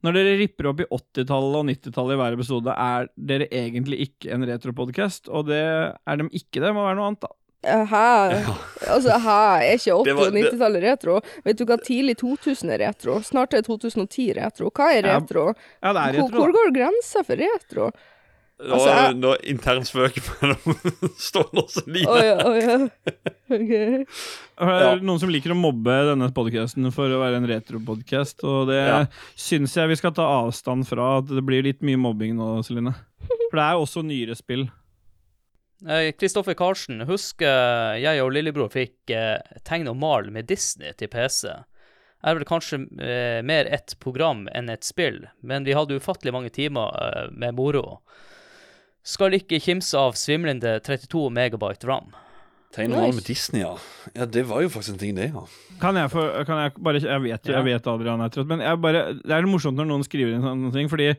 [0.05, 4.31] Når dere ripper opp i 80-tallet og 90-tallet i hver episode, er dere egentlig ikke
[4.33, 5.29] en retropodkast?
[5.29, 6.73] Og det er dem ikke det.
[6.73, 7.33] Må være noe annet, da.
[7.67, 8.43] Hæ?
[8.87, 9.37] Altså, hæ?
[9.67, 11.19] Er ikke 80- og 90-tallet retro?
[11.45, 13.19] Vet du hva tidlig 2000 er retro?
[13.27, 14.69] Snart er 2010 retro.
[14.71, 15.49] Hva er retro?
[15.83, 16.29] Ja, det er retro.
[16.37, 17.89] hvor går grensa for retro?
[18.57, 22.07] Nå, Altså, jeg- nå intern spøk mellom Ståle og Celine.
[22.09, 22.77] Oh, ja, oh, ja.
[23.53, 23.69] Ok.
[23.69, 28.71] Det er noen som liker å mobbe denne podcasten for å være en retropodcast, og
[28.71, 29.05] det Ja.
[29.37, 31.19] syns jeg vi skal ta avstand fra.
[31.19, 32.95] At det blir litt mye mobbing nå, Celine.
[33.51, 34.65] For det er jo også nyere spill.
[35.85, 41.11] Eh, Kristoffer Karlsen, husker jeg og lillebror fikk eh, tegne og male med Disney til
[41.13, 41.51] PC.
[42.25, 46.49] Er vel kanskje eh, mer et program enn et spill, men vi hadde ufattelig mange
[46.55, 47.99] timer eh, med moro.
[49.07, 52.09] Skal ikke kimse av svimlende 32 megabyte ram.
[52.75, 53.77] Tegn og male med Disney, ja.
[54.17, 55.29] Ja, Det var jo faktisk en ting, det.
[55.31, 55.45] ja.
[55.79, 58.81] Kan jeg, få, kan jeg bare Jeg vet jeg vet Adrian er trøtt, men jeg
[58.81, 61.11] bare, det er litt morsomt når noen skriver inn sånne ting, fordi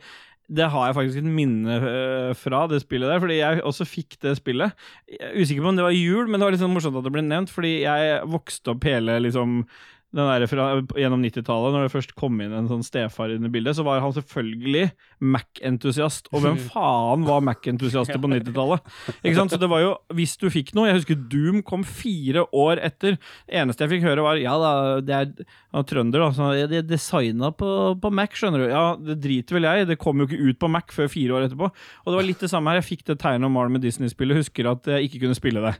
[0.48, 4.16] det har jeg faktisk et minne øh, fra det spillet der, fordi jeg også fikk
[4.22, 4.72] det spillet.
[5.10, 7.04] Jeg er usikker på om det var jul, men det var litt sånn morsomt at
[7.04, 9.60] det ble nevnt, fordi jeg vokste opp hele liksom
[10.08, 13.84] fra, gjennom 90-tallet, når det først kom inn en sånn stefar inn i bildet, så
[13.84, 14.86] var han selvfølgelig
[15.20, 16.30] Mac-entusiast.
[16.32, 18.88] Og hvem faen var Mac-entusiaster på 90-tallet?
[19.20, 19.52] Ikke sant?
[19.52, 23.18] Så det var jo, hvis du fikk noe Jeg husker Doom kom fire år etter.
[23.44, 24.72] Det eneste jeg fikk høre, var ja da,
[25.04, 26.32] det er ja, trønder, da.
[26.32, 28.68] Så, det er designa på, på Mac, skjønner du.
[28.72, 29.90] Ja, det driter vel jeg.
[29.92, 31.68] Det kom jo ikke ut på Mac før fire år etterpå.
[31.68, 32.80] Og det var litt det samme her.
[32.80, 35.76] Jeg fikk det tegnet om mal med Disney-spillet, husker at jeg ikke kunne spille det.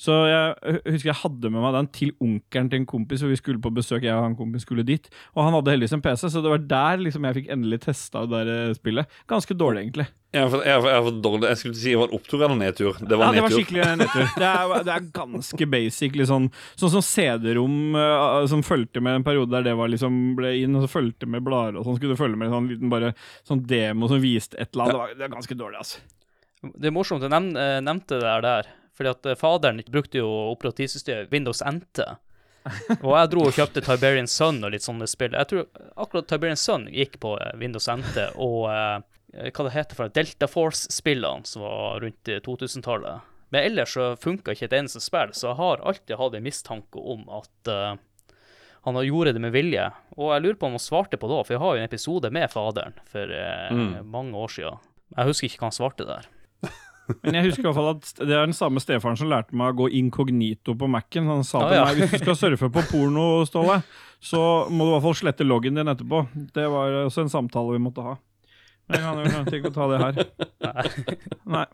[0.00, 3.38] Så jeg husker jeg hadde med meg den til onkelen til en kompis, for vi
[3.38, 4.02] skulle på besøk.
[4.06, 5.06] Jeg og han kompis skulle dit.
[5.36, 8.24] Og han hadde heldigvis en PC, så det var der liksom jeg fikk endelig testa
[8.26, 9.20] det der eh, spillet.
[9.30, 10.08] Ganske dårlig, egentlig.
[10.32, 12.56] Jeg, for, jeg, for, jeg, for dårlig, jeg skulle si det var en opptur eller
[12.56, 13.00] nedtur.
[13.02, 13.36] Det var Ja, nedtur.
[13.36, 14.30] det var skikkelig nedtur.
[14.40, 16.16] Det er, det er ganske basic.
[16.22, 16.46] Liksom,
[16.80, 20.78] sånn som CD-rom eh, som fulgte med en periode der det var liksom ble inn,
[20.78, 22.00] og så fulgte med blader og sånn.
[22.00, 23.12] Skulle du følge med en sånn liten bare
[23.44, 24.94] sånn demo som viste et eller annet.
[24.96, 26.00] Det, var, det er ganske dårlig, altså.
[26.62, 30.28] Det er morsomt du eh, nevnte det der, der, fordi at eh, faderen brukte jo
[30.52, 32.04] operativsystemet Windows NT.
[33.02, 35.34] Og jeg dro og kjøpte Tiberian Sun og litt sånne spill.
[35.34, 35.64] Jeg tror
[35.98, 40.46] akkurat Tiberian Sun gikk på eh, Windows NT, og eh, hva det heter for Delta
[40.46, 43.28] Force-spillene som var rundt eh, 2000-tallet.
[43.52, 47.02] Men ellers så funka ikke et eneste spill, så jeg har alltid hatt en mistanke
[47.16, 47.98] om at eh,
[48.86, 49.88] han har gjorde det med vilje.
[50.16, 52.30] Og jeg lurer på om han svarte på det for jeg har jo en episode
[52.34, 53.92] med faderen for eh, Mm.
[54.10, 54.78] mange år siden.
[55.16, 56.30] Jeg husker ikke hva han svarte der.
[57.22, 59.72] Men jeg husker i hvert fall at det er den samme stefaren som lærte meg
[59.74, 61.26] å gå inkognito på Mac-en.
[61.28, 61.84] Han sa Ah, til ja.
[61.88, 63.80] meg hvis du skal surfe på porno, Ståle,
[64.22, 66.22] så må du i hvert fall slette loggen din etterpå.
[66.54, 68.14] Det var også en samtale vi måtte ha.
[68.88, 71.28] Men jeg kan jo kanskje ikke ta det her.
[71.58, 71.66] Nei.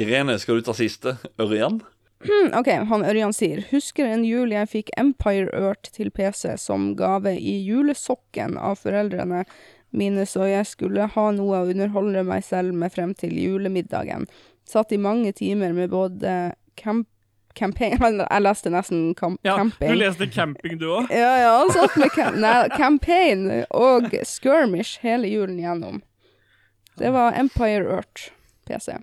[0.00, 1.16] Irene, skal du ta siste?
[1.42, 1.80] Ørjan?
[2.22, 6.92] Hmm, OK, han Ørjan sier Husker en jul jeg fikk Empire Earth til PC som
[6.98, 9.42] gave i julesokken av foreldrene
[9.96, 14.26] mine, så jeg skulle ha noe å underholde meg selv med frem til julemiddagen.
[14.68, 17.08] Satt i mange timer med både camp
[17.54, 21.10] camping Jeg leste nesten camp Ja, du leste camping, du òg?
[21.22, 26.00] Ja, ja, satt med cam nei, campaign og skirmish hele julen gjennom.
[26.96, 28.30] Det var Empire Earth
[28.68, 28.96] PC.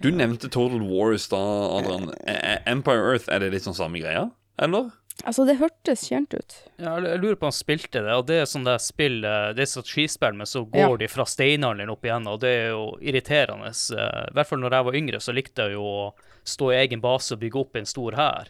[0.00, 2.08] Du nevnte Total War i stad, Adrian.
[2.24, 4.30] Eh, eh, Empire Earth, er det litt sånn samme greia?
[4.60, 4.88] Eller?
[5.24, 6.54] Altså, det hørtes kjent ut.
[6.80, 9.50] Ja, jeg lurer på om han spilte det, og det er sånn det spill eh,
[9.52, 10.96] Det er strategispill, men så går Ja.
[10.96, 13.68] de fra steinalderen opp igjen, og det er jo irriterende.
[13.68, 16.14] eh, I hvert fall når jeg var yngre, så likte jeg jo å
[16.44, 18.48] stå i egen base og bygge opp en stor hær.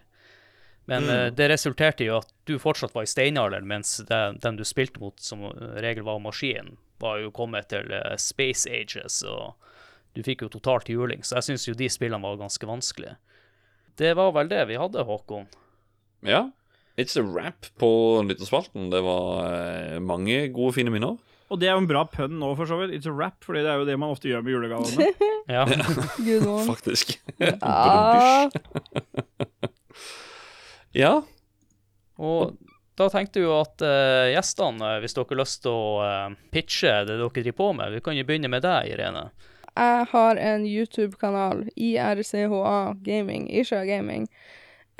[0.86, 1.10] Men Mm.
[1.10, 5.00] eh, det resulterte jo at du fortsatt var i steinalderen, mens det, den du spilte
[5.00, 5.42] mot, som
[5.76, 9.54] regel var maskinen, var jo kommet til Space Ages, og
[10.14, 11.20] du fikk jo totalt juling.
[11.22, 13.16] Så jeg syns jo de spillene var ganske vanskelige.
[13.96, 15.46] Det var vel det vi hadde, Håkon.
[16.22, 16.50] Ja.
[16.98, 17.90] It's a wrap på
[18.26, 18.90] Lytterspalten.
[18.90, 21.18] Det var eh, mange gode, fine minner.
[21.50, 22.94] Og det er jo en bra pønn nå, for så vidt.
[22.94, 25.10] It's a rap, fordi det er jo det man ofte gjør med julegavene.
[25.50, 25.64] Ja.
[26.70, 27.16] Faktisk.
[27.40, 28.50] Ja.
[30.90, 31.20] Ja.
[32.18, 32.56] Og
[32.98, 36.90] da tenkte jo at uh, gjestene, eh, hvis dere har lyst til å uh, pitche
[37.06, 39.28] det dere driver på med, vi kan jo begynne med deg, Irene.
[39.70, 44.26] jeg har en YouTube-kanal, IRCHA Gaming, Isha Gaming.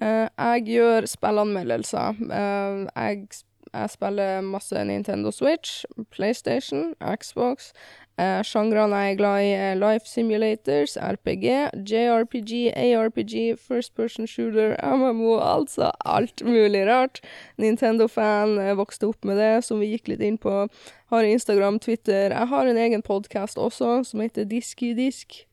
[0.01, 2.21] Eh, jeg gjør spillanmeldelser.
[2.33, 3.27] Eh, jeg,
[3.73, 7.73] jeg spiller masse Nintendo Switch, PlayStation, Xbox.
[8.21, 11.45] Uh, Sjangrene jeg er glad i, er Life Simulators, RPG,
[11.89, 17.23] JRPG, ARPG, First Person Shooter, MMO, altså alt mulig rart.
[17.57, 20.67] Nintendo-fan, eh, vokste opp med det, som vi gikk litt inn på.
[21.15, 22.35] Har Instagram, Twitter.
[22.35, 25.47] Jeg har en egen podkast også, som heter Disk i disk.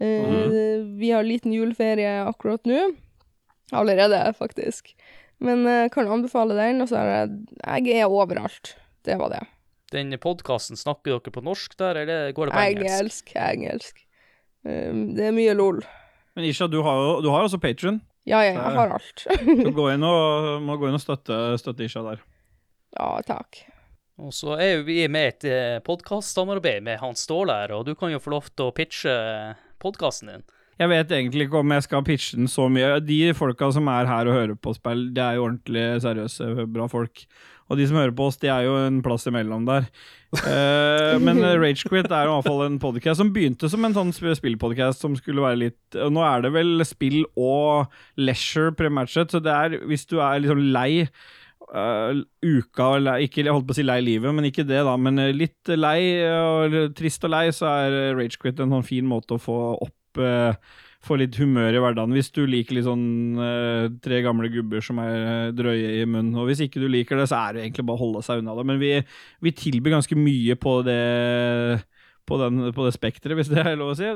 [0.00, 2.88] Eh, Vi har liten juleferie akkurat nå.
[3.76, 4.92] Allerede, faktisk.
[5.40, 8.76] Men jeg kan anbefale den, og så er jeg Jeg er overalt.
[9.04, 9.40] Det var det.
[9.90, 13.32] Den podkasten, snakker dere på norsk der, eller går det på engelsk?
[13.32, 14.04] Engelsk, engelsk.
[14.62, 15.80] Um, det er mye lol.
[16.36, 18.00] Men Isha, du har jo du har også Patron.
[18.28, 19.24] Ja, ja, jeg har alt.
[19.64, 22.22] Du gå inn og, må gå inn og støtte, støtte Isha der.
[22.98, 23.64] ja, takk.
[24.20, 27.86] Og så er jo vi med i et eh, podkastsamarbeid med Hans Ståle her, og
[27.88, 29.14] du kan jo få lov til å pitche
[29.80, 30.44] podkasten din.
[30.80, 32.94] Jeg vet egentlig ikke om jeg skal pitche den så mye.
[33.04, 36.86] De folka som er her og hører på spill, det er jo ordentlig seriøse, bra
[36.88, 37.26] folk.
[37.70, 39.84] Og de som hører på oss, de er jo en plass imellom der.
[40.32, 45.16] Uh, men Ragequit er jo fall en podcast som begynte som en sånn spillpodkast som
[45.18, 49.74] skulle være litt Nå er det vel spill og leisure primært sett, så det er
[49.90, 51.06] hvis du er liksom lei
[51.70, 54.96] Uh, uka Ikke jeg holdt på å si lei livet, men ikke det, da.
[54.98, 59.38] Men litt lei og trist og lei, så er Ragequit en sånn fin måte å
[59.38, 59.94] få opp
[60.26, 60.76] eh,
[61.06, 62.16] få litt humør i hverdagen.
[62.16, 66.34] Hvis du liker litt sånn uh, tre gamle gubber som er eh, drøye i munnen.
[66.36, 68.56] Og hvis ikke du liker det, så er det egentlig bare å holde seg unna
[68.58, 68.66] det.
[68.68, 68.92] Men vi,
[69.40, 71.00] vi tilbyr ganske mye på det
[72.28, 74.06] på, den, på det spekteret, hvis det er lov å si.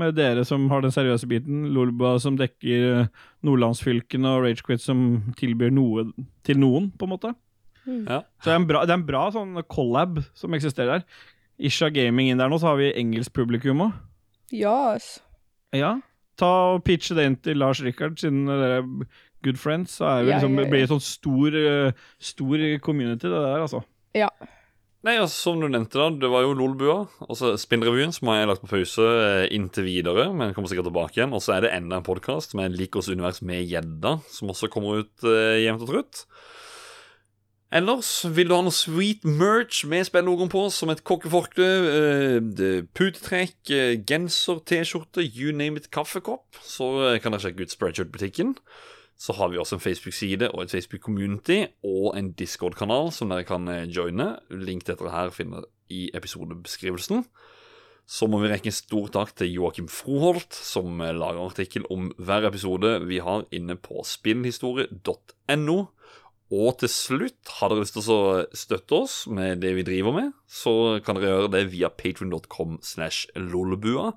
[0.00, 3.06] Med dere som har den seriøse biten, Lolba som dekker
[3.46, 5.04] nordlandsfylkene, og Ragequit som
[5.38, 6.08] tilbyr noe
[6.46, 7.34] til noen, på en måte.
[7.86, 8.22] Ja.
[8.40, 11.26] Så det er en bra, det er en bra sånn collab som eksisterer der.
[11.60, 13.98] Isha Gaming inn der nå, så har vi engelsk publikum òg.
[14.50, 15.18] Yes.
[15.76, 15.96] Ja.
[16.40, 18.86] Ta og pitche det inn til Lars Rikard, siden dere er
[19.44, 19.98] good friends.
[20.00, 20.70] Så er det Ja, liksom, ja, ja.
[20.72, 23.84] blir det sånn stor, eh, stor community, det der, altså.
[24.16, 24.30] Ja.
[25.00, 26.96] Nei, altså, Som du nevnte, da, det var jo LOL-bua.
[27.56, 30.26] Spinnrevyen, som har jeg lagt på pause eh, inntil videre.
[30.36, 31.32] Men kommer sikkert tilbake igjen.
[31.32, 34.68] Og så er det enda en podkast med Lik oss univers med gjedda, som også
[34.72, 36.24] kommer ut eh, jevnt og trutt.
[37.70, 43.60] Ellers, vil du ha noe sweet merch med spilllogoen på, som et kokkeforkle, uh, putetrekk,
[43.70, 48.56] uh, genser, T-skjorte, you name it, kaffekopp, så eh, kan dere sjekke ut Spreadshirt-butikken.
[49.20, 53.68] Så har vi også en Facebook-side og et Facebook-community og en Discord-kanal som dere kan
[53.92, 54.32] joine.
[54.50, 57.22] Link til dette her finner i episodebeskrivelsen.
[58.10, 62.48] Så må vi rekke en stor takk til Joakim Froholt, som lager artikkel om hver
[62.48, 65.78] episode vi har inne på spillhistorie.no.
[66.50, 68.22] Og til slutt, har dere lyst til å
[68.58, 73.30] støtte oss med det vi driver med, så kan dere gjøre det via patreon.com slash
[73.38, 74.10] lolbua,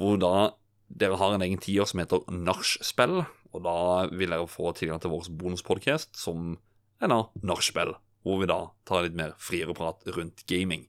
[0.00, 0.34] hvor da
[0.88, 3.24] dere har en egen tier som heter Nachspiel,
[3.54, 3.76] og da
[4.10, 6.56] vil dere få tilgang til vår bonuspodcast som
[7.02, 7.92] er da Nachspiel,
[8.24, 10.86] hvor vi da tar litt mer friere prat rundt gaming.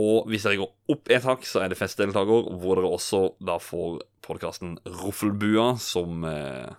[0.00, 3.58] Og hvis dere går opp et hakk, så er det festdeltaker, hvor dere også da
[3.60, 6.72] får podkasten Roffelbua, som eh,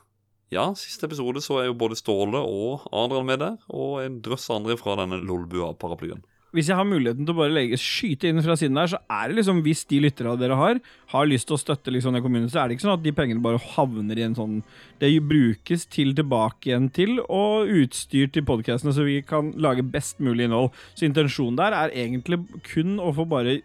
[0.54, 4.52] Ja, siste episode så er jo både Ståle og Adrian med der, og en drøss
[4.54, 6.22] andre fra denne Lolbua-paraplyen.
[6.54, 9.32] Hvis jeg har muligheten til å bare legge, skyte inn fra siden der, så er
[9.32, 10.82] det liksom, hvis de lytterne dere har,
[11.14, 13.16] har lyst til å støtte liksom den kommunen, så er det ikke sånn at de
[13.18, 14.60] pengene bare havner i en sånn
[15.02, 20.22] Det brukes til tilbake igjen til, og utstyr til podkastene, så vi kan lage best
[20.24, 20.72] mulig innhold.
[20.94, 23.60] Så intensjonen der er egentlig kun å få bare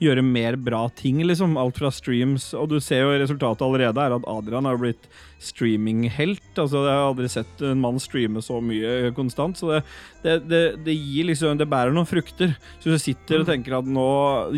[0.00, 1.58] gjøre mer bra ting, liksom.
[1.60, 5.08] Alt fra streams, og du ser jo resultatet allerede er at Adrian har blitt
[5.40, 6.44] streaminghelt.
[6.54, 9.82] Altså, jeg har aldri sett en mann streame så mye konstant, så det,
[10.24, 12.52] det, det, det gir liksom Det bærer noen frukter.
[12.82, 14.04] Så hvis du sitter og tenker at nå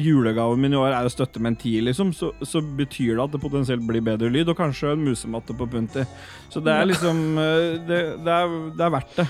[0.01, 3.25] julegaven min i år er å støtte med en ti, liksom, så, så betyr det
[3.29, 6.05] at det potensielt blir bedre lyd, og kanskje en musematte på Punti.
[6.53, 9.29] Så det er liksom eh, Det, det, er, det er verdt det.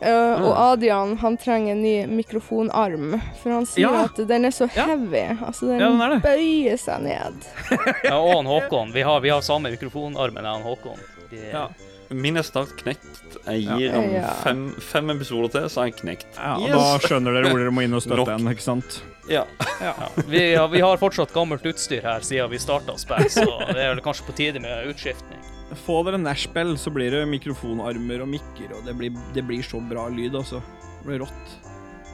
[0.00, 1.90] Uh, og Adrian han trenger en ny
[2.22, 4.06] mikrofonarm, for han sier Ja.
[4.08, 4.86] at den er så Ja.
[4.88, 5.26] heavy.
[5.44, 6.22] Altså, den, Ja, den er det.
[6.24, 7.36] bøyer seg ned.
[8.08, 8.94] Ja, og han Håkon.
[8.96, 10.96] Vi har, vi har samme mikrofonarmen, han Håkon.
[11.30, 11.66] Vi, Ja.
[12.10, 13.29] Min er sterkt knekt.
[13.46, 14.34] Jeg gir ham Ja.
[14.44, 16.26] fem, fem episoder til, så er jeg knekt.
[16.36, 16.74] Ja, og Yes!
[16.76, 19.00] Da skjønner dere hvor dere må inn og støtte en, ikke sant?
[19.30, 19.44] Ja.
[19.80, 19.94] ja.
[20.26, 23.94] vi, har, vi har fortsatt gammelt utstyr her siden vi starta Spack, så det er
[23.94, 25.40] vel kanskje på tide med utskiftning.
[25.86, 29.78] Få dere nachspiel, så blir det mikrofonarmer og mikker, og det blir, det blir så
[29.80, 30.58] bra lyd, altså.
[31.00, 31.58] Det blir rått.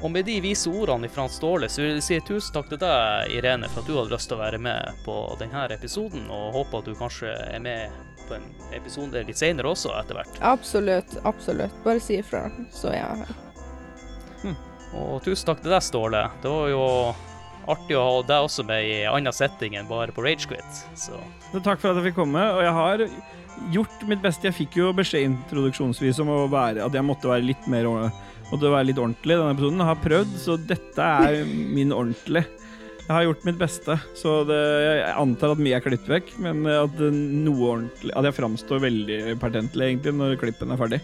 [0.04, 3.30] Og med de vise ordene fra Ståle, så vil jeg si tusen takk til deg,
[3.32, 6.82] Irene, for at du hadde lyst til å være med på denne episoden, og håper
[6.82, 7.96] at du kanskje er med
[8.28, 8.46] på en
[8.76, 10.40] episode litt senere også, etter hvert.
[10.44, 11.76] Absolutt, absolutt.
[11.84, 13.34] Bare si ifra, så er jeg her.
[14.96, 16.22] Og tusen takk til deg, Ståle.
[16.42, 16.84] Det var jo
[17.66, 20.84] artig å ha deg også med i annen setting enn bare på Ragequit,
[21.56, 23.02] takk for at jeg fikk komme, og jeg har
[23.74, 24.46] gjort mitt beste.
[24.46, 27.90] Jeg fikk jo beskjed introduksjonsvis om å være, at jeg måtte være litt mer
[28.50, 29.82] måtte være litt ordentlig i denne episoden.
[29.82, 32.44] Jeg har prøvd, så dette er min ordentlig.
[33.06, 36.64] Jeg har gjort mitt beste, så det, jeg antar at mye er klippet vekk, men
[36.66, 40.98] at noe ordentlig At jeg framstår veldig pertentlig, egentlig, når klippen er ferdig.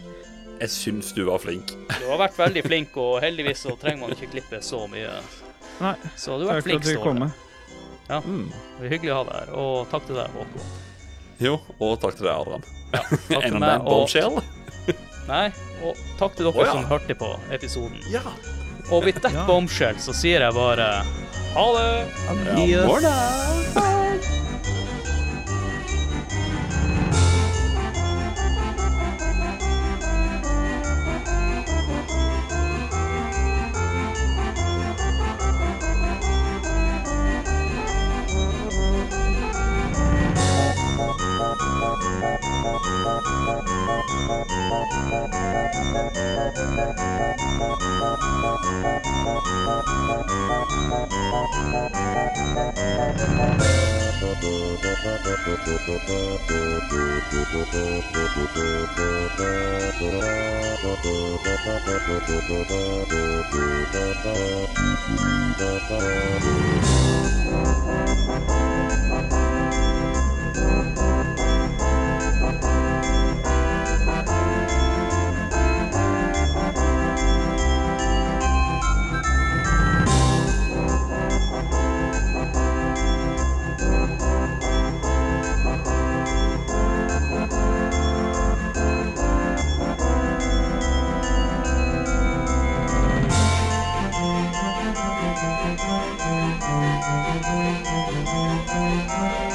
[0.59, 1.71] Jeg syns du var flink.
[1.87, 5.13] du har vært veldig flink, og heldigvis så trenger man ikke klippe så mye.
[5.79, 7.31] Nei, Så du har vært flink, at Ståle.
[8.09, 8.49] Ja, Mm.
[8.51, 10.67] det var hyggelig å ha deg her, og takk til deg, Håkon.
[11.39, 12.63] Jo, og takk til deg, Adrian.
[12.93, 14.41] Takk til Enda meg, en og- bombshell.
[15.27, 15.45] Nei,
[15.87, 16.71] og takk til dere oh, ja.
[16.75, 17.95] som hørte på episoden.
[18.11, 18.21] Ja.
[18.91, 19.45] Og with that Ja.
[19.47, 20.89] bombshell så sier jeg bare
[21.55, 22.67] ha det.
[22.69, 22.85] ja.
[22.87, 23.15] Morna.
[48.43, 48.73] Thank
[98.73, 99.52] Música